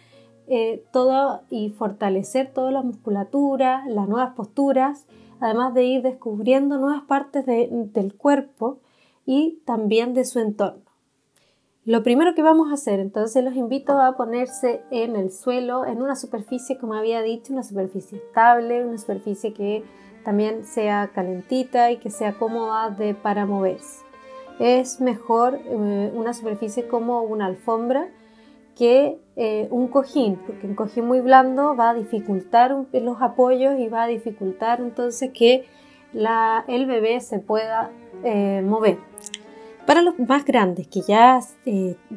eh, 0.48 0.84
todo 0.92 1.42
y 1.50 1.70
fortalecer 1.70 2.52
toda 2.52 2.72
la 2.72 2.82
musculatura, 2.82 3.84
las 3.86 4.08
nuevas 4.08 4.34
posturas, 4.34 5.06
además 5.38 5.74
de 5.74 5.84
ir 5.84 6.02
descubriendo 6.02 6.78
nuevas 6.78 7.02
partes 7.02 7.46
del 7.46 8.14
cuerpo 8.16 8.80
y 9.26 9.60
también 9.64 10.12
de 10.12 10.24
su 10.24 10.40
entorno. 10.40 10.87
Lo 11.88 12.02
primero 12.02 12.34
que 12.34 12.42
vamos 12.42 12.70
a 12.70 12.74
hacer, 12.74 13.00
entonces 13.00 13.42
los 13.42 13.56
invito 13.56 13.98
a 13.98 14.14
ponerse 14.14 14.82
en 14.90 15.16
el 15.16 15.32
suelo, 15.32 15.86
en 15.86 16.02
una 16.02 16.16
superficie, 16.16 16.76
como 16.76 16.92
había 16.92 17.22
dicho, 17.22 17.50
una 17.50 17.62
superficie 17.62 18.18
estable, 18.18 18.84
una 18.84 18.98
superficie 18.98 19.54
que 19.54 19.84
también 20.22 20.66
sea 20.66 21.10
calentita 21.14 21.90
y 21.90 21.96
que 21.96 22.10
sea 22.10 22.34
cómoda 22.34 22.90
de, 22.90 23.14
para 23.14 23.46
moverse. 23.46 24.04
Es 24.58 25.00
mejor 25.00 25.58
eh, 25.64 26.12
una 26.14 26.34
superficie 26.34 26.86
como 26.86 27.22
una 27.22 27.46
alfombra 27.46 28.08
que 28.76 29.18
eh, 29.36 29.68
un 29.70 29.88
cojín, 29.88 30.36
porque 30.46 30.66
un 30.66 30.74
cojín 30.74 31.06
muy 31.06 31.22
blando 31.22 31.74
va 31.74 31.88
a 31.88 31.94
dificultar 31.94 32.76
los 32.92 33.22
apoyos 33.22 33.78
y 33.78 33.88
va 33.88 34.02
a 34.02 34.08
dificultar 34.08 34.82
entonces 34.82 35.30
que 35.32 35.64
el 36.12 36.84
bebé 36.84 37.18
se 37.20 37.38
pueda 37.38 37.90
eh, 38.24 38.60
mover. 38.62 39.07
Para 39.88 40.02
los 40.02 40.18
más 40.18 40.44
grandes 40.44 40.86
que 40.86 41.00
ya 41.00 41.40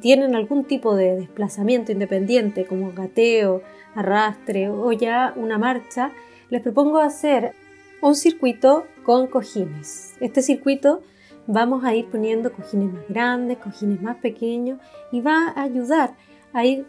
tienen 0.02 0.36
algún 0.36 0.66
tipo 0.66 0.94
de 0.94 1.16
desplazamiento 1.16 1.94
independiente 1.94 2.66
como 2.66 2.92
gateo, 2.92 3.62
arrastre 3.96 4.70
o 4.70 4.92
ya 4.92 5.34
una 5.38 5.58
marcha, 5.58 6.12
les 6.50 6.62
propongo 6.62 6.98
hacer 6.98 7.54
un 8.02 8.16
circuito 8.16 8.84
con 9.06 9.28
cojines. 9.28 10.18
Este 10.20 10.42
circuito 10.42 11.02
vamos 11.48 11.86
a 11.86 11.96
ir 11.96 12.10
poniendo 12.10 12.52
cojines 12.52 12.92
más 12.92 13.08
grandes, 13.08 13.58
cojines 13.60 14.02
más 14.02 14.18
pequeños 14.18 14.78
y 15.14 15.22
va 15.22 15.54
a 15.56 15.62
ayudar 15.62 16.18
a 16.52 16.66
ir 16.66 16.86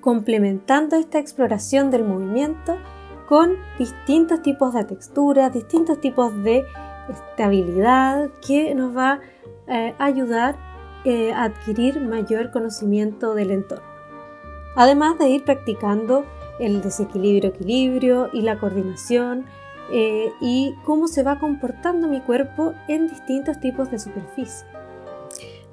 complementando 0.00 0.96
esta 0.96 1.20
exploración 1.20 1.92
del 1.92 2.02
movimiento 2.02 2.76
con 3.28 3.54
distintos 3.78 4.42
tipos 4.42 4.74
de 4.74 4.82
texturas, 4.82 5.52
distintos 5.52 6.00
tipos 6.00 6.34
de 6.42 6.64
estabilidad 7.08 8.30
que 8.44 8.74
nos 8.74 8.96
va 8.96 9.20
eh, 9.68 9.94
ayudar 9.98 10.56
eh, 11.04 11.32
a 11.32 11.44
adquirir 11.44 12.00
mayor 12.00 12.50
conocimiento 12.50 13.34
del 13.34 13.50
entorno. 13.50 13.86
Además 14.76 15.18
de 15.18 15.28
ir 15.28 15.44
practicando 15.44 16.24
el 16.58 16.82
desequilibrio-equilibrio 16.82 18.30
y 18.32 18.42
la 18.42 18.58
coordinación, 18.58 19.46
eh, 19.90 20.32
y 20.40 20.74
cómo 20.84 21.08
se 21.08 21.22
va 21.22 21.38
comportando 21.38 22.08
mi 22.08 22.20
cuerpo 22.20 22.74
en 22.88 23.08
distintos 23.08 23.58
tipos 23.58 23.90
de 23.90 23.98
superficie. 23.98 24.66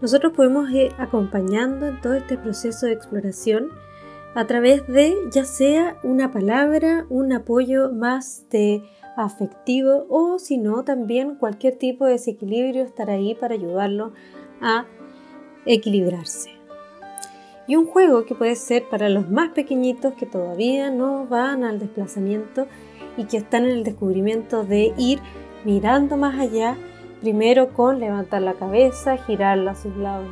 Nosotros 0.01 0.31
podemos 0.33 0.69
ir 0.71 0.93
acompañando 0.97 1.87
en 1.87 1.99
todo 1.99 2.13
este 2.13 2.37
proceso 2.37 2.85
de 2.85 2.93
exploración 2.93 3.69
a 4.33 4.45
través 4.45 4.87
de 4.87 5.15
ya 5.31 5.43
sea 5.43 5.97
una 6.03 6.31
palabra, 6.31 7.05
un 7.09 7.33
apoyo 7.33 7.91
más 7.91 8.45
de 8.49 8.83
afectivo 9.15 10.05
o 10.09 10.39
si 10.39 10.57
no 10.57 10.83
también 10.83 11.35
cualquier 11.35 11.77
tipo 11.77 12.05
de 12.05 12.13
desequilibrio 12.13 12.83
estar 12.83 13.09
ahí 13.09 13.35
para 13.35 13.55
ayudarlo 13.55 14.13
a 14.61 14.85
equilibrarse. 15.65 16.51
Y 17.67 17.75
un 17.75 17.87
juego 17.87 18.25
que 18.25 18.35
puede 18.35 18.55
ser 18.55 18.87
para 18.89 19.09
los 19.09 19.29
más 19.29 19.49
pequeñitos 19.49 20.13
que 20.13 20.25
todavía 20.25 20.91
no 20.91 21.25
van 21.25 21.63
al 21.63 21.79
desplazamiento 21.79 22.67
y 23.17 23.25
que 23.25 23.37
están 23.37 23.65
en 23.65 23.71
el 23.71 23.83
descubrimiento 23.83 24.63
de 24.63 24.93
ir 24.97 25.19
mirando 25.63 26.15
más 26.15 26.39
allá, 26.39 26.77
primero 27.21 27.73
con 27.73 27.99
levantar 27.99 28.43
la 28.43 28.53
cabeza, 28.53 29.17
girarla 29.17 29.71
a 29.71 29.75
sus 29.75 29.95
lados 29.97 30.27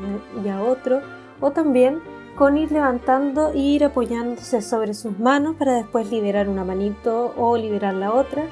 y 0.45 0.47
a 0.49 0.61
otro, 0.61 1.01
o 1.41 1.51
también 1.51 1.99
con 2.36 2.57
ir 2.57 2.71
levantando 2.71 3.49
e 3.51 3.57
ir 3.57 3.84
apoyándose 3.84 4.61
sobre 4.61 4.93
sus 4.93 5.17
manos 5.19 5.55
para 5.55 5.73
después 5.73 6.11
liberar 6.11 6.49
una 6.49 6.63
manito 6.63 7.34
o 7.38 7.57
liberar 7.57 7.95
la 7.95 8.13
otra. 8.13 8.43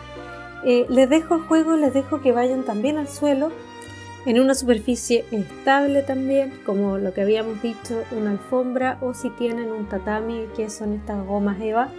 Eh, 0.64 0.86
les 0.89 1.09
dejo 1.09 1.36
el 1.36 1.41
juego, 1.41 1.76
les 1.76 1.93
dejo 1.93 2.22
que 2.22 2.32
vayan 2.32 2.64
también 2.64 2.97
al 2.97 3.07
suelo 3.07 3.51
en 4.26 4.39
una 4.39 4.53
superficie 4.53 5.26
estable 5.32 6.03
también, 6.03 6.53
como 6.66 6.97
lo 6.97 7.14
que 7.14 7.22
habíamos 7.22 7.62
dicho, 7.62 8.03
una 8.16 8.32
alfombra 8.32 8.99
o 9.01 9.16
si 9.16 9.32
tienen 9.32 9.72
un 9.72 9.89
tatami, 9.89 10.45
que 10.55 10.70
son 10.70 10.93
estas 10.93 11.26
gomas 11.26 11.59
EVA, 11.59 11.89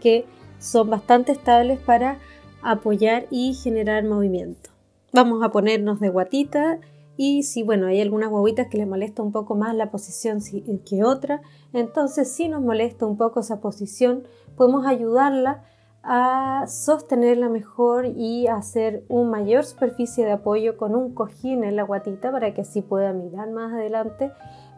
que 0.00 0.26
son 0.58 0.90
bastante 0.90 1.32
estables 1.32 1.78
para 1.78 2.18
apoyar 2.62 3.26
y 3.30 3.54
generar 3.54 4.04
movimiento. 4.04 4.70
Vamos 5.12 5.42
a 5.44 5.50
ponernos 5.50 6.00
de 6.00 6.08
guatita 6.08 6.80
y 7.16 7.44
si 7.44 7.62
bueno 7.62 7.86
hay 7.86 8.00
algunas 8.00 8.30
guaguitas 8.30 8.66
que 8.68 8.78
les 8.78 8.86
molesta 8.86 9.22
un 9.22 9.32
poco 9.32 9.54
más 9.54 9.74
la 9.74 9.90
posición 9.90 10.40
que 10.84 11.04
otra, 11.04 11.40
entonces 11.72 12.30
si 12.30 12.48
nos 12.48 12.62
molesta 12.62 13.06
un 13.06 13.16
poco 13.16 13.40
esa 13.40 13.60
posición, 13.60 14.24
podemos 14.56 14.84
ayudarla 14.84 15.62
a 16.10 16.64
sostenerla 16.66 17.50
mejor 17.50 18.06
y 18.06 18.46
hacer 18.46 19.04
una 19.08 19.30
mayor 19.30 19.64
superficie 19.64 20.24
de 20.24 20.32
apoyo 20.32 20.78
con 20.78 20.94
un 20.94 21.12
cojín 21.12 21.64
en 21.64 21.76
la 21.76 21.82
guatita 21.82 22.32
para 22.32 22.54
que 22.54 22.62
así 22.62 22.80
pueda 22.80 23.12
mirar 23.12 23.50
más 23.50 23.74
adelante. 23.74 24.32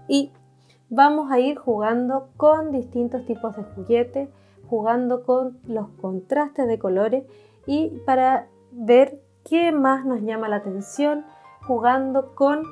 Y 0.08 0.32
vamos 0.88 1.30
a 1.30 1.38
ir 1.38 1.56
jugando 1.56 2.30
con 2.36 2.72
distintos 2.72 3.24
tipos 3.26 3.56
de 3.56 3.62
juguetes 3.62 4.28
jugando 4.70 5.24
con 5.24 5.58
los 5.66 5.88
contrastes 6.00 6.68
de 6.68 6.78
colores 6.78 7.24
y 7.66 7.88
para 8.06 8.46
ver 8.70 9.20
qué 9.44 9.72
más 9.72 10.06
nos 10.06 10.22
llama 10.22 10.48
la 10.48 10.56
atención, 10.56 11.24
jugando 11.66 12.34
con 12.36 12.62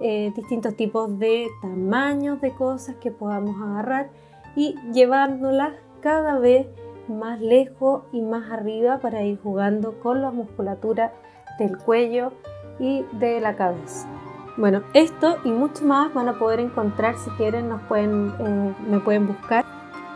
eh, 0.00 0.32
distintos 0.34 0.74
tipos 0.76 1.18
de 1.18 1.46
tamaños 1.60 2.40
de 2.40 2.54
cosas 2.54 2.96
que 2.96 3.10
podamos 3.10 3.54
agarrar 3.62 4.10
y 4.56 4.74
llevándolas 4.92 5.74
cada 6.00 6.38
vez 6.38 6.66
más 7.08 7.40
lejos 7.40 8.04
y 8.12 8.20
más 8.20 8.50
arriba 8.50 8.98
para 8.98 9.22
ir 9.22 9.38
jugando 9.42 9.98
con 10.00 10.22
la 10.22 10.30
musculatura 10.30 11.12
del 11.58 11.78
cuello 11.78 12.32
y 12.78 13.04
de 13.12 13.40
la 13.40 13.56
cabeza. 13.56 14.08
Bueno, 14.56 14.82
esto 14.92 15.38
y 15.44 15.50
mucho 15.50 15.84
más 15.84 16.12
van 16.12 16.28
a 16.28 16.38
poder 16.38 16.60
encontrar 16.60 17.16
si 17.16 17.30
quieren, 17.30 17.68
nos 17.68 17.80
pueden, 17.82 18.32
eh, 18.38 18.74
me 18.88 19.00
pueden 19.00 19.26
buscar 19.26 19.64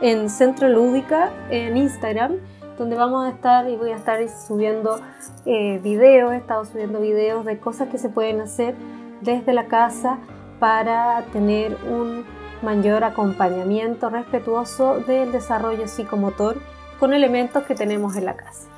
en 0.01 0.28
Centro 0.28 0.68
Lúdica 0.68 1.30
en 1.51 1.76
Instagram, 1.76 2.37
donde 2.76 2.97
vamos 2.97 3.24
a 3.24 3.30
estar 3.30 3.68
y 3.68 3.76
voy 3.76 3.93
a 3.93 3.97
estar 3.97 4.20
subiendo 4.28 5.01
eh, 5.47 5.80
videos, 5.82 6.32
he 6.32 6.37
estado 6.37 6.66
subiendo 6.66 7.01
videos 7.01 7.47
de 7.47 7.59
cosas 7.59 7.89
que 7.89 7.97
se 7.97 8.11
pueden 8.11 8.41
hacer 8.43 8.74
desde 9.22 9.55
la 9.55 9.66
casa 9.66 10.18
para 10.61 11.22
tener 11.32 11.76
un 11.91 12.24
mayor 12.62 13.05
acompañamiento 13.05 14.11
respetuoso 14.11 15.01
del 15.01 15.32
desarrollo 15.32 15.89
psicomotor 15.89 16.57
con 16.99 17.13
elementos 17.13 17.65
que 17.65 17.75
tenemos 17.75 18.17
en 18.17 18.25
la 18.25 18.37
casa. 18.37 18.69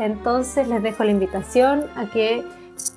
Entonces 0.00 0.68
les 0.68 0.82
dejo 0.82 1.04
la 1.04 1.10
invitación 1.10 1.86
a 1.96 2.06
que 2.06 2.44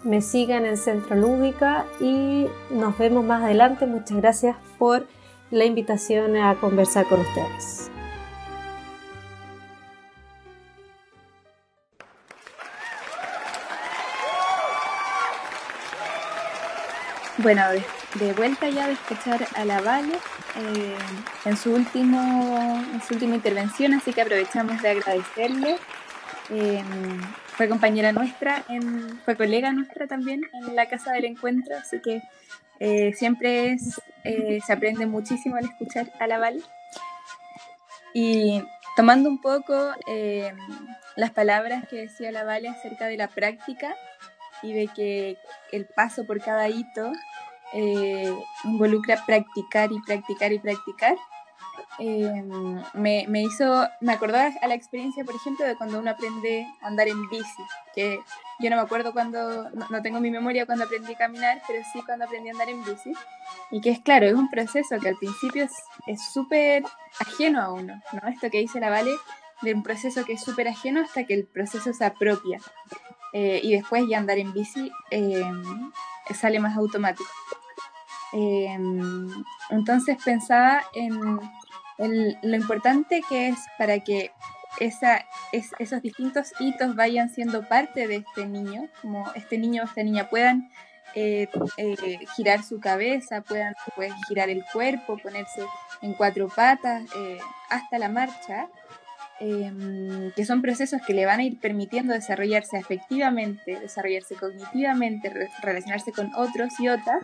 me 0.03 0.21
sigan 0.21 0.65
en 0.65 0.77
Centro 0.77 1.15
Lúdica 1.15 1.85
y 1.99 2.47
nos 2.69 2.97
vemos 2.97 3.23
más 3.23 3.43
adelante. 3.43 3.85
Muchas 3.87 4.17
gracias 4.17 4.55
por 4.77 5.07
la 5.49 5.65
invitación 5.65 6.35
a 6.37 6.55
conversar 6.55 7.05
con 7.07 7.21
ustedes. 7.21 7.91
Bueno, 17.41 17.63
de, 18.19 18.33
vuelta 18.33 18.69
ya 18.69 18.85
de 18.85 18.93
escuchar 18.93 19.47
a 19.55 19.65
la 19.65 19.81
Vale 19.81 20.13
eh, 20.13 20.95
en, 21.45 21.57
su 21.57 21.73
último, 21.73 22.83
su 23.07 23.15
última 23.15 23.33
intervención, 23.33 23.95
así 23.95 24.13
que 24.13 24.21
aprovechamos 24.21 24.79
de 24.81 24.89
agradecerle. 24.89 25.77
Eh, 26.51 26.83
fue 27.47 27.67
compañera 27.67 28.11
nuestra, 28.11 28.63
fue 29.25 29.35
colega 29.35 29.71
nuestra 29.71 30.05
también 30.05 30.41
en 30.53 30.75
la 30.75 30.87
Casa 30.87 31.13
del 31.13 31.25
Encuentro, 31.25 31.75
así 31.75 31.99
que 31.99 32.21
eh, 32.79 33.13
siempre 33.13 33.73
es, 33.73 33.99
se 34.23 34.73
aprende 34.73 35.07
muchísimo 35.07 35.55
al 35.55 35.65
escuchar 35.65 36.11
a 36.19 36.27
la 36.27 36.37
Vale. 36.37 36.61
Y 38.13 38.61
tomando 38.95 39.29
un 39.29 39.41
poco 39.41 39.95
las 41.15 41.31
palabras 41.31 41.87
que 41.87 41.95
decía 41.95 42.31
la 42.31 42.43
Vale 42.43 42.69
acerca 42.69 43.07
de 43.07 43.17
la 43.17 43.29
práctica 43.29 43.95
y 44.61 44.73
de 44.73 44.87
que 44.87 45.37
el 45.71 45.85
paso 45.85 46.25
por 46.25 46.41
cada 46.41 46.69
hito 46.69 47.11
eh, 47.73 48.35
involucra 48.63 49.25
practicar 49.25 49.91
y 49.91 50.01
practicar 50.01 50.51
y 50.51 50.59
practicar, 50.59 51.15
eh, 51.99 52.43
me, 52.93 53.25
me 53.27 53.43
hizo, 53.43 53.87
me 53.99 54.13
acordó 54.13 54.37
a 54.37 54.67
la 54.67 54.73
experiencia, 54.73 55.23
por 55.23 55.35
ejemplo, 55.35 55.65
de 55.65 55.75
cuando 55.75 55.99
uno 55.99 56.11
aprende 56.11 56.65
a 56.81 56.87
andar 56.87 57.07
en 57.07 57.29
bici, 57.29 57.63
que 57.93 58.19
yo 58.59 58.69
no 58.69 58.77
me 58.77 58.81
acuerdo 58.81 59.13
cuando, 59.13 59.69
no, 59.71 59.87
no 59.89 60.01
tengo 60.01 60.19
mi 60.19 60.31
memoria 60.31 60.65
cuando 60.65 60.85
aprendí 60.85 61.13
a 61.13 61.17
caminar, 61.17 61.61
pero 61.67 61.83
sí 61.91 62.01
cuando 62.05 62.25
aprendí 62.25 62.49
a 62.49 62.53
andar 62.53 62.69
en 62.69 62.83
bici, 62.83 63.13
y 63.71 63.81
que 63.81 63.91
es 63.91 63.99
claro, 63.99 64.25
es 64.25 64.33
un 64.33 64.49
proceso 64.49 64.99
que 64.99 65.09
al 65.09 65.17
principio 65.17 65.67
es 66.07 66.31
súper 66.33 66.83
ajeno 67.19 67.61
a 67.61 67.71
uno, 67.71 68.01
¿no? 68.13 68.29
Esto 68.29 68.49
que 68.49 68.59
dice 68.59 68.79
la 68.79 68.89
Vale, 68.89 69.11
de 69.61 69.73
un 69.73 69.83
proceso 69.83 70.25
que 70.25 70.33
es 70.33 70.43
súper 70.43 70.67
ajeno 70.67 71.01
hasta 71.01 71.25
que 71.25 71.33
el 71.33 71.45
proceso 71.45 71.93
se 71.93 72.05
apropia. 72.05 72.59
Eh, 73.33 73.61
y 73.63 73.73
después 73.73 74.03
ya 74.09 74.17
andar 74.17 74.37
en 74.37 74.53
bici 74.53 74.91
eh, 75.09 75.43
sale 76.33 76.59
más 76.59 76.77
automático. 76.77 77.29
Eh, 78.33 78.77
entonces 79.69 80.17
pensaba 80.23 80.83
en, 80.93 81.39
lo 81.97 82.55
importante 82.55 83.21
que 83.29 83.49
es 83.49 83.59
para 83.77 83.99
que 83.99 84.31
esa, 84.79 85.25
es, 85.51 85.71
esos 85.79 86.01
distintos 86.01 86.53
hitos 86.59 86.95
vayan 86.95 87.29
siendo 87.29 87.67
parte 87.67 88.07
de 88.07 88.17
este 88.17 88.45
niño, 88.45 88.87
como 89.01 89.31
este 89.35 89.57
niño 89.57 89.83
o 89.83 89.85
esta 89.85 90.01
niña 90.01 90.29
puedan 90.29 90.71
eh, 91.13 91.47
girar 92.35 92.63
su 92.63 92.79
cabeza, 92.79 93.41
puedan 93.41 93.75
pueden 93.95 94.15
girar 94.27 94.49
el 94.49 94.63
cuerpo, 94.71 95.17
ponerse 95.17 95.63
en 96.01 96.13
cuatro 96.13 96.47
patas, 96.47 97.03
hasta 97.69 97.99
la 97.99 98.09
marcha, 98.09 98.67
eh, 99.43 100.31
que 100.35 100.45
son 100.45 100.61
procesos 100.61 101.01
que 101.05 101.13
le 101.13 101.25
van 101.25 101.39
a 101.39 101.43
ir 101.43 101.59
permitiendo 101.59 102.13
desarrollarse 102.13 102.77
afectivamente, 102.77 103.79
desarrollarse 103.79 104.35
cognitivamente, 104.35 105.29
re- 105.29 105.49
relacionarse 105.63 106.11
con 106.11 106.31
otros 106.35 106.79
y 106.79 106.87
otras. 106.87 107.23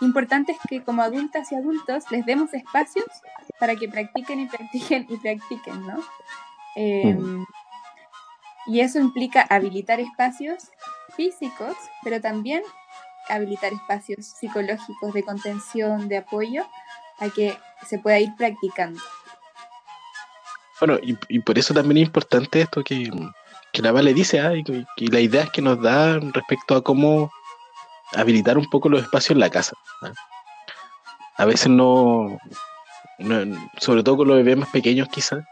Importante 0.00 0.52
es 0.52 0.58
que 0.68 0.82
como 0.82 1.02
adultas 1.02 1.52
y 1.52 1.54
adultos 1.54 2.04
les 2.10 2.26
demos 2.26 2.52
espacios 2.52 3.06
para 3.60 3.76
que 3.76 3.88
practiquen 3.88 4.40
y 4.40 4.46
practiquen 4.46 5.06
y 5.08 5.16
practiquen, 5.16 5.86
¿no? 5.86 6.02
Eh, 6.74 7.16
y 8.66 8.80
eso 8.80 8.98
implica 8.98 9.42
habilitar 9.42 10.00
espacios 10.00 10.70
físicos, 11.16 11.76
pero 12.02 12.20
también 12.20 12.62
habilitar 13.28 13.72
espacios 13.72 14.26
psicológicos 14.26 15.14
de 15.14 15.22
contención, 15.22 16.08
de 16.08 16.18
apoyo, 16.18 16.66
a 17.20 17.28
que 17.30 17.56
se 17.86 17.98
pueda 17.98 18.18
ir 18.18 18.34
practicando. 18.36 19.00
Bueno, 20.80 20.98
y, 21.02 21.16
y 21.28 21.40
por 21.40 21.58
eso 21.58 21.72
también 21.72 21.98
es 21.98 22.04
importante 22.04 22.60
esto 22.60 22.82
que, 22.84 23.10
que 23.72 23.82
la 23.82 23.92
Vale 23.92 24.12
dice, 24.12 24.40
ah, 24.40 24.54
y, 24.54 24.64
y 24.96 25.06
la 25.08 25.20
idea 25.20 25.46
que 25.46 25.62
nos 25.62 25.80
da 25.80 26.18
respecto 26.18 26.76
a 26.76 26.82
cómo 26.82 27.30
habilitar 28.14 28.58
un 28.58 28.68
poco 28.70 28.88
los 28.88 29.02
espacios 29.02 29.32
en 29.32 29.40
la 29.40 29.50
casa. 29.50 29.76
¿ah? 30.02 30.12
A 31.38 31.44
veces 31.44 31.68
no, 31.68 32.38
sobre 33.78 34.02
todo 34.02 34.18
con 34.18 34.28
los 34.28 34.36
bebés 34.38 34.56
más 34.56 34.70
pequeños 34.70 35.08
quizás, 35.08 35.44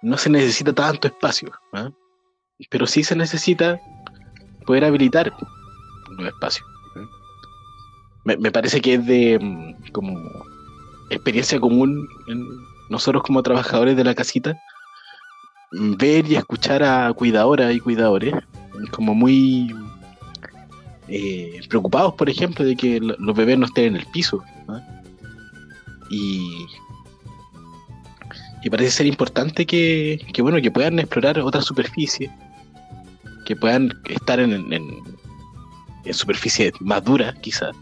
no 0.00 0.16
se 0.16 0.30
necesita 0.30 0.72
tanto 0.72 1.08
espacio, 1.08 1.52
¿ah? 1.72 1.90
pero 2.70 2.86
sí 2.86 3.04
se 3.04 3.16
necesita 3.16 3.80
poder 4.66 4.84
habilitar 4.84 5.32
los 6.10 6.26
espacios. 6.26 6.66
Me, 8.24 8.36
me 8.36 8.52
parece 8.52 8.80
que 8.80 8.94
es 8.94 9.06
de 9.06 9.38
mm, 9.40 9.90
como 9.90 10.16
experiencia 11.10 11.58
común 11.58 12.08
en 12.28 12.46
nosotros 12.90 13.22
como 13.22 13.42
trabajadores 13.42 13.96
de 13.96 14.04
la 14.04 14.14
casita 14.14 14.58
ver 15.72 16.26
y 16.30 16.36
escuchar 16.36 16.82
a 16.82 17.12
cuidadoras 17.14 17.74
y 17.74 17.80
cuidadores 17.80 18.34
como 18.90 19.14
muy 19.14 19.74
eh, 21.08 21.60
preocupados, 21.68 22.14
por 22.14 22.28
ejemplo, 22.28 22.64
de 22.64 22.76
que 22.76 23.00
lo- 23.00 23.16
los 23.18 23.36
bebés 23.36 23.58
no 23.58 23.66
estén 23.66 23.86
en 23.86 23.96
el 23.96 24.06
piso. 24.06 24.42
Y, 26.10 26.66
y 28.62 28.70
parece 28.70 28.90
ser 28.90 29.06
importante 29.06 29.64
que, 29.66 30.20
que, 30.32 30.42
bueno, 30.42 30.60
que 30.60 30.70
puedan 30.70 30.98
explorar 30.98 31.38
otras 31.40 31.64
superficies, 31.64 32.30
que 33.46 33.56
puedan 33.56 33.92
estar 34.08 34.38
en, 34.40 34.52
en, 34.72 34.82
en 36.04 36.14
superficies 36.14 36.72
más 36.80 37.02
duras, 37.02 37.34
quizás, 37.40 37.74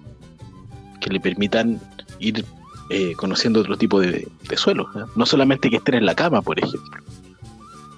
que 1.01 1.11
le 1.11 1.21
permitan 1.21 1.81
ir 2.21 2.45
eh, 2.91 3.15
conociendo 3.15 3.61
otro 3.61 3.79
tipo 3.79 4.01
de, 4.01 4.27
de 4.49 4.57
suelos. 4.57 4.89
¿eh? 4.97 5.05
No 5.15 5.25
solamente 5.25 5.71
que 5.71 5.77
estén 5.77 5.95
en 5.95 6.07
la 6.07 6.17
cama, 6.17 6.43
por 6.43 6.59
ejemplo, 6.59 7.01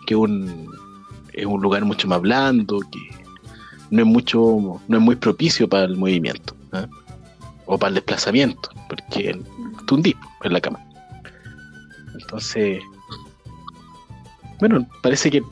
que 0.06 0.14
un, 0.14 0.70
es 1.32 1.46
un 1.46 1.62
lugar 1.62 1.84
mucho 1.86 2.06
más 2.06 2.20
blando, 2.20 2.80
que 2.80 3.00
no 3.90 4.02
es 4.02 4.06
mucho, 4.06 4.80
no 4.86 4.96
es 4.98 5.02
muy 5.02 5.16
propicio 5.16 5.66
para 5.66 5.84
el 5.84 5.96
movimiento 5.96 6.54
¿eh? 6.74 6.86
o 7.64 7.78
para 7.78 7.88
el 7.88 7.94
desplazamiento, 7.94 8.68
porque 8.86 9.40
tú 9.86 9.94
hundís 9.94 10.14
en 10.44 10.52
la 10.52 10.60
cama. 10.60 10.78
Entonces, 12.20 12.82
bueno, 14.60 14.86
parece 15.02 15.30
que, 15.30 15.42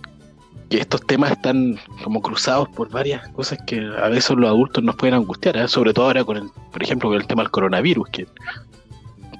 que 0.68 0.80
estos 0.80 1.00
temas 1.06 1.30
están 1.30 1.78
como 2.04 2.20
cruzados 2.20 2.68
por 2.68 2.90
varias 2.90 3.26
cosas 3.30 3.58
que 3.66 3.80
a 3.80 4.08
veces 4.08 4.36
los 4.36 4.50
adultos 4.50 4.84
nos 4.84 4.96
pueden 4.96 5.14
angustiar, 5.14 5.56
¿eh? 5.56 5.66
sobre 5.66 5.94
todo 5.94 6.06
ahora 6.06 6.24
con 6.24 6.36
el, 6.36 6.50
por 6.70 6.82
ejemplo, 6.82 7.08
con 7.08 7.18
el 7.18 7.26
tema 7.26 7.42
del 7.42 7.50
coronavirus, 7.50 8.08
que 8.10 8.26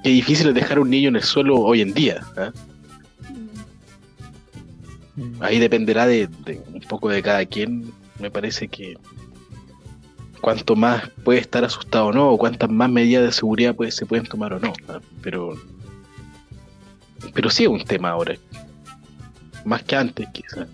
qué 0.03 0.09
difícil 0.09 0.47
es 0.49 0.53
dejar 0.55 0.77
a 0.77 0.81
un 0.81 0.89
niño 0.89 1.09
en 1.09 1.15
el 1.17 1.23
suelo 1.23 1.57
hoy 1.59 1.81
en 1.81 1.93
día. 1.93 2.21
¿eh? 2.37 2.51
Ahí 5.39 5.59
dependerá 5.59 6.05
de, 6.07 6.27
de 6.45 6.61
un 6.73 6.81
poco 6.81 7.09
de 7.09 7.21
cada 7.21 7.45
quien. 7.45 7.91
Me 8.19 8.29
parece 8.31 8.67
que 8.67 8.97
cuanto 10.41 10.75
más 10.75 11.09
puede 11.23 11.39
estar 11.39 11.63
asustado 11.63 12.07
o 12.07 12.13
no, 12.13 12.29
o 12.31 12.37
cuántas 12.37 12.69
más 12.69 12.89
medidas 12.89 13.23
de 13.23 13.31
seguridad 13.31 13.75
puede- 13.75 13.91
se 13.91 14.05
pueden 14.05 14.25
tomar 14.25 14.53
o 14.53 14.59
no. 14.59 14.73
¿ah? 14.87 14.99
Pero, 15.21 15.55
pero 17.33 17.49
sí 17.49 17.63
es 17.63 17.69
un 17.69 17.83
tema 17.83 18.09
ahora. 18.09 18.35
Más 19.65 19.83
que 19.83 19.95
antes, 19.95 20.27
quizás. 20.33 20.67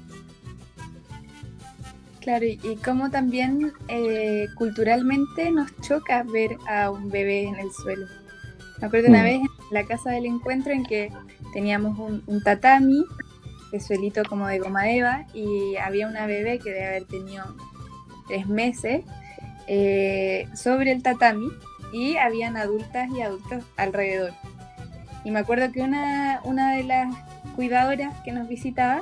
Claro, 2.21 2.45
y, 2.45 2.59
y 2.63 2.75
como 2.83 3.09
también 3.09 3.71
eh, 3.87 4.47
culturalmente 4.55 5.49
nos 5.51 5.69
choca 5.81 6.23
ver 6.23 6.57
a 6.69 6.89
un 6.91 7.09
bebé 7.09 7.43
en 7.43 7.55
el 7.55 7.71
suelo. 7.71 8.05
Me 8.79 8.87
acuerdo 8.87 9.09
una 9.09 9.21
Mm. 9.21 9.23
vez 9.23 9.35
en 9.41 9.47
la 9.71 9.83
casa 9.83 10.11
del 10.11 10.25
encuentro 10.25 10.71
en 10.71 10.83
que 10.85 11.11
teníamos 11.53 11.97
un, 11.97 12.23
un 12.27 12.43
tatami, 12.43 13.03
de 13.71 13.79
suelito 13.79 14.23
como 14.23 14.47
de 14.47 14.59
goma 14.59 14.89
eva, 14.89 15.25
y 15.33 15.75
había 15.77 16.07
una 16.07 16.25
bebé 16.25 16.59
que 16.59 16.69
debe 16.71 16.87
haber 16.87 17.05
tenido 17.05 17.43
tres 18.27 18.47
meses 18.47 19.03
eh, 19.67 20.47
sobre 20.55 20.91
el 20.91 21.03
tatami 21.03 21.49
y 21.91 22.15
habían 22.17 22.55
adultas 22.57 23.09
y 23.15 23.21
adultos 23.21 23.63
alrededor. 23.75 24.31
Y 25.25 25.31
me 25.31 25.39
acuerdo 25.39 25.71
que 25.71 25.81
una, 25.81 26.39
una 26.43 26.75
de 26.75 26.83
las 26.83 27.13
cuidadoras 27.55 28.13
que 28.23 28.31
nos 28.31 28.47
visitaba 28.47 29.01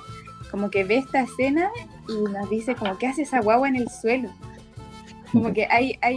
como 0.50 0.70
que 0.72 0.84
ve 0.84 0.98
esta 0.98 1.22
escena 1.22 1.70
y 2.08 2.32
nos 2.32 2.50
dice 2.50 2.76
como 2.76 2.98
¿qué 2.98 3.08
hace 3.08 3.24
esa 3.24 3.42
guagua 3.42 3.68
en 3.68 3.76
el 3.76 3.90
suelo? 3.90 4.30
Como 5.32 5.54
que 5.54 5.66
hay, 5.70 5.98
hay, 6.02 6.16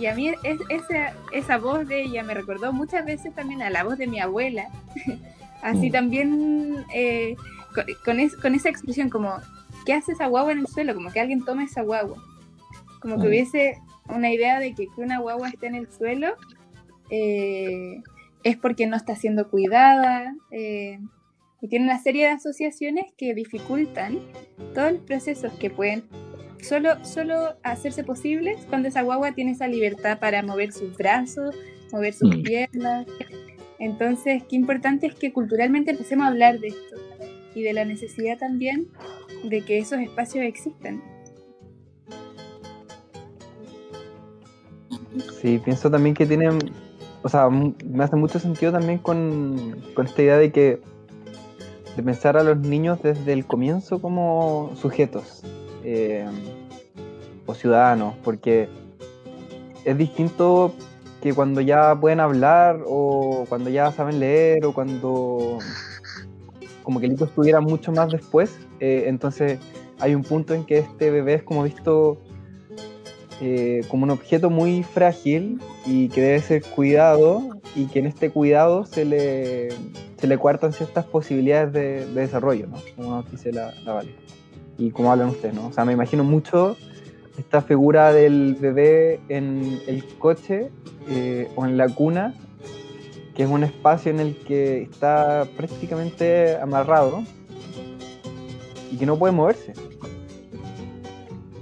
y 0.00 0.06
a 0.06 0.14
mí 0.14 0.28
es, 0.28 0.58
esa, 0.68 1.12
esa 1.32 1.58
voz 1.58 1.86
de 1.86 2.02
ella 2.02 2.22
me 2.22 2.34
recordó 2.34 2.72
muchas 2.72 3.04
veces 3.04 3.34
también 3.34 3.62
a 3.62 3.70
la 3.70 3.84
voz 3.84 3.98
de 3.98 4.06
mi 4.06 4.18
abuela. 4.20 4.68
Así 5.62 5.88
Mm. 5.88 5.92
también 5.92 6.84
eh, 6.94 7.36
con, 7.74 7.84
con, 8.04 8.20
es- 8.20 8.36
con 8.36 8.54
esa 8.54 8.68
expresión 8.68 9.08
como 9.10 9.34
¿qué 9.84 9.92
hace 9.94 10.12
esa 10.12 10.26
guagua 10.26 10.52
en 10.52 10.58
el 10.60 10.66
suelo? 10.66 10.94
Como 10.94 11.10
que 11.12 11.20
alguien 11.20 11.44
toma 11.44 11.64
esa 11.64 11.82
guagua. 11.82 12.16
Como 13.00 13.16
que 13.16 13.24
Mm. 13.24 13.28
hubiese 13.28 13.78
una 14.08 14.30
idea 14.32 14.58
de 14.60 14.74
que, 14.74 14.86
que 14.86 15.00
una 15.00 15.18
guagua 15.18 15.48
esté 15.48 15.66
en 15.66 15.74
el 15.76 15.90
suelo 15.92 16.34
eh, 17.10 18.02
es 18.42 18.56
porque 18.56 18.86
no 18.86 18.96
está 18.96 19.16
siendo 19.16 19.48
cuidada. 19.50 20.34
eh, 20.50 20.98
y 21.62 21.68
tiene 21.68 21.86
una 21.86 21.98
serie 21.98 22.26
de 22.26 22.32
asociaciones 22.32 23.06
que 23.16 23.34
dificultan 23.34 24.18
todos 24.74 24.92
los 24.92 25.00
procesos 25.02 25.52
que 25.54 25.70
pueden 25.70 26.04
solo, 26.60 27.04
solo 27.04 27.56
hacerse 27.62 28.04
posibles 28.04 28.66
cuando 28.68 28.88
esa 28.88 29.02
guagua 29.02 29.32
tiene 29.32 29.52
esa 29.52 29.68
libertad 29.68 30.18
para 30.18 30.42
mover 30.42 30.72
sus 30.72 30.96
brazos, 30.96 31.54
mover 31.92 32.12
sus 32.14 32.36
Mm. 32.36 32.42
piernas. 32.42 33.06
Entonces, 33.78 34.42
qué 34.48 34.56
importante 34.56 35.06
es 35.06 35.14
que 35.14 35.32
culturalmente 35.32 35.90
empecemos 35.90 36.24
a 36.24 36.28
hablar 36.28 36.58
de 36.60 36.68
esto 36.68 36.96
y 37.54 37.62
de 37.62 37.72
la 37.72 37.84
necesidad 37.84 38.38
también 38.38 38.88
de 39.44 39.62
que 39.62 39.78
esos 39.78 39.98
espacios 39.98 40.44
existan. 40.44 41.02
Sí, 45.40 45.58
pienso 45.64 45.90
también 45.90 46.14
que 46.14 46.26
tienen, 46.26 46.58
o 47.22 47.28
sea, 47.28 47.48
me 47.48 48.04
hace 48.04 48.16
mucho 48.16 48.38
sentido 48.38 48.72
también 48.72 48.98
con, 48.98 49.82
con 49.94 50.06
esta 50.06 50.22
idea 50.22 50.38
de 50.38 50.52
que 50.52 50.80
de 51.96 52.02
pensar 52.02 52.36
a 52.36 52.42
los 52.42 52.58
niños 52.58 53.00
desde 53.02 53.32
el 53.32 53.46
comienzo 53.46 54.00
como 54.02 54.72
sujetos 54.76 55.42
eh, 55.88 56.26
o 57.46 57.54
ciudadanos, 57.54 58.14
porque 58.24 58.68
es 59.84 59.96
distinto 59.96 60.74
que 61.22 61.32
cuando 61.32 61.60
ya 61.60 61.94
pueden 61.94 62.18
hablar 62.18 62.80
o 62.84 63.46
cuando 63.48 63.70
ya 63.70 63.92
saben 63.92 64.18
leer 64.18 64.64
o 64.64 64.74
cuando 64.74 65.58
como 66.82 66.98
que 66.98 67.06
el 67.06 67.12
hito 67.12 67.26
estuviera 67.26 67.60
mucho 67.60 67.92
más 67.92 68.10
después, 68.10 68.58
eh, 68.80 69.04
entonces 69.06 69.60
hay 70.00 70.16
un 70.16 70.24
punto 70.24 70.54
en 70.54 70.64
que 70.64 70.78
este 70.78 71.12
bebé 71.12 71.34
es 71.34 71.44
como 71.44 71.62
visto 71.62 72.20
eh, 73.40 73.82
como 73.88 74.04
un 74.04 74.10
objeto 74.10 74.50
muy 74.50 74.82
frágil 74.82 75.60
y 75.86 76.08
que 76.08 76.20
debe 76.20 76.40
ser 76.40 76.62
cuidado 76.64 77.42
y 77.76 77.86
que 77.86 78.00
en 78.00 78.06
este 78.06 78.30
cuidado 78.30 78.86
se 78.86 79.04
le, 79.04 79.68
se 80.16 80.26
le 80.26 80.36
cuartan 80.36 80.72
ciertas 80.72 81.04
posibilidades 81.04 81.72
de, 81.72 82.06
de 82.06 82.20
desarrollo, 82.22 82.66
¿no? 82.66 82.78
Como 82.96 83.10
nos 83.16 83.30
dice 83.30 83.52
la, 83.52 83.72
la 83.84 83.92
Vale. 83.92 84.10
Y 84.78 84.90
como 84.90 85.10
hablan 85.10 85.28
ustedes, 85.28 85.54
¿no? 85.54 85.68
O 85.68 85.72
sea, 85.72 85.84
me 85.84 85.92
imagino 85.92 86.24
mucho 86.24 86.76
esta 87.38 87.62
figura 87.62 88.12
del 88.12 88.54
bebé 88.54 89.20
en 89.28 89.80
el 89.86 90.04
coche 90.18 90.70
eh, 91.08 91.48
o 91.56 91.66
en 91.66 91.76
la 91.76 91.88
cuna, 91.88 92.34
que 93.34 93.42
es 93.42 93.48
un 93.48 93.64
espacio 93.64 94.10
en 94.10 94.20
el 94.20 94.36
que 94.36 94.82
está 94.82 95.46
prácticamente 95.56 96.56
amarrado 96.56 97.22
y 98.90 98.96
que 98.96 99.06
no 99.06 99.18
puede 99.18 99.32
moverse. 99.32 99.74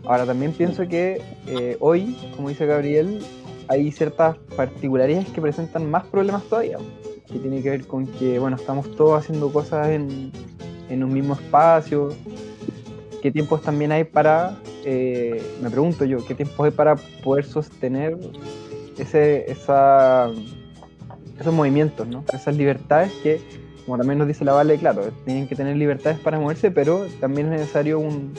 Ahora 0.04 0.26
también 0.26 0.52
pienso 0.52 0.86
que 0.86 1.22
eh, 1.46 1.76
hoy, 1.80 2.16
como 2.36 2.50
dice 2.50 2.66
Gabriel, 2.66 3.24
hay 3.68 3.90
ciertas 3.90 4.36
particularidades 4.56 5.28
que 5.30 5.40
presentan 5.40 5.90
más 5.90 6.04
problemas 6.04 6.44
todavía, 6.44 6.78
que 7.26 7.38
tiene 7.38 7.62
que 7.62 7.70
ver 7.70 7.86
con 7.86 8.06
que, 8.06 8.38
bueno, 8.38 8.56
estamos 8.56 8.94
todos 8.96 9.18
haciendo 9.18 9.50
cosas 9.50 9.88
en, 9.88 10.30
en 10.90 11.02
un 11.02 11.12
mismo 11.12 11.34
espacio, 11.34 12.10
qué 13.24 13.32
tiempos 13.32 13.62
también 13.62 13.90
hay 13.90 14.04
para, 14.04 14.58
eh, 14.84 15.42
me 15.62 15.70
pregunto 15.70 16.04
yo, 16.04 16.22
qué 16.26 16.34
tiempos 16.34 16.66
hay 16.66 16.72
para 16.72 16.94
poder 17.22 17.46
sostener 17.46 18.18
ese, 18.98 19.50
esa, 19.50 20.30
esos 21.40 21.54
movimientos, 21.54 22.06
¿no? 22.06 22.22
esas 22.34 22.54
libertades 22.54 23.10
que, 23.22 23.40
como 23.86 23.96
también 23.96 24.18
nos 24.18 24.28
dice 24.28 24.44
la 24.44 24.52
Vale, 24.52 24.76
claro, 24.76 25.04
tienen 25.24 25.48
que 25.48 25.54
tener 25.56 25.74
libertades 25.74 26.18
para 26.18 26.38
moverse, 26.38 26.70
pero 26.70 27.06
también 27.18 27.50
es 27.50 27.60
necesario 27.60 27.98
un, 27.98 28.34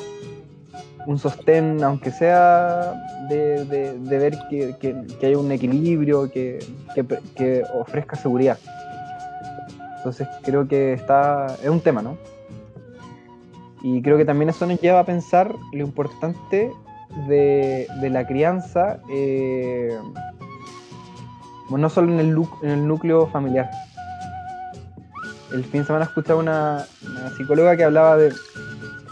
un 1.07 1.17
sostén, 1.17 1.83
aunque 1.83 2.11
sea 2.11 2.93
de, 3.27 3.65
de- 3.65 3.97
de 3.97 4.17
ver 4.19 4.37
que, 4.51 4.75
que, 4.79 4.95
que 5.19 5.25
haya 5.25 5.39
un 5.39 5.51
equilibrio, 5.51 6.29
que, 6.29 6.59
que, 7.35 7.63
ofrezca 7.73 8.15
seguridad. 8.15 8.59
Entonces 9.97 10.27
creo 10.43 10.67
que 10.67 10.93
está, 10.93 11.57
es 11.63 11.69
un 11.69 11.81
tema, 11.81 12.03
¿no? 12.03 12.19
Y 13.87 14.01
creo 14.01 14.17
que 14.17 14.25
también 14.25 14.49
eso 14.49 14.65
nos 14.65 14.81
lleva 14.81 15.01
a 15.01 15.05
pensar 15.05 15.53
lo 15.71 15.83
importante 15.83 16.71
de, 17.27 17.87
de 18.01 18.09
la 18.09 18.25
crianza, 18.25 18.99
eh, 19.11 19.95
bueno, 21.69 21.83
no 21.83 21.89
solo 21.91 22.11
en 22.11 22.19
el, 22.19 22.35
en 22.63 22.69
el 22.71 22.87
núcleo 22.87 23.27
familiar. 23.27 23.69
El 25.53 25.63
fin 25.65 25.81
de 25.81 25.85
semana 25.85 26.05
escuchaba 26.05 26.39
una, 26.39 26.83
una 27.07 27.29
psicóloga 27.37 27.77
que 27.77 27.83
hablaba 27.83 28.17
de, 28.17 28.33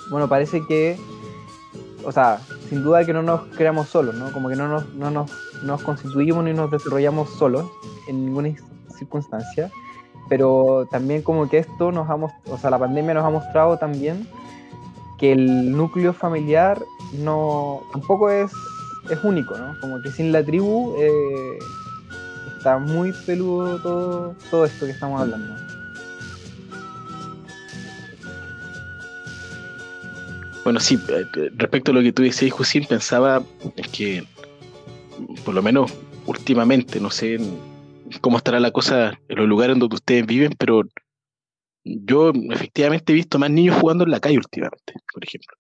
bueno, 0.10 0.28
parece 0.28 0.66
que, 0.68 0.98
o 2.04 2.12
sea, 2.12 2.40
sin 2.68 2.84
duda 2.84 3.06
que 3.06 3.14
no 3.14 3.22
nos 3.22 3.42
creamos 3.56 3.90
solos, 3.90 4.16
¿no? 4.16 4.32
Como 4.32 4.50
que 4.50 4.56
no 4.56 4.68
nos, 4.68 4.92
no 4.96 5.12
nos, 5.12 5.30
no 5.62 5.74
nos 5.74 5.84
constituimos 5.84 6.46
ni 6.46 6.54
nos 6.54 6.72
desarrollamos 6.72 7.30
solos 7.30 7.70
en 8.08 8.26
ninguna 8.26 8.50
circunstancia, 8.98 9.70
pero 10.30 10.88
también 10.90 11.22
como 11.22 11.48
que 11.48 11.60
esto 11.60 11.92
nos 11.92 12.10
ha 12.10 12.16
o 12.16 12.58
sea, 12.58 12.72
la 12.72 12.80
pandemia 12.80 13.14
nos 13.14 13.24
ha 13.24 13.30
mostrado 13.30 13.78
también 13.78 14.28
que 15.24 15.32
el 15.32 15.72
núcleo 15.72 16.12
familiar 16.12 16.84
no 17.14 17.82
tampoco 17.94 18.30
es, 18.30 18.52
es 19.10 19.24
único, 19.24 19.58
¿no? 19.58 19.74
Como 19.80 20.02
que 20.02 20.12
sin 20.12 20.34
la 20.34 20.44
tribu 20.44 20.98
eh, 21.00 21.60
está 22.58 22.78
muy 22.78 23.14
peludo 23.26 23.80
todo, 23.80 24.36
todo 24.52 24.66
esto 24.66 24.86
que 24.86 24.92
estamos 24.92 25.22
hablando. 25.22 25.56
Bueno, 30.66 30.82
sí, 30.82 31.00
eh, 31.08 31.24
respecto 31.56 31.92
a 31.92 31.94
lo 31.94 32.02
que 32.02 32.12
tú 32.12 32.24
decías, 32.24 32.52
Josín, 32.52 32.86
pensaba 32.86 33.42
que, 33.94 34.28
por 35.46 35.54
lo 35.54 35.62
menos 35.62 35.90
últimamente, 36.26 37.00
no 37.00 37.10
sé 37.10 37.40
cómo 38.20 38.36
estará 38.36 38.60
la 38.60 38.72
cosa 38.72 39.18
en 39.30 39.38
los 39.38 39.48
lugares 39.48 39.80
donde 39.80 39.96
ustedes 39.96 40.26
viven, 40.26 40.54
pero 40.58 40.82
yo 41.84 42.32
efectivamente 42.52 43.12
he 43.12 43.16
visto 43.16 43.40
más 43.40 43.50
niños 43.50 43.78
jugando 43.80 44.04
en 44.04 44.12
la 44.12 44.20
calle 44.20 44.38
últimamente, 44.38 44.94
por 45.14 45.24
ejemplo. 45.24 45.58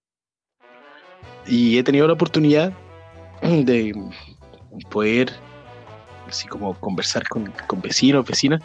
Y 1.45 1.77
he 1.77 1.83
tenido 1.83 2.07
la 2.07 2.13
oportunidad 2.13 2.73
de 3.41 3.93
poder, 4.89 5.31
así 6.27 6.47
como 6.47 6.73
conversar 6.79 7.27
con, 7.27 7.51
con 7.67 7.81
vecinos, 7.81 8.25
vecinas 8.25 8.61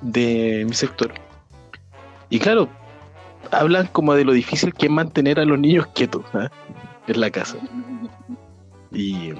de 0.00 0.64
mi 0.66 0.74
sector. 0.74 1.12
Y 2.28 2.38
claro, 2.38 2.68
hablan 3.50 3.86
como 3.88 4.14
de 4.14 4.24
lo 4.24 4.32
difícil 4.32 4.72
que 4.74 4.86
es 4.86 4.92
mantener 4.92 5.40
a 5.40 5.44
los 5.44 5.58
niños 5.58 5.86
quietos 5.88 6.24
¿ah? 6.34 6.50
en 7.06 7.20
la 7.20 7.30
casa. 7.30 7.56
Y, 8.92 9.32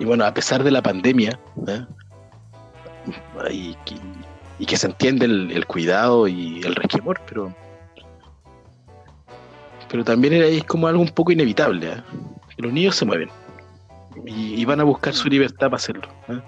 bueno, 0.00 0.24
a 0.24 0.34
pesar 0.34 0.64
de 0.64 0.70
la 0.70 0.82
pandemia, 0.82 1.38
¿ah? 1.68 1.86
y, 3.50 3.76
y 4.60 4.66
que 4.66 4.76
se 4.76 4.86
entiende 4.86 5.24
el, 5.24 5.50
el 5.50 5.66
cuidado 5.66 6.28
y 6.28 6.60
el 6.60 6.76
resquemor, 6.76 7.20
pero 7.26 7.52
pero 9.90 10.04
también 10.04 10.34
era- 10.34 10.46
es 10.46 10.62
como 10.64 10.86
algo 10.86 11.02
un 11.02 11.08
poco 11.08 11.32
inevitable. 11.32 12.02
Que 12.54 12.62
Los 12.62 12.72
niños 12.72 12.94
se 12.94 13.04
mueven 13.04 13.28
y, 14.24 14.64
van 14.64 14.80
a 14.80 14.84
buscar 14.84 15.14
su 15.14 15.28
libertad 15.28 15.66
para 15.66 15.76
hacerlo. 15.76 16.08
¿ah? 16.28 16.40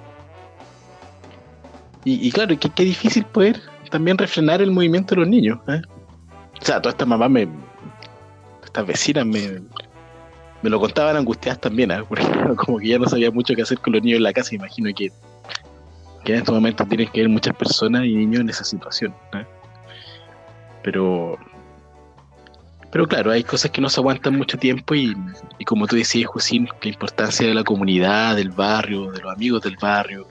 Y, 2.04 2.30
claro, 2.32 2.58
que 2.58 2.68
qué 2.68 2.84
difícil 2.84 3.24
poder 3.24 3.60
también 3.90 4.18
refrenar 4.18 4.60
el 4.60 4.70
movimiento 4.72 5.14
de 5.14 5.20
los 5.20 5.28
niños. 5.28 5.58
¿ah? 5.68 5.80
O 6.60 6.64
sea, 6.64 6.80
todas 6.80 6.94
estas 6.94 7.08
mamás 7.08 7.30
me. 7.30 7.48
Estas 8.64 8.86
vecinas 8.86 9.24
me. 9.26 9.62
Me 10.62 10.70
lo 10.70 10.78
contaban 10.78 11.16
angustiadas 11.16 11.60
también, 11.60 11.90
¿ah? 11.92 12.04
porque 12.08 12.24
como 12.56 12.78
que 12.78 12.88
ya 12.88 12.98
no 12.98 13.08
sabía 13.08 13.30
mucho 13.30 13.54
qué 13.54 13.62
hacer 13.62 13.78
con 13.78 13.94
los 13.94 14.02
niños 14.02 14.18
en 14.18 14.24
la 14.24 14.32
casa. 14.32 14.54
Imagino 14.54 14.90
que, 14.94 15.10
que 16.24 16.32
en 16.32 16.38
estos 16.38 16.54
momentos 16.54 16.88
tienen 16.88 17.08
que 17.08 17.20
ver 17.20 17.28
muchas 17.28 17.54
personas 17.56 18.04
y 18.04 18.14
niños 18.14 18.40
en 18.40 18.50
esa 18.50 18.64
situación. 18.64 19.14
¿ah? 19.32 19.44
Pero. 20.82 21.38
Pero 22.90 23.08
claro, 23.08 23.30
hay 23.30 23.42
cosas 23.42 23.70
que 23.70 23.80
no 23.80 23.88
se 23.88 24.00
aguantan 24.00 24.36
mucho 24.36 24.58
tiempo 24.58 24.94
y, 24.94 25.16
como 25.64 25.86
tú 25.86 25.96
decías, 25.96 26.28
Josín, 26.28 26.68
la 26.82 26.90
importancia 26.90 27.46
de 27.46 27.54
la 27.54 27.64
comunidad, 27.64 28.36
del 28.36 28.50
barrio, 28.50 29.10
de 29.10 29.20
los 29.22 29.32
amigos 29.32 29.62
del 29.62 29.78
barrio, 29.80 30.28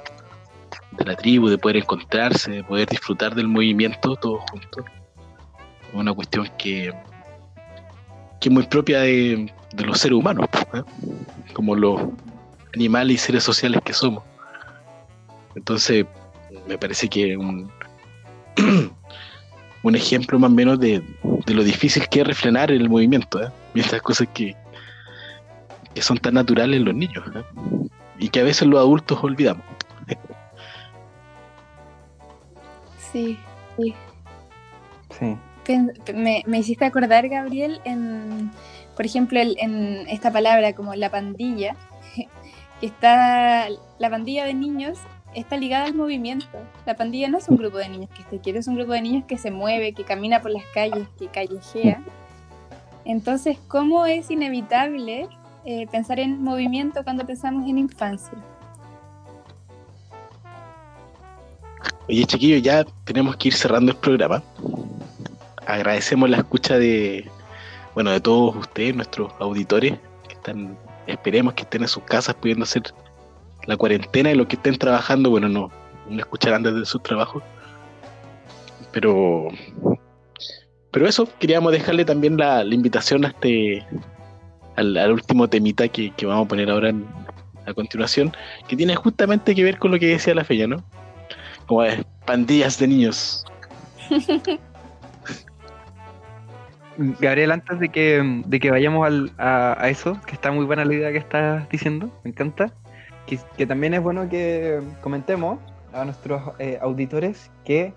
de 0.92 1.06
la 1.06 1.16
tribu, 1.16 1.50
de 1.50 1.58
poder 1.58 1.78
encontrarse, 1.78 2.52
de 2.52 2.64
poder 2.64 2.88
disfrutar 2.88 3.34
del 3.34 3.48
movimiento 3.48 4.16
todos 4.16 4.42
juntos 4.52 4.86
una 5.94 6.14
cuestión 6.14 6.50
que, 6.58 6.94
que 8.40 8.50
es 8.50 8.52
muy 8.52 8.64
propia 8.64 9.02
de, 9.02 9.52
de 9.74 9.84
los 9.86 10.00
seres 10.00 10.18
humanos, 10.18 10.48
¿eh? 10.74 10.84
como 11.54 11.76
los 11.76 12.02
animales 12.74 13.16
y 13.16 13.18
seres 13.18 13.44
sociales 13.44 13.82
que 13.84 13.94
somos. 13.94 14.24
Entonces, 15.56 16.06
me 16.68 16.78
parece 16.78 17.08
que 17.08 17.36
un, 17.38 17.72
un 19.84 19.96
ejemplo 19.96 20.40
más 20.40 20.52
o 20.52 20.54
menos 20.54 20.80
de, 20.80 21.02
de 21.46 21.54
lo 21.54 21.64
difícil 21.64 22.08
que 22.10 22.22
es 22.22 22.28
refrenar 22.28 22.72
el 22.72 22.90
movimiento, 22.90 23.42
¿eh? 23.44 23.50
y 23.74 23.80
estas 23.80 24.02
cosas 24.02 24.28
que, 24.34 24.56
que 25.94 26.02
son 26.02 26.18
tan 26.18 26.36
naturales 26.36 26.78
en 26.80 26.86
los 26.86 26.96
niños, 26.96 27.24
¿eh? 27.36 27.44
y 28.20 28.30
que 28.30 28.40
a 28.40 28.44
veces 28.44 28.68
los 28.68 28.80
adultos 28.80 29.20
olvidamos. 29.24 29.64
Sí, 33.12 33.38
sí. 33.78 33.94
Sí. 35.20 35.38
Pen- 35.66 35.92
Me, 36.16 36.44
me 36.48 36.60
hiciste 36.60 36.86
acordar, 36.86 37.28
Gabriel, 37.28 37.82
en, 37.84 38.52
por 38.96 39.06
ejemplo, 39.06 39.40
el- 39.40 39.58
en 39.60 40.08
esta 40.08 40.32
palabra 40.32 40.74
como 40.74 40.96
la 40.96 41.10
pandilla, 41.10 41.76
que 42.80 42.86
está, 42.86 43.68
la 44.00 44.10
pandilla 44.10 44.46
de 44.46 44.54
niños 44.54 44.98
está 45.34 45.58
ligada 45.58 45.86
al 45.86 45.94
movimiento. 45.94 46.46
La 46.86 46.96
pandilla 46.96 47.30
no 47.30 47.38
es 47.38 47.48
un 47.48 47.58
grupo 47.58 47.78
de 47.78 47.90
niños 47.90 48.10
que 48.10 48.24
se 48.30 48.40
quiere, 48.40 48.60
es 48.60 48.68
un 48.68 48.76
grupo 48.76 48.94
de 48.94 49.02
niños 49.02 49.24
que 49.28 49.38
se 49.38 49.52
mueve, 49.52 49.94
que 49.94 50.04
camina 50.04 50.42
por 50.42 50.52
las 50.52 50.64
calles, 50.74 51.08
que 51.18 51.28
callejea. 51.28 52.02
Entonces, 53.06 53.58
¿cómo 53.68 54.06
es 54.06 54.30
inevitable 54.30 55.28
eh, 55.66 55.88
pensar 55.88 56.20
en 56.20 56.42
movimiento 56.44 57.04
cuando 57.04 57.26
pensamos 57.26 57.68
en 57.70 57.78
infancia? 57.78 58.38
Oye, 62.08 62.26
chiquillos, 62.26 62.62
ya 62.62 62.84
tenemos 63.06 63.36
que 63.38 63.50
ir 63.50 63.54
cerrando 63.54 63.92
el 63.92 63.98
programa. 63.98 64.44
Agradecemos 65.66 66.30
la 66.30 66.38
escucha 66.38 66.78
de, 66.78 67.30
bueno, 67.94 68.12
de 68.12 68.20
todos 68.20 68.56
ustedes, 68.56 68.96
nuestros 68.96 69.32
auditores, 69.40 69.94
que 70.28 70.34
están, 70.34 70.78
esperemos 71.08 71.54
que 71.54 71.64
estén 71.64 71.84
en 71.84 71.88
sus 71.88 72.04
casas 72.04 72.36
pudiendo 72.36 72.64
hacer 72.64 72.84
la 73.66 73.78
cuarentena 73.78 74.32
y 74.32 74.36
los 74.36 74.48
que 74.48 74.56
estén 74.56 74.78
trabajando, 74.78 75.30
bueno, 75.30 75.48
no, 75.50 75.72
no 76.10 76.20
escucharán 76.20 76.64
desde 76.64 76.86
sus 76.86 77.02
trabajos. 77.04 77.44
Pero, 78.92 79.48
pero 80.92 81.08
eso, 81.08 81.28
queríamos 81.40 81.72
dejarle 81.72 82.04
también 82.06 82.38
la, 82.38 82.64
invitación 82.66 83.24
a 83.26 83.30
este, 83.30 83.86
al, 84.76 84.98
al 84.98 85.12
último 85.14 85.48
temita 85.48 85.88
que, 85.88 86.12
que 86.12 86.26
vamos 86.26 86.46
a 86.46 86.50
poner 86.50 86.70
ahora 86.70 86.90
en- 86.90 87.06
a 87.66 87.74
continuación, 87.74 88.36
que 88.68 88.76
tiene 88.76 88.96
justamente 88.96 89.54
que 89.54 89.64
ver 89.64 89.78
con 89.78 89.92
lo 89.92 90.00
que 90.00 90.08
decía 90.08 90.34
la 90.34 90.44
feña, 90.44 90.66
¿no? 90.68 90.84
Como 91.68 91.84
es, 91.84 92.04
pandillas 92.26 92.80
de 92.80 92.88
niños. 92.88 93.46
Gabriel, 96.98 97.52
antes 97.52 97.80
de 97.80 97.90
que, 97.90 98.42
de 98.46 98.60
que 98.60 98.70
vayamos 98.72 99.06
al- 99.08 99.32
a, 99.38 99.78
a 99.82 99.90
eso, 99.90 100.20
que 100.26 100.34
está 100.34 100.52
muy 100.52 100.66
buena 100.66 100.86
la 100.86 100.94
idea 100.94 101.12
que 101.12 101.18
estás 101.20 101.68
diciendo, 101.70 102.12
me 102.24 102.32
encanta, 102.32 102.74
que, 103.58 103.66
también 103.66 103.94
es 103.94 104.02
bueno 104.02 104.30
que 104.30 104.82
comentemos 105.02 105.60
a 105.94 106.06
nuestros 106.06 106.42
eh, 106.60 106.80
auditores 106.82 107.52
que 107.64 107.94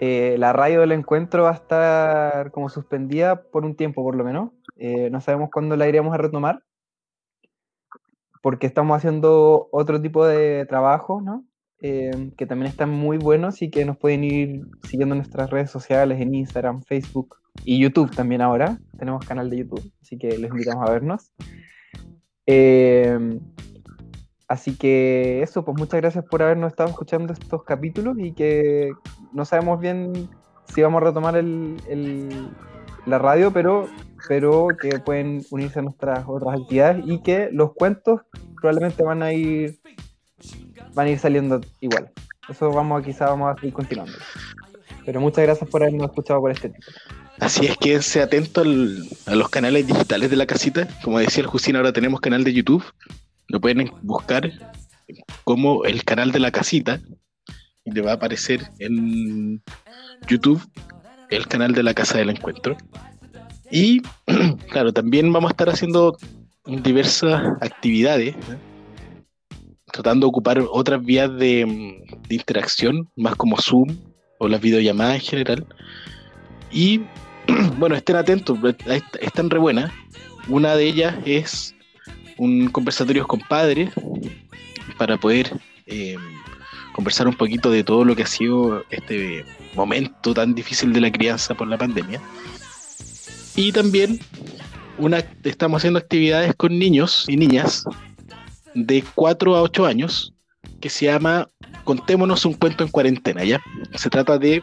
eh, 0.00 0.36
la 0.38 0.52
radio 0.52 0.80
del 0.80 0.92
encuentro 0.92 1.44
va 1.44 1.50
a 1.50 1.54
estar 1.54 2.50
como 2.52 2.68
suspendida 2.68 3.42
por 3.42 3.64
un 3.64 3.74
tiempo 3.74 4.02
por 4.02 4.16
lo 4.16 4.24
menos. 4.24 4.50
Eh, 4.76 5.10
no 5.10 5.20
sabemos 5.20 5.50
cuándo 5.52 5.76
la 5.76 5.88
iremos 5.88 6.14
a 6.14 6.18
retomar, 6.18 6.62
porque 8.42 8.66
estamos 8.66 8.96
haciendo 8.96 9.68
otro 9.72 10.00
tipo 10.00 10.24
de 10.24 10.66
trabajo, 10.66 11.20
¿no? 11.20 11.44
Eh, 11.80 12.32
que 12.36 12.46
también 12.46 12.70
están 12.70 12.90
muy 12.90 13.18
buenos 13.18 13.62
y 13.62 13.70
que 13.70 13.84
nos 13.84 13.96
pueden 13.96 14.24
ir 14.24 14.62
siguiendo 14.82 15.14
en 15.14 15.18
nuestras 15.18 15.50
redes 15.50 15.70
sociales, 15.70 16.20
en 16.20 16.34
Instagram, 16.34 16.82
Facebook 16.82 17.36
y 17.64 17.80
YouTube 17.80 18.14
también 18.14 18.40
ahora. 18.40 18.78
Tenemos 18.98 19.24
canal 19.24 19.48
de 19.50 19.58
YouTube, 19.58 19.92
así 20.00 20.18
que 20.18 20.38
les 20.38 20.50
invitamos 20.50 20.88
a 20.88 20.92
vernos. 20.92 21.32
Eh, 22.46 23.16
así 24.48 24.76
que 24.76 25.42
eso, 25.42 25.64
pues 25.64 25.76
muchas 25.78 26.00
gracias 26.00 26.24
por 26.24 26.42
habernos 26.42 26.72
estado 26.72 26.88
escuchando 26.90 27.32
estos 27.32 27.62
capítulos 27.64 28.16
y 28.18 28.32
que 28.32 28.90
no 29.32 29.44
sabemos 29.44 29.80
bien 29.80 30.28
si 30.74 30.82
vamos 30.82 31.02
a 31.02 31.06
retomar 31.06 31.36
el, 31.36 31.76
la 33.06 33.18
radio, 33.18 33.52
pero, 33.52 33.88
pero 34.28 34.68
que 34.80 34.98
pueden 34.98 35.42
unirse 35.50 35.78
a 35.78 35.82
nuestras 35.82 36.24
otras 36.26 36.60
actividades 36.60 37.04
y 37.06 37.22
que 37.22 37.48
los 37.52 37.72
cuentos 37.74 38.22
probablemente 38.60 39.02
van 39.02 39.22
a 39.22 39.32
ir 39.32 39.78
van 40.94 41.06
a 41.06 41.10
ir 41.10 41.18
saliendo 41.18 41.60
igual. 41.80 42.10
Eso 42.48 42.70
vamos 42.70 43.02
quizá 43.04 43.26
vamos 43.26 43.50
a 43.50 43.60
seguir 43.60 43.72
continuando. 43.74 44.12
Pero 45.04 45.20
muchas 45.20 45.44
gracias 45.44 45.68
por 45.70 45.82
habernos 45.82 46.08
escuchado 46.10 46.40
por 46.40 46.50
este 46.50 46.68
tiempo. 46.70 46.86
Así 47.38 47.66
es, 47.66 47.76
quédense 47.78 48.20
atentos 48.20 48.66
al- 48.66 49.06
a 49.26 49.34
los 49.36 49.48
canales 49.48 49.86
digitales 49.86 50.28
de 50.28 50.36
la 50.36 50.46
casita. 50.46 50.88
Como 51.04 51.18
decía 51.18 51.42
el 51.42 51.46
Jusín, 51.46 51.76
ahora 51.76 51.92
tenemos 51.92 52.20
canal 52.20 52.42
de 52.44 52.52
YouTube. 52.52 52.84
Lo 53.48 53.60
pueden 53.60 53.90
buscar 54.02 54.50
como 55.44 55.84
el 55.84 56.04
canal 56.04 56.32
de 56.32 56.38
la 56.40 56.50
casita. 56.50 57.00
Y 57.84 57.90
le 57.92 58.02
va 58.02 58.10
a 58.12 58.14
aparecer 58.14 58.70
en 58.78 59.62
YouTube 60.28 60.62
el 61.30 61.46
canal 61.46 61.72
de 61.72 61.82
la 61.82 61.94
casa 61.94 62.18
del 62.18 62.30
encuentro. 62.30 62.76
Y 63.70 64.02
claro, 64.70 64.92
también 64.92 65.32
vamos 65.32 65.50
a 65.50 65.52
estar 65.52 65.70
haciendo 65.70 66.16
diversas 66.66 67.42
actividades. 67.62 68.34
Tratando 69.90 70.26
de 70.26 70.28
ocupar 70.28 70.62
otras 70.70 71.02
vías 71.02 71.30
de, 71.38 71.64
de 72.28 72.34
interacción, 72.34 73.08
más 73.16 73.34
como 73.36 73.56
Zoom 73.56 73.96
o 74.38 74.48
las 74.48 74.60
videollamadas 74.60 75.14
en 75.14 75.20
general. 75.22 75.66
Y 76.70 77.00
bueno, 77.78 77.94
estén 77.94 78.16
atentos, 78.16 78.58
est- 78.86 79.16
están 79.20 79.48
re 79.48 79.58
buenas. 79.58 79.90
Una 80.48 80.74
de 80.76 80.84
ellas 80.86 81.16
es 81.24 81.74
un 82.38 82.68
conversatorio 82.68 83.26
con 83.26 83.40
padres 83.40 83.90
para 84.96 85.16
poder 85.16 85.52
eh, 85.86 86.16
conversar 86.92 87.28
un 87.28 87.34
poquito 87.34 87.70
de 87.70 87.84
todo 87.84 88.04
lo 88.04 88.16
que 88.16 88.22
ha 88.22 88.26
sido 88.26 88.84
este 88.90 89.44
momento 89.74 90.34
tan 90.34 90.54
difícil 90.54 90.92
de 90.92 91.00
la 91.00 91.12
crianza 91.12 91.54
por 91.54 91.68
la 91.68 91.78
pandemia. 91.78 92.20
Y 93.54 93.72
también 93.72 94.18
una, 94.98 95.24
estamos 95.44 95.80
haciendo 95.80 95.98
actividades 95.98 96.54
con 96.54 96.78
niños 96.78 97.24
y 97.28 97.36
niñas 97.36 97.84
de 98.74 99.04
4 99.14 99.56
a 99.56 99.62
8 99.62 99.86
años 99.86 100.32
que 100.80 100.90
se 100.90 101.06
llama 101.06 101.48
Contémonos 101.84 102.44
un 102.44 102.54
cuento 102.54 102.84
en 102.84 102.90
cuarentena, 102.90 103.44
¿ya? 103.44 103.60
Se 103.94 104.10
trata 104.10 104.38
de 104.38 104.62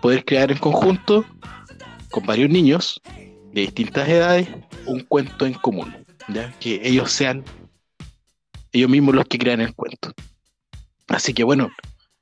poder 0.00 0.24
crear 0.24 0.50
en 0.50 0.58
conjunto 0.58 1.24
con 2.10 2.26
varios 2.26 2.50
niños 2.50 3.00
de 3.52 3.62
distintas 3.62 4.08
edades 4.08 4.48
un 4.86 5.00
cuento 5.00 5.46
en 5.46 5.54
común, 5.54 5.94
¿ya? 6.28 6.52
que 6.60 6.80
ellos 6.82 7.12
sean 7.12 7.44
ellos 8.72 8.90
mismos 8.90 9.14
los 9.14 9.24
que 9.26 9.38
crean 9.38 9.60
el 9.60 9.74
cuento. 9.74 10.12
Así 11.08 11.32
que 11.32 11.44
bueno, 11.44 11.70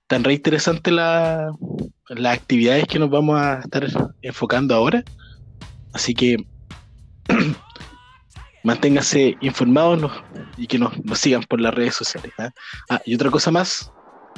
tan 0.06 0.24
re 0.24 0.34
interesante 0.34 0.90
la, 0.90 1.50
las 2.08 2.38
actividades 2.38 2.86
que 2.86 2.98
nos 2.98 3.10
vamos 3.10 3.40
a 3.40 3.60
estar 3.60 3.86
enfocando 4.22 4.74
ahora. 4.74 5.02
Así 5.92 6.14
que 6.14 6.36
manténganse 8.64 9.36
informados 9.40 10.10
y 10.56 10.66
que 10.66 10.78
nos, 10.78 10.92
sigan 11.14 11.42
por 11.42 11.60
las 11.60 11.74
redes 11.74 11.94
sociales. 11.94 12.32
¿ah? 12.38 12.50
Ah, 12.90 13.00
y 13.04 13.14
otra 13.14 13.30
cosa 13.30 13.50
más, 13.50 13.92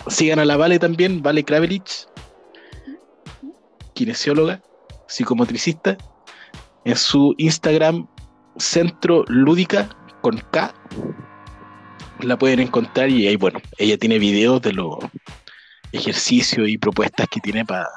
sigan 0.09 0.39
a 0.39 0.45
la 0.45 0.57
Vale 0.57 0.79
también, 0.79 1.23
Vale 1.23 1.45
Kraverich, 1.45 2.07
kinesióloga, 3.95 4.63
psicomotricista, 5.09 5.97
en 6.85 6.97
su 6.97 7.35
Instagram 7.39 8.07
Centro 8.59 9.25
Lúdica 9.29 9.89
con 10.21 10.39
K. 10.39 10.75
La 12.21 12.39
pueden 12.39 12.61
encontrar 12.61 13.11
y 13.11 13.27
ahí, 13.27 13.37
bueno, 13.37 13.61
ella 13.79 13.99
tiene 13.99 14.19
videos 14.19 14.63
de 14.63 14.73
los 14.73 14.99
ejercicios 15.93 16.69
y 16.69 16.79
propuestas 16.79 17.29
que 17.29 17.41
tiene 17.41 17.65
para 17.65 17.89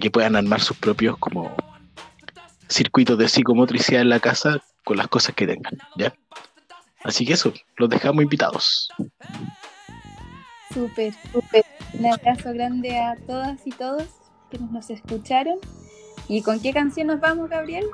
que 0.00 0.10
puedan 0.10 0.36
armar 0.36 0.60
sus 0.60 0.76
propios 0.76 1.16
como 1.18 1.54
circuitos 2.68 3.16
de 3.18 3.28
psicomotricidad 3.28 4.02
en 4.02 4.10
la 4.10 4.20
casa 4.20 4.60
con 4.84 4.96
las 4.96 5.08
cosas 5.08 5.34
que 5.34 5.46
tengan, 5.46 5.78
¿ya? 5.96 6.14
Así 7.04 7.24
que 7.24 7.34
eso, 7.34 7.52
los 7.76 7.88
dejamos 7.88 8.22
invitados. 8.22 8.90
Súper, 10.74 11.14
súper. 11.32 11.64
Un 11.94 12.06
abrazo 12.06 12.52
grande 12.52 12.98
a 12.98 13.16
todas 13.26 13.66
y 13.66 13.70
todos 13.70 14.04
que 14.50 14.58
nos 14.58 14.90
escucharon. 14.90 15.58
¿Y 16.28 16.42
con 16.42 16.60
qué 16.60 16.72
canción 16.72 17.06
nos 17.06 17.20
vamos, 17.20 17.48
Gabriel? 17.48 17.86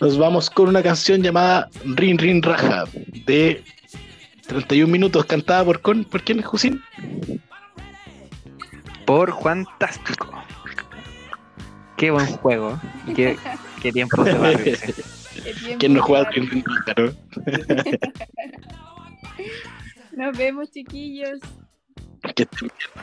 Nos 0.00 0.16
vamos 0.16 0.48
con 0.48 0.68
una 0.68 0.82
canción 0.82 1.22
llamada 1.22 1.68
Rin 1.84 2.16
Rin 2.16 2.42
Raja 2.42 2.84
de 3.26 3.62
31 4.46 4.90
minutos 4.90 5.26
cantada 5.26 5.64
por 5.64 5.80
con 5.82 6.04
¿por 6.04 6.22
quién 6.22 6.40
es 6.40 6.46
Jusín? 6.46 6.82
Por 9.04 9.38
Fantástico. 9.42 10.30
Qué 11.96 12.10
buen 12.10 12.26
juego. 12.26 12.80
Qué, 13.14 13.36
qué 13.82 13.92
tiempo 13.92 14.24
de 14.24 14.32
barrio 14.32 14.72
ese. 14.72 14.94
Qué 15.44 15.52
tiempo 15.52 15.78
¿Quién 15.78 15.94
no 15.94 16.02
juega 16.02 16.30
Rin 16.30 16.48
Rin 16.48 16.64
Raja, 16.64 16.94
no? 16.96 17.12
Nos 20.24 20.36
vemos, 20.36 20.70
chiquillos. 20.70 21.40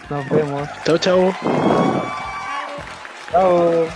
Nos 0.10 0.30
vemos. 0.30 0.68
Chao, 0.84 0.98
chao. 0.98 1.36
Chao. 3.32 3.88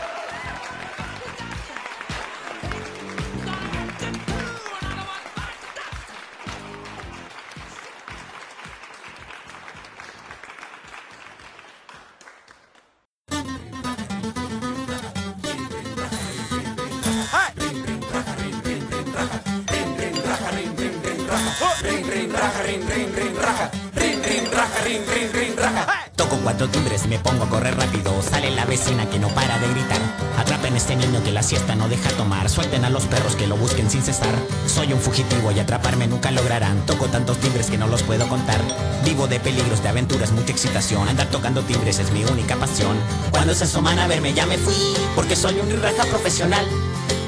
Este 30.82 30.96
niño 30.96 31.24
que 31.24 31.32
la 31.32 31.44
siesta 31.44 31.76
no 31.76 31.88
deja 31.88 32.10
tomar. 32.18 32.50
Suelten 32.50 32.86
a 32.86 32.90
los 32.90 33.06
perros 33.06 33.36
que 33.36 33.46
lo 33.46 33.56
busquen 33.56 33.88
sin 33.92 34.02
cesar. 34.02 34.34
Soy 34.66 34.92
un 34.92 35.00
fugitivo 35.00 35.52
y 35.52 35.60
atraparme 35.60 36.08
nunca 36.08 36.32
lograrán. 36.32 36.84
Toco 36.88 37.06
tantos 37.06 37.38
timbres 37.38 37.70
que 37.70 37.78
no 37.78 37.86
los 37.86 38.02
puedo 38.02 38.28
contar. 38.28 38.60
Vivo 39.06 39.28
de 39.28 39.40
peligros, 39.40 39.84
de 39.84 39.90
aventuras, 39.90 40.32
mucha 40.32 40.52
excitación. 40.52 41.08
Andar 41.08 41.28
tocando 41.28 41.62
timbres 41.62 42.00
es 42.00 42.12
mi 42.12 42.24
única 42.26 42.56
pasión. 42.56 42.98
Cuando 43.30 43.54
se 43.54 43.66
asoman 43.66 44.00
a 44.00 44.08
verme 44.08 44.34
ya 44.34 44.48
me 44.48 44.58
fui, 44.58 44.74
porque 45.16 45.36
soy 45.36 45.60
un 45.60 45.70
raja 45.84 46.04
profesional. 46.06 46.66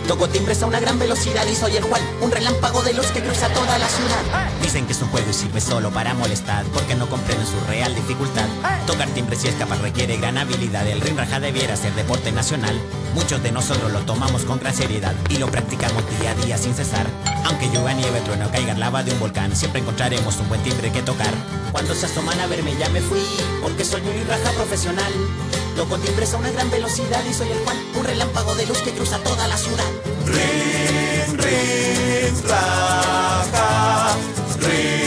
Toco 0.07 0.27
timbres 0.27 0.61
a 0.61 0.65
una 0.65 0.79
gran 0.79 0.99
velocidad 0.99 1.45
y 1.47 1.55
soy 1.55 1.77
el 1.77 1.83
Juan, 1.83 2.01
un 2.21 2.29
relámpago 2.29 2.81
de 2.81 2.93
los 2.93 3.07
que 3.07 3.21
cruza 3.21 3.47
toda 3.49 3.77
la 3.79 3.87
ciudad. 3.87 4.49
Dicen 4.61 4.85
que 4.85 4.91
es 4.91 5.01
un 5.01 5.07
juego 5.09 5.29
y 5.29 5.33
sirve 5.33 5.61
solo 5.61 5.91
para 5.91 6.13
molestar, 6.13 6.65
porque 6.73 6.95
no 6.95 7.07
comprenden 7.07 7.47
su 7.47 7.59
real 7.67 7.95
dificultad. 7.95 8.47
Tocar 8.85 9.07
timbres 9.09 9.43
y 9.45 9.47
escapar 9.47 9.79
requiere 9.81 10.17
gran 10.17 10.37
habilidad, 10.37 10.85
el 10.87 10.99
ring 10.99 11.17
debiera 11.39 11.75
ser 11.77 11.93
deporte 11.95 12.31
nacional. 12.31 12.79
Muchos 13.15 13.41
de 13.43 13.51
nosotros 13.51 13.91
lo 13.91 13.99
tomamos 14.01 14.43
con 14.43 14.59
gran 14.59 14.73
seriedad 14.73 15.13
y 15.29 15.37
lo 15.37 15.47
practicamos 15.47 16.03
día 16.19 16.31
a 16.31 16.45
día 16.45 16.57
sin 16.57 16.73
cesar. 16.73 17.07
Aunque 17.45 17.67
llueva 17.67 17.93
nieve, 17.93 18.19
trueno, 18.21 18.51
caiga 18.51 18.73
lava 18.73 19.03
de 19.03 19.11
un 19.11 19.19
volcán, 19.19 19.55
siempre 19.55 19.81
encontraremos 19.81 20.37
un 20.37 20.49
buen 20.49 20.61
timbre 20.63 20.91
que 20.91 21.01
tocar. 21.01 21.33
Cuando 21.71 21.95
se 21.95 22.07
asoman 22.07 22.39
a 22.39 22.47
verme 22.47 22.75
ya 22.77 22.89
me 22.89 23.01
fui, 23.01 23.23
porque 23.61 23.85
soy 23.85 24.01
un 24.01 24.27
raja 24.27 24.51
profesional. 24.51 25.11
Toco 25.75 25.97
timbres 25.97 26.33
a 26.33 26.37
una 26.37 26.51
gran 26.51 26.69
velocidad 26.69 27.23
y 27.29 27.33
soy 27.33 27.51
el 27.51 27.59
Juan, 27.59 27.77
un 27.95 28.03
relámpago 28.05 28.53
de 28.55 28.65
luz 28.67 28.77
que 28.79 28.91
cruza 28.91 29.17
toda 29.23 29.47
la 29.47 29.57
ciudad. 29.57 29.91
Rin, 30.25 31.37
rin, 31.37 32.43
raja. 32.47 34.15
Rin, 34.59 35.02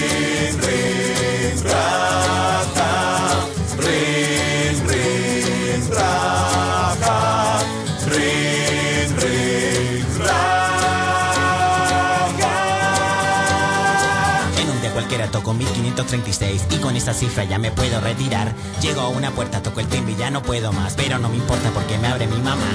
toco 15.47 15.55
1536 15.55 16.66
y 16.70 16.77
con 16.78 16.97
esa 16.97 17.14
cifra 17.14 17.44
ya 17.44 17.59
me 17.59 17.70
puedo 17.70 18.01
retirar. 18.01 18.52
Llego 18.82 19.02
a 19.02 19.09
una 19.09 19.31
puerta, 19.31 19.62
toco 19.62 19.78
el 19.78 19.86
timbre 19.86 20.14
y 20.14 20.16
ya 20.16 20.28
no 20.28 20.43
puedo 20.43 20.73
más, 20.73 20.94
pero 20.94 21.20
no 21.20 21.28
me 21.28 21.36
importa 21.36 21.70
porque 21.70 21.98
me 21.98 22.09
abre 22.09 22.27
mi 22.27 22.39
mamá. 22.39 22.66